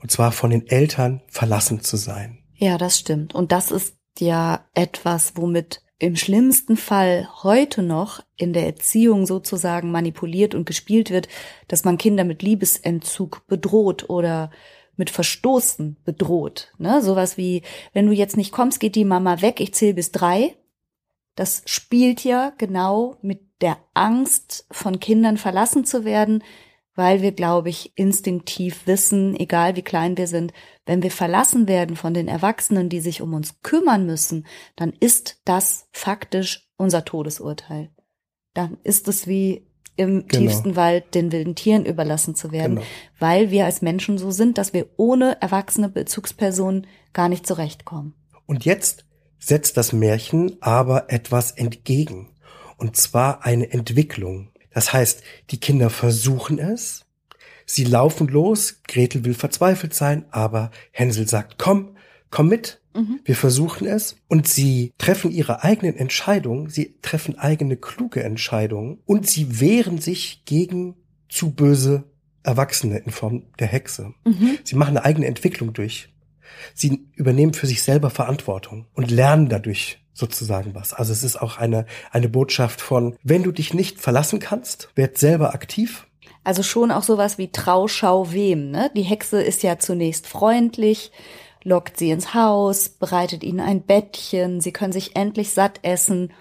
Und 0.00 0.12
zwar 0.12 0.30
von 0.30 0.50
den 0.50 0.66
Eltern 0.68 1.20
verlassen 1.26 1.80
zu 1.80 1.96
sein. 1.96 2.38
Ja, 2.54 2.78
das 2.78 2.96
stimmt. 2.96 3.34
Und 3.34 3.50
das 3.50 3.72
ist 3.72 3.96
ja 4.18 4.64
etwas, 4.72 5.32
womit 5.34 5.82
im 5.98 6.14
schlimmsten 6.14 6.76
Fall 6.76 7.28
heute 7.42 7.82
noch 7.82 8.22
in 8.36 8.52
der 8.52 8.66
Erziehung 8.66 9.26
sozusagen 9.26 9.90
manipuliert 9.90 10.54
und 10.54 10.64
gespielt 10.64 11.10
wird, 11.10 11.26
dass 11.68 11.84
man 11.84 11.98
Kinder 11.98 12.22
mit 12.22 12.42
Liebesentzug 12.42 13.46
bedroht 13.48 14.08
oder 14.08 14.50
mit 14.96 15.10
Verstoßen 15.10 15.96
bedroht. 16.04 16.72
Ne? 16.78 17.02
Sowas 17.02 17.36
wie, 17.36 17.62
wenn 17.92 18.06
du 18.06 18.12
jetzt 18.12 18.36
nicht 18.36 18.52
kommst, 18.52 18.80
geht 18.80 18.94
die 18.94 19.04
Mama 19.04 19.42
weg, 19.42 19.60
ich 19.60 19.74
zähle 19.74 19.94
bis 19.94 20.12
drei. 20.12 20.56
Das 21.34 21.62
spielt 21.66 22.24
ja 22.24 22.52
genau 22.58 23.16
mit 23.22 23.40
der 23.60 23.78
Angst 23.94 24.66
von 24.70 25.00
Kindern 25.00 25.36
verlassen 25.36 25.84
zu 25.84 26.04
werden, 26.04 26.42
weil 26.94 27.20
wir, 27.20 27.32
glaube 27.32 27.68
ich, 27.68 27.92
instinktiv 27.96 28.86
wissen, 28.86 29.38
egal 29.38 29.76
wie 29.76 29.82
klein 29.82 30.16
wir 30.16 30.26
sind, 30.26 30.52
wenn 30.86 31.02
wir 31.02 31.10
verlassen 31.10 31.68
werden 31.68 31.94
von 31.94 32.14
den 32.14 32.26
Erwachsenen, 32.26 32.88
die 32.88 33.00
sich 33.00 33.20
um 33.20 33.34
uns 33.34 33.60
kümmern 33.62 34.06
müssen, 34.06 34.46
dann 34.76 34.92
ist 34.98 35.40
das 35.44 35.88
faktisch 35.92 36.68
unser 36.76 37.04
Todesurteil. 37.04 37.90
Dann 38.54 38.78
ist 38.82 39.08
es 39.08 39.26
wie 39.26 39.66
im 39.96 40.26
genau. 40.26 40.42
tiefsten 40.42 40.76
Wald 40.76 41.14
den 41.14 41.32
wilden 41.32 41.54
Tieren 41.54 41.84
überlassen 41.84 42.34
zu 42.34 42.52
werden, 42.52 42.76
genau. 42.76 42.86
weil 43.18 43.50
wir 43.50 43.64
als 43.64 43.82
Menschen 43.82 44.18
so 44.18 44.30
sind, 44.30 44.58
dass 44.58 44.72
wir 44.72 44.86
ohne 44.96 45.40
erwachsene 45.40 45.88
Bezugspersonen 45.88 46.86
gar 47.12 47.28
nicht 47.28 47.46
zurechtkommen. 47.46 48.14
Und 48.46 48.64
jetzt 48.64 49.04
setzt 49.38 49.76
das 49.76 49.92
Märchen 49.92 50.56
aber 50.60 51.10
etwas 51.10 51.52
entgegen, 51.52 52.28
und 52.76 52.96
zwar 52.96 53.44
eine 53.44 53.72
Entwicklung. 53.72 54.50
Das 54.72 54.92
heißt, 54.92 55.22
die 55.50 55.58
Kinder 55.58 55.88
versuchen 55.88 56.58
es, 56.58 57.06
sie 57.64 57.84
laufen 57.84 58.28
los, 58.28 58.82
Gretel 58.86 59.24
will 59.24 59.34
verzweifelt 59.34 59.94
sein, 59.94 60.26
aber 60.30 60.70
Hänsel 60.92 61.26
sagt, 61.26 61.56
komm, 61.58 61.96
komm 62.30 62.48
mit, 62.48 62.80
mhm. 62.96 63.20
wir 63.24 63.36
versuchen 63.36 63.86
es 63.86 64.16
und 64.28 64.48
sie 64.48 64.92
treffen 64.98 65.30
ihre 65.30 65.62
eigenen 65.62 65.96
Entscheidungen, 65.96 66.68
sie 66.68 66.96
treffen 67.02 67.38
eigene 67.38 67.76
kluge 67.76 68.22
Entscheidungen 68.22 68.98
und 69.06 69.28
sie 69.28 69.60
wehren 69.60 69.98
sich 69.98 70.44
gegen 70.44 70.96
zu 71.28 71.50
böse 71.50 72.04
Erwachsene 72.42 72.98
in 72.98 73.10
Form 73.10 73.42
der 73.58 73.66
Hexe. 73.66 74.14
Mhm. 74.24 74.58
Sie 74.64 74.76
machen 74.76 74.96
eine 74.96 75.04
eigene 75.04 75.26
Entwicklung 75.26 75.72
durch. 75.72 76.08
Sie 76.74 77.08
übernehmen 77.14 77.54
für 77.54 77.66
sich 77.66 77.82
selber 77.82 78.10
Verantwortung 78.10 78.86
und 78.94 79.10
lernen 79.10 79.48
dadurch 79.48 79.98
sozusagen 80.12 80.74
was. 80.74 80.94
Also 80.94 81.12
es 81.12 81.22
ist 81.22 81.36
auch 81.36 81.58
eine, 81.58 81.86
eine 82.10 82.28
Botschaft 82.28 82.80
von, 82.80 83.16
wenn 83.22 83.42
du 83.42 83.52
dich 83.52 83.74
nicht 83.74 84.00
verlassen 84.00 84.38
kannst, 84.38 84.88
werd 84.94 85.18
selber 85.18 85.54
aktiv. 85.54 86.06
Also 86.42 86.62
schon 86.62 86.90
auch 86.90 87.02
sowas 87.02 87.38
wie 87.38 87.50
Trauschau 87.50 88.32
wem, 88.32 88.70
ne? 88.70 88.90
Die 88.96 89.02
Hexe 89.02 89.42
ist 89.42 89.62
ja 89.62 89.78
zunächst 89.78 90.26
freundlich, 90.26 91.10
lockt 91.66 91.98
sie 91.98 92.10
ins 92.10 92.32
Haus, 92.32 92.88
bereitet 92.88 93.42
ihnen 93.42 93.60
ein 93.60 93.82
Bettchen, 93.82 94.60
sie 94.60 94.72
können 94.72 94.92
sich 94.92 95.16
endlich 95.16 95.50
satt 95.50 95.80
essen 95.82 96.32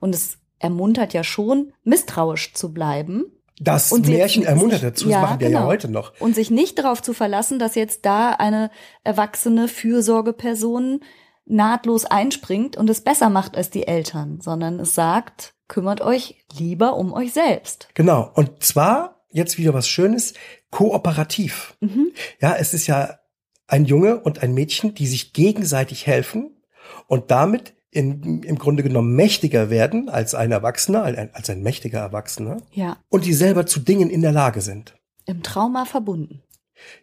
und 0.00 0.14
es 0.14 0.36
ermuntert 0.58 1.14
ja 1.14 1.24
schon, 1.24 1.72
misstrauisch 1.82 2.52
zu 2.52 2.72
bleiben. 2.72 3.24
Das 3.58 3.90
und 3.90 4.06
Märchen 4.06 4.44
ermuntert 4.44 4.82
dazu, 4.82 5.08
ja, 5.08 5.20
das 5.20 5.30
machen 5.30 5.40
wir 5.40 5.48
genau. 5.48 5.60
ja 5.60 5.66
heute 5.66 5.90
noch. 5.90 6.12
Und 6.20 6.34
sich 6.34 6.50
nicht 6.50 6.78
darauf 6.78 7.00
zu 7.00 7.14
verlassen, 7.14 7.58
dass 7.58 7.74
jetzt 7.74 8.04
da 8.04 8.32
eine 8.32 8.70
erwachsene 9.02 9.66
Fürsorgeperson 9.66 11.00
nahtlos 11.46 12.04
einspringt 12.04 12.76
und 12.76 12.90
es 12.90 13.00
besser 13.00 13.30
macht 13.30 13.56
als 13.56 13.70
die 13.70 13.86
Eltern, 13.86 14.40
sondern 14.42 14.78
es 14.78 14.94
sagt, 14.94 15.54
kümmert 15.68 16.02
euch 16.02 16.44
lieber 16.52 16.96
um 16.96 17.14
euch 17.14 17.32
selbst. 17.32 17.88
Genau. 17.94 18.30
Und 18.34 18.62
zwar, 18.62 19.22
jetzt 19.30 19.56
wieder 19.56 19.72
was 19.72 19.88
Schönes, 19.88 20.34
kooperativ. 20.70 21.76
Mhm. 21.80 22.12
Ja, 22.40 22.56
es 22.56 22.74
ist 22.74 22.88
ja 22.88 23.20
ein 23.66 23.84
Junge 23.84 24.20
und 24.20 24.42
ein 24.42 24.54
Mädchen, 24.54 24.94
die 24.94 25.06
sich 25.06 25.32
gegenseitig 25.32 26.06
helfen 26.06 26.56
und 27.06 27.30
damit 27.30 27.74
in, 27.90 28.42
im 28.42 28.58
Grunde 28.58 28.82
genommen 28.82 29.14
mächtiger 29.16 29.70
werden 29.70 30.08
als 30.08 30.34
ein 30.34 30.52
Erwachsener, 30.52 31.02
als 31.32 31.50
ein 31.50 31.62
mächtiger 31.62 32.00
Erwachsener. 32.00 32.58
Ja. 32.72 32.98
Und 33.08 33.24
die 33.24 33.32
selber 33.32 33.66
zu 33.66 33.80
Dingen 33.80 34.10
in 34.10 34.22
der 34.22 34.32
Lage 34.32 34.60
sind. 34.60 34.94
Im 35.24 35.42
Trauma 35.42 35.84
verbunden. 35.84 36.42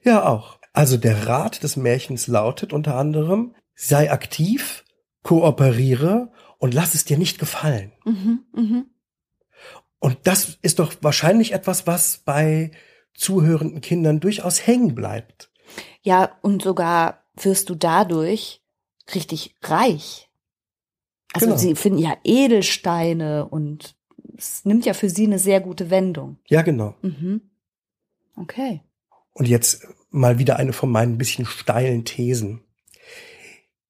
Ja, 0.03 0.25
auch. 0.25 0.59
Also 0.71 0.97
der 0.97 1.27
Rat 1.27 1.63
des 1.63 1.77
Märchens 1.77 2.27
lautet 2.27 2.73
unter 2.73 2.95
anderem, 2.95 3.55
sei 3.75 4.11
aktiv, 4.11 4.83
kooperiere 5.23 6.31
und 6.57 6.73
lass 6.73 6.93
es 6.93 7.05
dir 7.05 7.17
nicht 7.17 7.39
gefallen. 7.39 7.91
Mhm, 8.05 8.39
mh. 8.53 8.83
Und 9.99 10.17
das 10.23 10.57
ist 10.61 10.79
doch 10.79 10.93
wahrscheinlich 11.01 11.53
etwas, 11.53 11.87
was 11.87 12.19
bei 12.19 12.71
zuhörenden 13.13 13.81
Kindern 13.81 14.19
durchaus 14.19 14.67
hängen 14.67 14.95
bleibt. 14.95 15.49
Ja, 16.03 16.37
und 16.41 16.61
sogar 16.61 17.23
wirst 17.35 17.69
du 17.69 17.75
dadurch 17.75 18.61
richtig 19.15 19.55
reich. 19.63 20.29
Also 21.33 21.47
genau. 21.47 21.57
sie 21.57 21.75
finden 21.75 21.99
ja 21.99 22.15
Edelsteine 22.23 23.47
und 23.47 23.95
es 24.37 24.65
nimmt 24.65 24.85
ja 24.85 24.93
für 24.93 25.09
sie 25.09 25.25
eine 25.25 25.39
sehr 25.39 25.61
gute 25.61 25.89
Wendung. 25.89 26.37
Ja, 26.47 26.61
genau. 26.61 26.95
Mhm. 27.01 27.41
Okay. 28.35 28.81
Und 29.33 29.47
jetzt 29.47 29.87
mal 30.11 30.37
wieder 30.37 30.57
eine 30.57 30.73
von 30.73 30.91
meinen 30.91 31.17
bisschen 31.17 31.45
steilen 31.45 32.05
Thesen. 32.05 32.61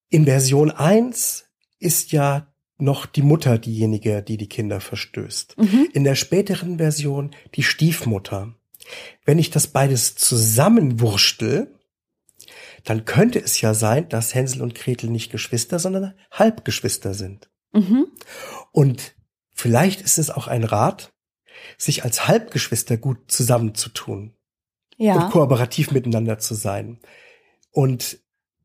In 0.10 0.26
Version 0.26 0.72
1 0.72 1.46
ist 1.80 2.12
ja 2.12 2.48
noch 2.78 3.06
die 3.06 3.22
Mutter 3.22 3.58
diejenige, 3.58 4.22
die 4.22 4.38
die 4.38 4.48
Kinder 4.48 4.80
verstößt. 4.80 5.58
Mhm. 5.58 5.90
In 5.94 6.04
der 6.04 6.16
späteren 6.16 6.78
Version 6.78 7.36
die 7.56 7.64
Stiefmutter. 7.64 8.54
Wenn 9.26 9.40
ich 9.40 9.50
das 9.50 9.68
beides 9.68 10.16
zusammenwurschtel, 10.16 11.80
dann 12.84 13.06
könnte 13.06 13.40
es 13.40 13.62
ja 13.62 13.74
sein, 13.74 14.10
dass 14.10 14.36
Hänsel 14.36 14.62
und 14.62 14.76
Gretel 14.76 15.10
nicht 15.10 15.32
Geschwister, 15.32 15.80
sondern 15.80 16.14
Halbgeschwister 16.32 17.14
sind. 17.14 17.50
Mhm. 17.72 18.08
Und 18.72 19.16
vielleicht 19.54 20.02
ist 20.02 20.18
es 20.18 20.30
auch 20.30 20.48
ein 20.48 20.64
Rat, 20.64 21.14
sich 21.78 22.04
als 22.04 22.28
Halbgeschwister 22.28 22.98
gut 22.98 23.32
zusammenzutun 23.32 24.34
ja. 24.98 25.16
und 25.16 25.32
kooperativ 25.32 25.92
miteinander 25.92 26.40
zu 26.40 26.56
sein. 26.56 27.00
Und 27.72 28.20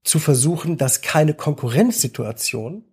zu 0.04 0.18
versuchen, 0.18 0.76
dass 0.76 1.02
keine 1.02 1.34
Konkurrenzsituation 1.34 2.84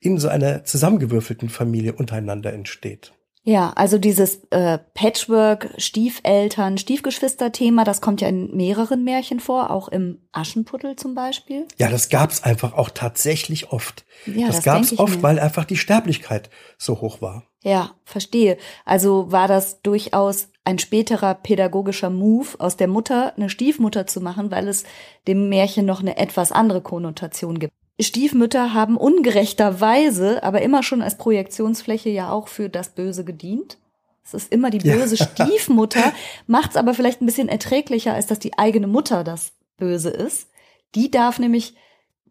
in 0.00 0.18
so 0.18 0.28
einer 0.28 0.64
zusammengewürfelten 0.64 1.48
Familie 1.48 1.92
untereinander 1.92 2.52
entsteht. 2.52 3.12
Ja, 3.48 3.72
also 3.76 3.96
dieses 3.96 4.44
äh, 4.50 4.78
Patchwork, 4.92 5.70
Stiefeltern, 5.78 6.76
Stiefgeschwister-Thema, 6.76 7.84
das 7.84 8.02
kommt 8.02 8.20
ja 8.20 8.28
in 8.28 8.54
mehreren 8.54 9.04
Märchen 9.04 9.40
vor, 9.40 9.70
auch 9.70 9.88
im 9.88 10.18
Aschenputtel 10.32 10.96
zum 10.96 11.14
Beispiel. 11.14 11.66
Ja, 11.78 11.88
das 11.88 12.10
gab's 12.10 12.42
einfach 12.42 12.74
auch 12.74 12.90
tatsächlich 12.90 13.72
oft. 13.72 14.04
Ja, 14.26 14.48
das, 14.48 14.56
das 14.56 14.64
gab's 14.66 14.98
oft, 14.98 15.16
mir. 15.16 15.22
weil 15.22 15.38
einfach 15.38 15.64
die 15.64 15.78
Sterblichkeit 15.78 16.50
so 16.76 17.00
hoch 17.00 17.22
war. 17.22 17.44
Ja, 17.62 17.92
verstehe. 18.04 18.58
Also 18.84 19.32
war 19.32 19.48
das 19.48 19.80
durchaus 19.80 20.50
ein 20.64 20.78
späterer 20.78 21.34
pädagogischer 21.34 22.10
Move 22.10 22.48
aus 22.58 22.76
der 22.76 22.88
Mutter 22.88 23.32
eine 23.34 23.48
Stiefmutter 23.48 24.06
zu 24.06 24.20
machen, 24.20 24.50
weil 24.50 24.68
es 24.68 24.84
dem 25.26 25.48
Märchen 25.48 25.86
noch 25.86 26.00
eine 26.00 26.18
etwas 26.18 26.52
andere 26.52 26.82
Konnotation 26.82 27.58
gibt. 27.58 27.72
Stiefmütter 28.00 28.74
haben 28.74 28.96
ungerechterweise, 28.96 30.42
aber 30.42 30.62
immer 30.62 30.82
schon 30.82 31.02
als 31.02 31.18
Projektionsfläche 31.18 32.10
ja 32.10 32.30
auch 32.30 32.48
für 32.48 32.68
das 32.68 32.90
Böse 32.90 33.24
gedient. 33.24 33.78
Es 34.24 34.34
ist 34.34 34.52
immer 34.52 34.70
die 34.70 34.78
böse 34.78 35.16
ja. 35.16 35.26
Stiefmutter, 35.32 36.12
macht 36.46 36.70
es 36.70 36.76
aber 36.76 36.94
vielleicht 36.94 37.20
ein 37.20 37.26
bisschen 37.26 37.48
erträglicher, 37.48 38.14
als 38.14 38.26
dass 38.26 38.38
die 38.38 38.58
eigene 38.58 38.86
Mutter 38.86 39.24
das 39.24 39.52
Böse 39.76 40.10
ist. 40.10 40.48
Die 40.94 41.10
darf 41.10 41.38
nämlich 41.38 41.74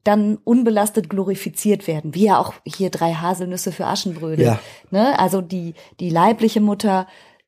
dann 0.04 0.38
unbelastet 0.46 1.10
glorifiziert 1.10 1.86
werden, 1.86 2.16
wie 2.16 2.26
ja 2.26 2.40
auch 2.40 2.54
hier 2.66 2.90
drei 2.90 3.14
Haselnüsse 3.14 3.74
für 3.74 3.88
Aschenbrödel. 3.88 4.46
Ja. 4.46 4.60
Ne? 4.90 5.20
Also 5.20 5.42
die, 5.42 5.74
die 6.00 6.10
leibliche 6.10 6.62
Mutter, 6.62 7.08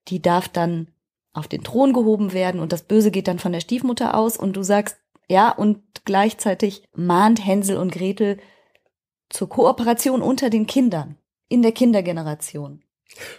die 0.10 0.22
darf 0.22 0.50
dann 0.50 0.88
auf 1.32 1.48
den 1.48 1.64
Thron 1.64 1.94
gehoben 1.94 2.34
werden 2.34 2.60
und 2.60 2.74
das 2.74 2.82
Böse 2.82 3.12
geht 3.12 3.30
dann 3.30 3.40
von 3.40 3.54
der 3.54 3.62
Stiefmutter 3.62 4.16
aus 4.16 4.36
und 4.36 4.58
du 4.58 4.64
sagst, 4.64 4.98
ja, 5.30 5.50
und 5.52 5.82
gleichzeitig 6.06 6.84
mahnt 6.96 7.46
Hänsel 7.46 7.78
und 7.78 7.92
Gretel 7.92 8.40
zur 9.30 9.48
Kooperation 9.48 10.22
unter 10.22 10.50
den 10.50 10.66
Kindern, 10.66 11.18
in 11.48 11.62
der 11.62 11.72
Kindergeneration. 11.72 12.84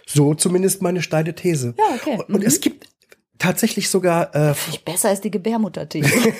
So 0.05 0.33
zumindest 0.33 0.81
meine 0.81 1.01
steile 1.01 1.35
These. 1.35 1.75
Ja, 1.77 1.95
okay. 1.95 2.13
Und, 2.13 2.35
und 2.35 2.41
mhm. 2.41 2.47
es 2.47 2.61
gibt 2.61 2.87
tatsächlich 3.37 3.89
sogar 3.89 4.33
äh, 4.35 4.53
besser 4.85 5.09
als 5.09 5.21
die 5.21 5.31
Gebärmutterthese. 5.31 6.33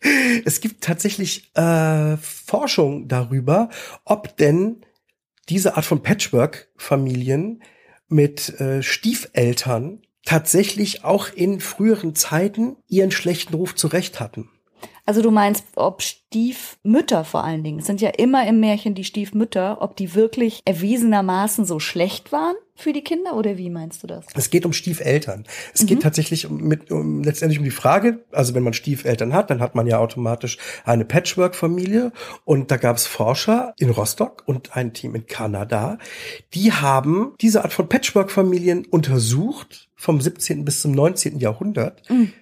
es 0.44 0.60
gibt 0.60 0.84
tatsächlich 0.84 1.50
äh, 1.56 2.16
Forschung 2.18 3.08
darüber, 3.08 3.68
ob 4.04 4.36
denn 4.36 4.84
diese 5.48 5.76
Art 5.76 5.84
von 5.84 6.02
Patchwork-Familien 6.02 7.62
mit 8.08 8.60
äh, 8.60 8.82
Stiefeltern 8.82 10.02
tatsächlich 10.24 11.04
auch 11.04 11.28
in 11.30 11.60
früheren 11.60 12.14
Zeiten 12.14 12.76
ihren 12.88 13.10
schlechten 13.10 13.54
Ruf 13.54 13.74
zurecht 13.74 14.20
hatten. 14.20 14.50
Also 15.04 15.20
du 15.20 15.32
meinst, 15.32 15.64
ob 15.74 16.00
Stiefmütter 16.00 17.24
vor 17.24 17.42
allen 17.42 17.64
Dingen, 17.64 17.80
es 17.80 17.86
sind 17.86 18.00
ja 18.00 18.10
immer 18.10 18.46
im 18.46 18.60
Märchen 18.60 18.94
die 18.94 19.04
Stiefmütter, 19.04 19.82
ob 19.82 19.96
die 19.96 20.14
wirklich 20.14 20.60
erwiesenermaßen 20.64 21.64
so 21.64 21.80
schlecht 21.80 22.30
waren 22.30 22.54
für 22.76 22.92
die 22.92 23.02
Kinder 23.02 23.34
oder 23.34 23.58
wie 23.58 23.68
meinst 23.68 24.02
du 24.02 24.06
das? 24.06 24.24
Es 24.34 24.50
geht 24.50 24.64
um 24.64 24.72
Stiefeltern. 24.72 25.44
Es 25.74 25.82
mhm. 25.82 25.86
geht 25.86 26.02
tatsächlich 26.02 26.46
um, 26.46 26.56
mit, 26.56 26.92
um, 26.92 27.24
letztendlich 27.24 27.58
um 27.58 27.64
die 27.64 27.72
Frage, 27.72 28.24
also 28.30 28.54
wenn 28.54 28.62
man 28.62 28.74
Stiefeltern 28.74 29.32
hat, 29.32 29.50
dann 29.50 29.60
hat 29.60 29.74
man 29.74 29.88
ja 29.88 29.98
automatisch 29.98 30.58
eine 30.84 31.04
Patchwork-Familie 31.04 32.12
und 32.44 32.70
da 32.70 32.76
gab 32.76 32.96
es 32.96 33.06
Forscher 33.06 33.74
in 33.78 33.90
Rostock 33.90 34.44
und 34.46 34.76
ein 34.76 34.92
Team 34.92 35.16
in 35.16 35.26
Kanada, 35.26 35.98
die 36.54 36.72
haben 36.72 37.34
diese 37.40 37.64
Art 37.64 37.72
von 37.72 37.88
Patchwork-Familien 37.88 38.86
untersucht 38.86 39.88
vom 39.96 40.20
17. 40.20 40.64
bis 40.64 40.80
zum 40.80 40.92
19. 40.92 41.40
Jahrhundert. 41.40 42.08
Mhm 42.08 42.32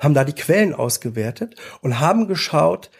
haben 0.00 0.14
da 0.14 0.24
die 0.24 0.34
Quellen 0.34 0.74
ausgewertet 0.74 1.56
und 1.80 2.00
haben 2.00 2.28
geschaut, 2.28 2.90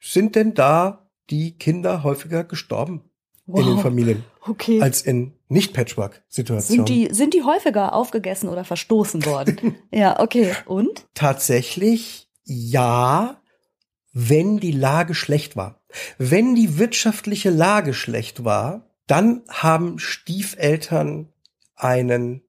sind 0.00 0.36
denn 0.36 0.54
da 0.54 1.10
die 1.28 1.56
Kinder 1.56 2.02
häufiger 2.02 2.44
gestorben 2.44 3.10
wow. 3.46 3.60
in 3.60 3.66
den 3.66 3.78
Familien 3.78 4.24
okay. 4.46 4.80
als 4.80 5.02
in 5.02 5.34
nicht-Patchwork-Situationen. 5.48 6.86
Sind 6.86 6.88
die, 6.88 7.14
sind 7.14 7.34
die 7.34 7.42
häufiger 7.42 7.94
aufgegessen 7.94 8.48
oder 8.48 8.64
verstoßen 8.64 9.26
worden? 9.26 9.76
ja, 9.90 10.20
okay. 10.20 10.54
Und? 10.66 11.06
Tatsächlich 11.14 12.28
ja, 12.44 13.40
wenn 14.12 14.58
die 14.58 14.72
Lage 14.72 15.14
schlecht 15.14 15.56
war. 15.56 15.80
Wenn 16.18 16.54
die 16.54 16.78
wirtschaftliche 16.78 17.50
Lage 17.50 17.94
schlecht 17.94 18.44
war, 18.44 18.90
dann 19.06 19.42
haben 19.48 19.98
Stiefeltern 19.98 21.32
einen 21.74 22.42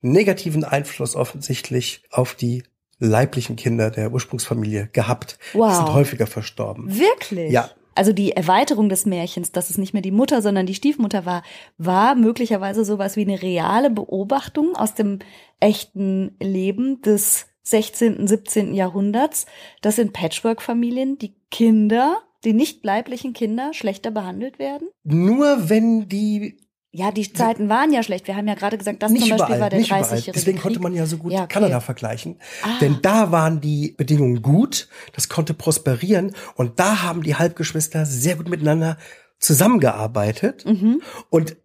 negativen 0.00 0.64
Einfluss 0.64 1.16
offensichtlich 1.16 2.02
auf 2.10 2.34
die 2.34 2.64
leiblichen 3.04 3.56
Kinder 3.56 3.90
der 3.90 4.12
Ursprungsfamilie 4.12 4.88
gehabt. 4.92 5.38
Wow. 5.52 5.70
Die 5.70 5.76
sind 5.76 5.94
häufiger 5.94 6.26
verstorben. 6.26 6.98
Wirklich? 6.98 7.52
Ja. 7.52 7.70
Also 7.94 8.12
die 8.12 8.32
Erweiterung 8.32 8.88
des 8.88 9.06
Märchens, 9.06 9.52
dass 9.52 9.70
es 9.70 9.78
nicht 9.78 9.92
mehr 9.92 10.02
die 10.02 10.10
Mutter, 10.10 10.42
sondern 10.42 10.66
die 10.66 10.74
Stiefmutter 10.74 11.26
war, 11.26 11.42
war 11.78 12.16
möglicherweise 12.16 12.84
sowas 12.84 13.16
wie 13.16 13.22
eine 13.22 13.40
reale 13.40 13.90
Beobachtung 13.90 14.74
aus 14.74 14.94
dem 14.94 15.20
echten 15.60 16.34
Leben 16.40 17.02
des 17.02 17.46
16., 17.62 18.26
17. 18.26 18.74
Jahrhunderts, 18.74 19.46
dass 19.80 19.98
in 19.98 20.12
Patchwork-Familien 20.12 21.18
die 21.18 21.34
Kinder, 21.50 22.18
die 22.44 22.52
nicht 22.52 22.84
leiblichen 22.84 23.32
Kinder, 23.32 23.72
schlechter 23.72 24.10
behandelt 24.10 24.58
werden? 24.58 24.88
Nur 25.04 25.70
wenn 25.70 26.08
die 26.08 26.58
ja, 26.96 27.10
die 27.10 27.32
Zeiten 27.32 27.68
waren 27.68 27.92
ja 27.92 28.04
schlecht. 28.04 28.28
Wir 28.28 28.36
haben 28.36 28.46
ja 28.46 28.54
gerade 28.54 28.78
gesagt, 28.78 29.02
das 29.02 29.10
nicht 29.10 29.26
zum 29.26 29.36
Beispiel 29.36 29.56
überall, 29.56 29.60
war 29.60 29.70
der 29.70 29.80
30-jährige 29.80 30.30
Deswegen 30.30 30.58
Krieg. 30.58 30.62
konnte 30.62 30.80
man 30.80 30.94
ja 30.94 31.06
so 31.06 31.16
gut 31.16 31.32
ja, 31.32 31.40
okay. 31.42 31.54
Kanada 31.54 31.80
vergleichen. 31.80 32.36
Ah. 32.62 32.68
Denn 32.80 33.00
da 33.02 33.32
waren 33.32 33.60
die 33.60 33.94
Bedingungen 33.96 34.42
gut, 34.42 34.88
das 35.12 35.28
konnte 35.28 35.54
prosperieren 35.54 36.36
und 36.54 36.78
da 36.78 37.02
haben 37.02 37.24
die 37.24 37.34
Halbgeschwister 37.34 38.06
sehr 38.06 38.36
gut 38.36 38.48
miteinander 38.48 38.96
zusammengearbeitet 39.40 40.64
mhm. 40.66 41.02
und 41.30 41.56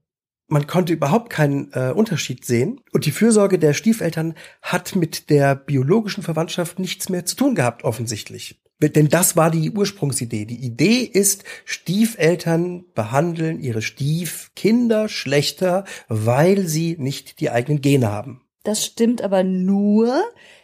man 0.48 0.66
konnte 0.66 0.94
überhaupt 0.94 1.30
keinen 1.30 1.72
äh, 1.74 1.92
Unterschied 1.92 2.44
sehen. 2.44 2.82
Und 2.92 3.06
die 3.06 3.12
Fürsorge 3.12 3.60
der 3.60 3.74
Stiefeltern 3.74 4.34
hat 4.64 4.96
mit 4.96 5.30
der 5.30 5.54
biologischen 5.54 6.24
Verwandtschaft 6.24 6.80
nichts 6.80 7.08
mehr 7.10 7.24
zu 7.24 7.36
tun 7.36 7.54
gehabt, 7.54 7.84
offensichtlich. 7.84 8.59
Denn 8.82 9.10
das 9.10 9.36
war 9.36 9.52
die 9.52 9.72
Ursprungsidee. 9.72 10.46
Die 10.46 10.64
Idee 10.64 11.02
ist, 11.02 11.44
Stiefeltern 11.66 12.86
behandeln 12.96 13.60
ihre 13.60 13.82
Stiefkinder 13.82 15.10
schlechter, 15.10 15.84
weil 16.08 16.66
sie 16.66 16.96
nicht 16.98 17.42
die 17.42 17.50
eigenen 17.50 17.82
Gene 17.82 18.10
haben. 18.10 18.42
Das 18.64 18.86
stimmt 18.86 19.22
aber 19.22 19.44
nur, 19.44 20.24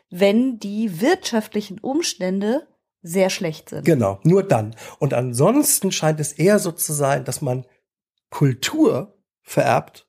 wenn 0.10 0.60
die 0.60 1.02
wirtschaftlichen 1.02 1.80
Umstände 1.80 2.68
sehr 3.02 3.30
schlecht 3.30 3.70
sind. 3.70 3.86
Genau, 3.86 4.20
nur 4.24 4.44
dann. 4.44 4.76
Und 5.00 5.14
ansonsten 5.14 5.92
scheint 5.92 6.20
es 6.20 6.32
eher 6.32 6.60
so 6.60 6.72
zu 6.72 6.94
sein, 6.94 7.26
dass 7.26 7.42
man 7.42 7.66
Kultur 8.30 9.18
vererbt 9.44 10.08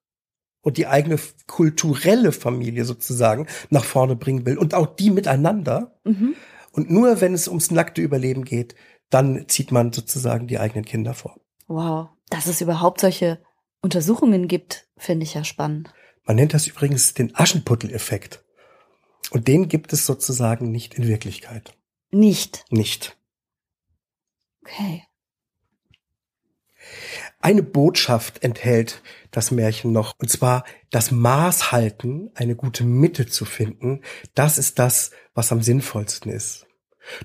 und 0.62 0.78
die 0.78 0.86
eigene 0.86 1.18
kulturelle 1.46 2.32
Familie 2.32 2.84
sozusagen 2.84 3.46
nach 3.70 3.84
vorne 3.84 4.16
bringen 4.16 4.46
will 4.46 4.58
und 4.58 4.74
auch 4.74 4.86
die 4.96 5.10
miteinander. 5.10 5.98
Mhm. 6.04 6.34
Und 6.76 6.90
nur 6.90 7.22
wenn 7.22 7.32
es 7.32 7.48
ums 7.48 7.70
nackte 7.70 8.02
Überleben 8.02 8.44
geht, 8.44 8.74
dann 9.08 9.48
zieht 9.48 9.72
man 9.72 9.94
sozusagen 9.94 10.46
die 10.46 10.58
eigenen 10.58 10.84
Kinder 10.84 11.14
vor. 11.14 11.40
Wow, 11.68 12.10
dass 12.28 12.46
es 12.46 12.60
überhaupt 12.60 13.00
solche 13.00 13.42
Untersuchungen 13.80 14.46
gibt, 14.46 14.86
finde 14.98 15.24
ich 15.24 15.32
ja 15.32 15.42
spannend. 15.42 15.92
Man 16.24 16.36
nennt 16.36 16.52
das 16.52 16.66
übrigens 16.66 17.14
den 17.14 17.34
Aschenputtel-Effekt. 17.34 18.44
Und 19.30 19.48
den 19.48 19.68
gibt 19.68 19.94
es 19.94 20.04
sozusagen 20.04 20.70
nicht 20.70 20.94
in 20.94 21.08
Wirklichkeit. 21.08 21.74
Nicht. 22.10 22.64
Nicht. 22.68 23.16
Okay. 24.62 25.02
Eine 27.40 27.62
Botschaft 27.62 28.42
enthält 28.44 29.02
das 29.30 29.50
Märchen 29.50 29.92
noch, 29.92 30.14
und 30.18 30.30
zwar 30.30 30.64
das 30.90 31.10
Maß 31.10 31.72
halten, 31.72 32.30
eine 32.34 32.54
gute 32.54 32.84
Mitte 32.84 33.26
zu 33.26 33.46
finden. 33.46 34.02
Das 34.34 34.58
ist 34.58 34.78
das, 34.78 35.10
was 35.32 35.52
am 35.52 35.62
sinnvollsten 35.62 36.30
ist. 36.30 36.65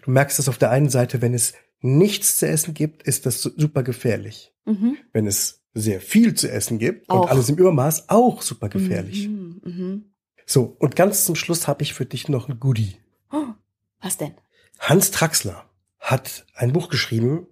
Du 0.03 0.11
merkst 0.11 0.39
es 0.39 0.49
auf 0.49 0.57
der 0.57 0.71
einen 0.71 0.89
Seite, 0.89 1.21
wenn 1.21 1.33
es 1.33 1.53
nichts 1.81 2.37
zu 2.37 2.47
essen 2.47 2.73
gibt, 2.73 3.03
ist 3.03 3.25
das 3.25 3.41
super 3.41 3.83
gefährlich. 3.83 4.53
Mhm. 4.65 4.97
Wenn 5.13 5.27
es 5.27 5.61
sehr 5.73 6.01
viel 6.01 6.33
zu 6.35 6.51
essen 6.51 6.77
gibt 6.79 7.09
auch. 7.09 7.23
und 7.23 7.29
alles 7.29 7.49
im 7.49 7.57
Übermaß, 7.57 8.09
auch 8.09 8.41
super 8.41 8.69
gefährlich. 8.69 9.27
Mhm, 9.27 9.61
mh. 9.63 9.99
So, 10.45 10.75
und 10.79 10.95
ganz 10.95 11.25
zum 11.25 11.35
Schluss 11.35 11.67
habe 11.67 11.81
ich 11.83 11.93
für 11.93 12.05
dich 12.05 12.27
noch 12.27 12.49
ein 12.49 12.59
Goodie. 12.59 12.97
Oh, 13.31 13.45
was 14.01 14.17
denn? 14.17 14.33
Hans 14.79 15.11
Traxler 15.11 15.65
hat 15.99 16.45
ein 16.55 16.73
Buch 16.73 16.89
geschrieben, 16.89 17.47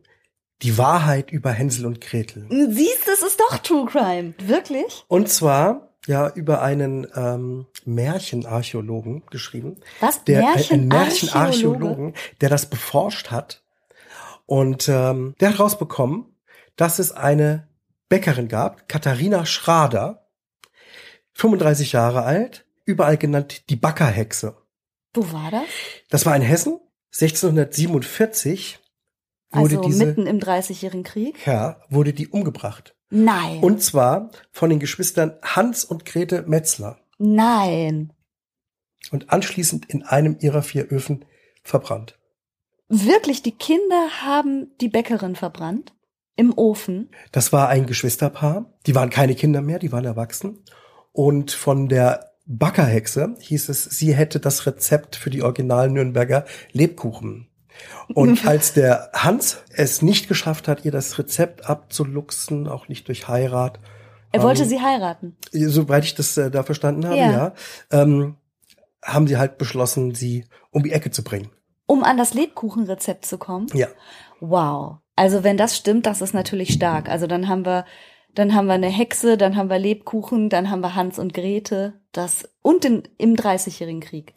Die 0.61 0.77
Wahrheit 0.77 1.31
über 1.31 1.51
Hänsel 1.51 1.85
und 1.85 2.01
Gretel. 2.01 2.45
Siehst, 2.49 3.07
das 3.07 3.21
ist 3.21 3.39
doch 3.39 3.57
True 3.59 3.85
Crime. 3.85 4.33
Wirklich? 4.45 5.05
Und 5.07 5.29
zwar 5.29 5.88
ja 6.09 6.27
über 6.27 6.61
einen 6.61 7.07
ähm, 7.15 7.67
Märchenarchäologen 7.85 9.23
geschrieben. 9.29 9.77
Was? 9.99 10.23
Der, 10.25 10.41
Märchen 10.41 10.81
ein 10.81 10.87
Märchenarchäologen, 10.87 12.15
der 12.41 12.49
das 12.49 12.69
beforscht 12.69 13.31
hat. 13.31 13.63
Und 14.45 14.89
ähm, 14.89 15.35
der 15.39 15.51
hat 15.51 15.59
rausbekommen, 15.59 16.25
dass 16.75 16.97
es 16.97 17.11
eine 17.11 17.67
Bäckerin 18.09 18.47
gab, 18.47 18.89
Katharina 18.89 19.45
Schrader, 19.45 20.27
35 21.33 21.91
Jahre 21.91 22.23
alt, 22.23 22.65
überall 22.85 23.17
genannt 23.17 23.69
die 23.69 23.75
Backerhexe. 23.75 24.57
Wo 25.13 25.31
war 25.31 25.51
das? 25.51 25.67
Das 26.09 26.25
war 26.25 26.35
in 26.35 26.41
Hessen, 26.41 26.79
1647 27.13 28.79
wurde 29.51 29.77
also 29.77 29.87
diese, 29.87 30.05
mitten 30.05 30.25
im 30.25 30.39
Dreißigjährigen 30.39 31.03
Krieg? 31.03 31.45
Ja, 31.45 31.81
wurde 31.89 32.13
die 32.13 32.27
umgebracht. 32.27 32.95
Nein. 33.09 33.59
Und 33.61 33.81
zwar 33.81 34.29
von 34.51 34.69
den 34.69 34.79
Geschwistern 34.79 35.33
Hans 35.41 35.83
und 35.83 36.05
Grete 36.05 36.43
Metzler. 36.47 36.99
Nein. 37.17 38.13
Und 39.11 39.31
anschließend 39.31 39.89
in 39.89 40.03
einem 40.03 40.37
ihrer 40.39 40.61
vier 40.61 40.91
Öfen 40.91 41.25
verbrannt. 41.63 42.17
Wirklich, 42.87 43.41
die 43.41 43.51
Kinder 43.51 44.21
haben 44.21 44.71
die 44.81 44.89
Bäckerin 44.89 45.35
verbrannt? 45.35 45.93
Im 46.35 46.57
Ofen? 46.57 47.09
Das 47.31 47.51
war 47.51 47.69
ein 47.69 47.85
Geschwisterpaar. 47.85 48.73
Die 48.85 48.95
waren 48.95 49.09
keine 49.09 49.35
Kinder 49.35 49.61
mehr, 49.61 49.79
die 49.79 49.91
waren 49.91 50.05
erwachsen. 50.05 50.63
Und 51.11 51.51
von 51.51 51.89
der 51.89 52.31
Backerhexe 52.45 53.35
hieß 53.39 53.69
es, 53.69 53.83
sie 53.83 54.15
hätte 54.15 54.39
das 54.39 54.65
Rezept 54.65 55.15
für 55.15 55.29
die 55.29 55.43
originalen 55.43 55.93
Nürnberger 55.93 56.45
Lebkuchen 56.71 57.48
und 58.13 58.45
als 58.47 58.73
der 58.73 59.09
Hans 59.13 59.57
es 59.71 60.01
nicht 60.01 60.27
geschafft 60.27 60.67
hat, 60.67 60.85
ihr 60.85 60.91
das 60.91 61.17
Rezept 61.17 61.69
abzuluxen, 61.69 62.67
auch 62.67 62.87
nicht 62.87 63.07
durch 63.07 63.27
Heirat. 63.27 63.79
Er 64.31 64.43
wollte 64.43 64.63
ähm, 64.63 64.69
sie 64.69 64.81
heiraten. 64.81 65.37
Soweit 65.51 66.03
ich 66.03 66.15
das 66.15 66.37
äh, 66.37 66.51
da 66.51 66.63
verstanden 66.63 67.05
habe, 67.05 67.17
ja. 67.17 67.31
ja 67.31 67.53
ähm, 67.91 68.35
haben 69.03 69.27
sie 69.27 69.37
halt 69.37 69.57
beschlossen, 69.57 70.13
sie 70.13 70.45
um 70.71 70.83
die 70.83 70.91
Ecke 70.91 71.11
zu 71.11 71.23
bringen. 71.23 71.49
Um 71.85 72.03
an 72.03 72.17
das 72.17 72.33
Lebkuchenrezept 72.33 73.25
zu 73.25 73.37
kommen? 73.37 73.67
Ja. 73.73 73.87
Wow. 74.39 74.97
Also 75.15 75.43
wenn 75.43 75.57
das 75.57 75.75
stimmt, 75.75 76.05
das 76.05 76.21
ist 76.21 76.33
natürlich 76.33 76.73
stark. 76.73 77.09
Also 77.09 77.27
dann 77.27 77.47
haben 77.47 77.65
wir, 77.65 77.85
dann 78.35 78.53
haben 78.53 78.67
wir 78.67 78.73
eine 78.73 78.87
Hexe, 78.87 79.37
dann 79.37 79.55
haben 79.55 79.69
wir 79.69 79.79
Lebkuchen, 79.79 80.49
dann 80.49 80.69
haben 80.69 80.81
wir 80.81 80.95
Hans 80.95 81.17
und 81.17 81.33
Grete, 81.33 81.99
das 82.11 82.47
und 82.61 82.83
den, 82.83 83.03
im 83.17 83.35
Dreißigjährigen 83.35 84.01
Krieg. 84.01 84.33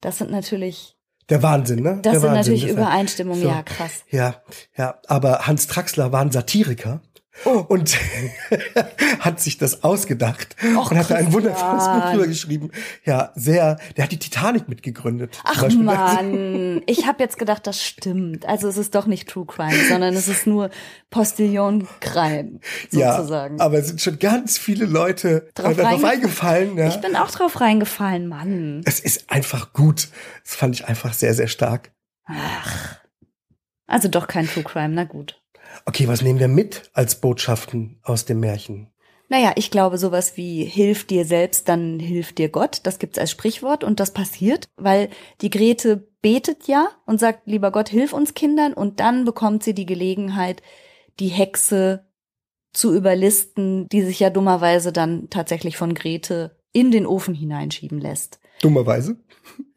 Das 0.00 0.18
sind 0.18 0.30
natürlich 0.30 0.96
der 1.28 1.42
Wahnsinn, 1.42 1.82
ne? 1.82 1.98
Das 2.02 2.12
Der 2.12 2.20
sind 2.20 2.30
Wahnsinn. 2.32 2.54
natürlich 2.54 2.68
Übereinstimmungen, 2.68 3.42
so. 3.42 3.48
ja, 3.48 3.62
krass. 3.62 4.02
Ja, 4.10 4.34
ja, 4.76 4.98
aber 5.06 5.46
Hans 5.46 5.66
Traxler 5.66 6.12
war 6.12 6.20
ein 6.20 6.30
Satiriker. 6.30 7.00
Oh. 7.44 7.64
Und 7.68 7.98
hat 9.20 9.40
sich 9.40 9.58
das 9.58 9.82
ausgedacht 9.82 10.54
Och, 10.76 10.90
und 10.90 10.98
hat 10.98 11.10
da 11.10 11.14
ein 11.16 11.32
wundervolles 11.32 11.84
Buch 11.84 12.10
drüber 12.10 12.26
geschrieben. 12.26 12.70
Ja, 13.04 13.32
sehr. 13.34 13.78
Der 13.96 14.04
hat 14.04 14.12
die 14.12 14.18
Titanic 14.18 14.68
mitgegründet. 14.68 15.40
Ach 15.44 15.68
man, 15.74 16.82
ich 16.86 17.06
habe 17.06 17.22
jetzt 17.22 17.38
gedacht, 17.38 17.66
das 17.66 17.82
stimmt. 17.82 18.46
Also 18.46 18.68
es 18.68 18.76
ist 18.76 18.94
doch 18.94 19.06
nicht 19.06 19.28
True 19.28 19.46
Crime, 19.46 19.88
sondern 19.88 20.14
es 20.14 20.28
ist 20.28 20.46
nur 20.46 20.70
Postillon 21.10 21.88
Crime 22.00 22.60
sozusagen. 22.90 23.58
Ja, 23.58 23.64
aber 23.64 23.78
es 23.78 23.88
sind 23.88 24.00
schon 24.00 24.18
ganz 24.18 24.58
viele 24.58 24.84
Leute 24.84 25.48
drauf, 25.54 25.76
darauf 25.76 26.04
eingefallen. 26.04 26.76
Ja. 26.76 26.88
Ich 26.88 27.00
bin 27.00 27.16
auch 27.16 27.30
drauf 27.30 27.60
reingefallen, 27.60 28.28
Mann. 28.28 28.82
Es 28.84 29.00
ist 29.00 29.30
einfach 29.30 29.72
gut. 29.72 30.08
Das 30.44 30.54
fand 30.54 30.74
ich 30.74 30.86
einfach 30.86 31.14
sehr, 31.14 31.34
sehr 31.34 31.48
stark. 31.48 31.92
Ach. 32.26 32.96
Also 33.86 34.08
doch 34.08 34.26
kein 34.26 34.46
True 34.46 34.64
Crime, 34.64 34.94
na 34.94 35.04
gut. 35.04 35.41
Okay, 35.86 36.08
was 36.08 36.22
nehmen 36.22 36.38
wir 36.38 36.48
mit 36.48 36.90
als 36.92 37.20
Botschaften 37.20 37.98
aus 38.02 38.24
dem 38.24 38.40
Märchen? 38.40 38.88
Naja, 39.28 39.52
ich 39.56 39.70
glaube 39.70 39.96
sowas 39.96 40.36
wie 40.36 40.64
hilf 40.64 41.06
dir 41.06 41.24
selbst, 41.24 41.66
dann 41.68 41.98
hilft 41.98 42.36
dir 42.36 42.50
Gott. 42.50 42.80
Das 42.82 42.98
gibt's 42.98 43.18
als 43.18 43.30
Sprichwort 43.30 43.82
und 43.82 43.98
das 43.98 44.12
passiert, 44.12 44.68
weil 44.76 45.08
die 45.40 45.48
Grete 45.48 46.06
betet 46.20 46.68
ja 46.68 46.88
und 47.06 47.18
sagt, 47.18 47.46
lieber 47.46 47.70
Gott, 47.70 47.88
hilf 47.88 48.12
uns 48.12 48.34
Kindern 48.34 48.74
und 48.74 49.00
dann 49.00 49.24
bekommt 49.24 49.62
sie 49.62 49.72
die 49.72 49.86
Gelegenheit, 49.86 50.62
die 51.18 51.28
Hexe 51.28 52.04
zu 52.74 52.94
überlisten, 52.94 53.88
die 53.88 54.02
sich 54.02 54.20
ja 54.20 54.28
dummerweise 54.28 54.92
dann 54.92 55.30
tatsächlich 55.30 55.78
von 55.78 55.94
Grete 55.94 56.56
in 56.72 56.90
den 56.90 57.06
Ofen 57.06 57.34
hineinschieben 57.34 58.00
lässt. 58.00 58.38
Dummerweise? 58.60 59.16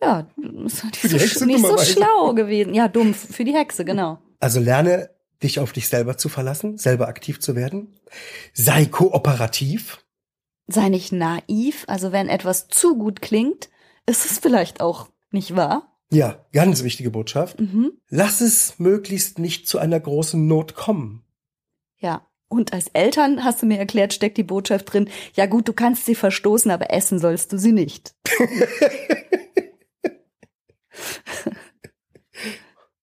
Ja, 0.02 0.28
ist 0.66 0.84
nicht, 1.12 1.39
so, 1.39 1.46
nicht 1.46 1.66
so 1.66 1.78
schlau 1.78 2.34
gewesen. 2.34 2.74
Ja, 2.74 2.88
dumm 2.88 3.14
für 3.14 3.46
die 3.46 3.54
Hexe, 3.54 3.86
genau. 3.86 4.20
Also 4.39 4.60
lerne 4.60 5.10
dich 5.46 5.60
auf 5.60 5.72
dich 5.72 5.88
selber 5.88 6.18
zu 6.18 6.28
verlassen, 6.28 6.78
selber 6.78 7.08
aktiv 7.08 7.39
zu 7.39 7.56
werden. 7.56 7.96
Sei 8.54 8.86
kooperativ. 8.86 10.04
Sei 10.68 10.89
nicht 10.89 11.12
naiv. 11.12 11.86
Also 11.88 12.12
wenn 12.12 12.28
etwas 12.28 12.68
zu 12.68 12.98
gut 12.98 13.22
klingt, 13.22 13.70
ist 14.06 14.26
es 14.26 14.39
vielleicht 14.39 14.82
auch 14.82 15.08
nicht 15.32 15.56
wahr. 15.56 15.96
Ja, 16.12 16.46
ganz 16.52 16.84
wichtige 16.84 17.12
Botschaft. 17.12 17.60
Mhm. 17.60 17.93
Lass 18.10 18.41
es 18.41 18.78
möglichst 18.80 19.39
nicht 19.39 19.68
zu 19.68 19.80
einer 19.80 20.00
großen 20.00 20.46
Not 20.48 20.76
kommen. 20.76 21.24
Ja. 21.98 22.28
Und 22.48 22.74
als 22.74 22.89
Eltern, 22.89 23.43
hast 23.43 23.64
du 23.64 23.66
mir 23.66 23.80
erklärt, 23.80 24.14
steckt 24.14 24.38
die 24.38 24.43
Botschaft 24.43 24.93
drin, 24.93 25.10
ja 25.34 25.48
gut, 25.48 25.68
du 25.68 25.74
kannst 25.74 26.06
sie 26.06 26.14
verstoßen, 26.14 26.70
aber 26.70 26.93
essen 26.93 27.18
sollst 27.20 27.52
du 27.52 27.58
sie 27.58 27.72
nicht. 27.72 28.14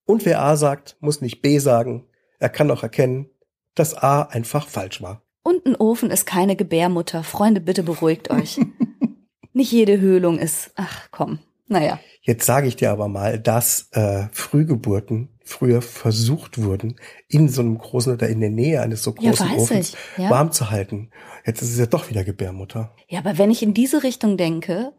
Und 0.04 0.24
wer 0.24 0.42
A 0.42 0.56
sagt, 0.56 0.96
muss 1.00 1.20
nicht 1.20 1.42
B 1.42 1.58
sagen. 1.58 2.06
Er 2.42 2.48
kann 2.48 2.72
auch 2.72 2.82
erkennen, 2.82 3.30
dass 3.76 3.94
A 3.94 4.22
einfach 4.22 4.66
falsch 4.66 5.00
war. 5.00 5.22
Und 5.44 5.64
ein 5.64 5.76
Ofen 5.76 6.10
ist 6.10 6.26
keine 6.26 6.56
Gebärmutter. 6.56 7.22
Freunde, 7.22 7.60
bitte 7.60 7.84
beruhigt 7.84 8.30
euch. 8.30 8.58
nicht 9.52 9.70
jede 9.70 10.00
Höhlung 10.00 10.40
ist, 10.40 10.72
ach 10.74 11.08
komm, 11.12 11.38
naja. 11.68 12.00
Jetzt 12.20 12.44
sage 12.44 12.66
ich 12.66 12.74
dir 12.74 12.90
aber 12.90 13.06
mal, 13.06 13.38
dass 13.38 13.90
äh, 13.92 14.26
Frühgeburten 14.32 15.28
früher 15.44 15.82
versucht 15.82 16.60
wurden, 16.60 16.96
in 17.28 17.48
so 17.48 17.62
einem 17.62 17.78
großen 17.78 18.12
oder 18.12 18.28
in 18.28 18.40
der 18.40 18.50
Nähe 18.50 18.82
eines 18.82 19.04
so 19.04 19.12
großen 19.12 19.48
ja, 19.48 19.56
Ofens 19.56 19.96
ja. 20.16 20.28
warm 20.28 20.50
zu 20.50 20.70
halten. 20.70 21.12
Jetzt 21.46 21.62
ist 21.62 21.70
es 21.70 21.78
ja 21.78 21.86
doch 21.86 22.10
wieder 22.10 22.24
Gebärmutter. 22.24 22.92
Ja, 23.06 23.20
aber 23.20 23.38
wenn 23.38 23.52
ich 23.52 23.62
in 23.62 23.72
diese 23.72 24.02
Richtung 24.02 24.36
denke, 24.36 24.92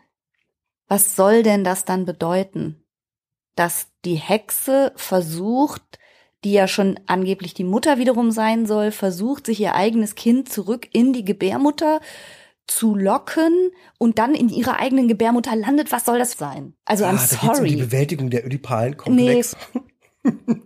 was 0.88 1.18
soll 1.18 1.44
denn 1.44 1.66
das 1.66 1.84
dann 1.84 2.06
bedeuten? 2.06 2.86
Dass 3.56 3.88
die 4.06 4.16
Hexe 4.16 4.94
versucht, 4.96 6.00
die 6.44 6.52
ja 6.52 6.68
schon 6.68 7.00
angeblich 7.08 7.54
die 7.54 7.64
Mutter 7.64 7.98
wiederum 7.98 8.32
sein 8.32 8.66
soll, 8.66 8.92
versucht, 8.92 9.46
sich 9.46 9.60
ihr 9.60 9.76
eigenes 9.76 10.16
Kind 10.16 10.50
zurück 10.50 10.88
in 10.92 11.14
die 11.14 11.26
Gebärmutter 11.26 12.02
zu 12.68 12.96
locken 12.96 13.72
und 13.98 14.20
dann 14.20 14.36
in 14.36 14.50
ihrer 14.50 14.80
eigenen 14.80 15.08
Gebärmutter 15.08 15.56
landet, 15.56 15.92
was 15.92 16.06
soll 16.06 16.20
das 16.20 16.34
sein? 16.34 16.76
Also, 16.86 17.06
I'm 17.06 17.16
ah, 17.16 17.18
sorry. 17.18 17.60
Um 17.60 17.66
die 17.66 17.76
Bewältigung 17.84 18.30
der 18.30 18.46
ödipalen 18.46 18.98
Komplex. 18.98 19.56
Nee. 19.74 19.82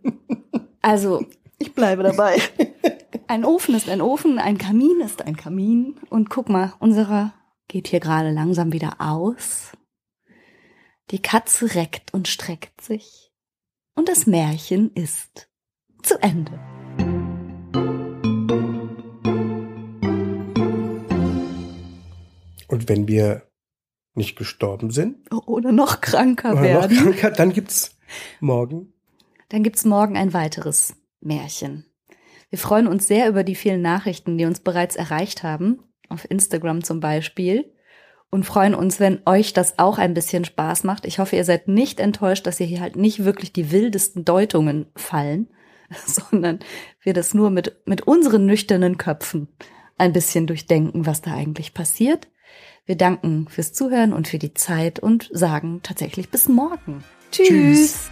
Also, 0.79 1.25
ich 1.57 1.73
bleibe 1.73 2.01
dabei. 2.01 2.39
Ein 3.27 3.43
Ofen 3.43 3.75
ist 3.75 3.89
ein 3.89 3.99
Ofen, 3.99 4.39
ein 4.39 4.57
Kamin 4.57 5.01
ist 5.01 5.21
ein 5.21 5.35
Kamin. 5.35 5.99
Und 6.09 6.29
guck 6.29 6.47
mal, 6.47 6.73
unserer 6.79 7.33
geht 7.67 7.89
hier 7.89 7.99
gerade 7.99 8.31
langsam 8.31 8.71
wieder 8.71 8.95
aus. 8.99 9.73
Die 11.11 11.21
Katze 11.21 11.75
reckt 11.75 12.13
und 12.13 12.29
streckt 12.29 12.79
sich. 12.79 13.33
Und 13.95 14.07
das 14.07 14.27
Märchen 14.27 14.93
ist 14.93 15.49
zu 16.07 16.21
Ende. 16.21 16.53
Und 22.67 22.87
wenn 22.89 23.07
wir 23.07 23.43
nicht 24.15 24.37
gestorben 24.37 24.89
sind. 24.89 25.17
Oder 25.45 25.71
noch 25.71 26.01
kranker 26.01 26.53
oder 26.53 26.63
werden. 26.63 26.97
Noch 26.97 27.03
kranker, 27.03 27.31
dann 27.31 27.53
gibt's 27.53 27.97
morgen. 28.39 28.93
Dann 29.49 29.63
gibt's 29.63 29.85
morgen 29.85 30.17
ein 30.17 30.33
weiteres 30.33 30.95
Märchen. 31.21 31.85
Wir 32.49 32.59
freuen 32.59 32.87
uns 32.87 33.07
sehr 33.07 33.27
über 33.29 33.43
die 33.43 33.55
vielen 33.55 33.81
Nachrichten, 33.81 34.37
die 34.37 34.45
uns 34.45 34.61
bereits 34.61 34.95
erreicht 34.95 35.43
haben. 35.43 35.83
Auf 36.09 36.29
Instagram 36.29 36.83
zum 36.83 36.99
Beispiel. 36.99 37.73
Und 38.29 38.45
freuen 38.45 38.75
uns, 38.75 38.99
wenn 38.99 39.21
euch 39.25 39.53
das 39.53 39.77
auch 39.79 39.97
ein 39.97 40.13
bisschen 40.13 40.45
Spaß 40.45 40.83
macht. 40.83 41.05
Ich 41.05 41.19
hoffe, 41.19 41.35
ihr 41.35 41.45
seid 41.45 41.67
nicht 41.67 41.99
enttäuscht, 41.99 42.45
dass 42.47 42.59
ihr 42.59 42.65
hier 42.65 42.81
halt 42.81 42.95
nicht 42.95 43.23
wirklich 43.23 43.53
die 43.53 43.71
wildesten 43.71 44.25
Deutungen 44.25 44.87
fallen, 44.95 45.47
sondern 46.05 46.59
wir 47.01 47.13
das 47.13 47.33
nur 47.33 47.49
mit, 47.49 47.75
mit 47.85 48.01
unseren 48.01 48.45
nüchternen 48.45 48.97
Köpfen 48.97 49.47
ein 49.97 50.13
bisschen 50.13 50.47
durchdenken, 50.47 51.05
was 51.05 51.21
da 51.21 51.33
eigentlich 51.33 51.73
passiert. 51.73 52.27
Wir 52.85 52.95
danken 52.95 53.47
fürs 53.49 53.73
Zuhören 53.73 54.13
und 54.13 54.27
für 54.27 54.39
die 54.39 54.53
Zeit 54.53 54.99
und 54.99 55.29
sagen 55.33 55.81
tatsächlich 55.83 56.29
bis 56.29 56.47
morgen. 56.47 57.03
Tschüss. 57.31 57.47
Tschüss. 57.47 58.09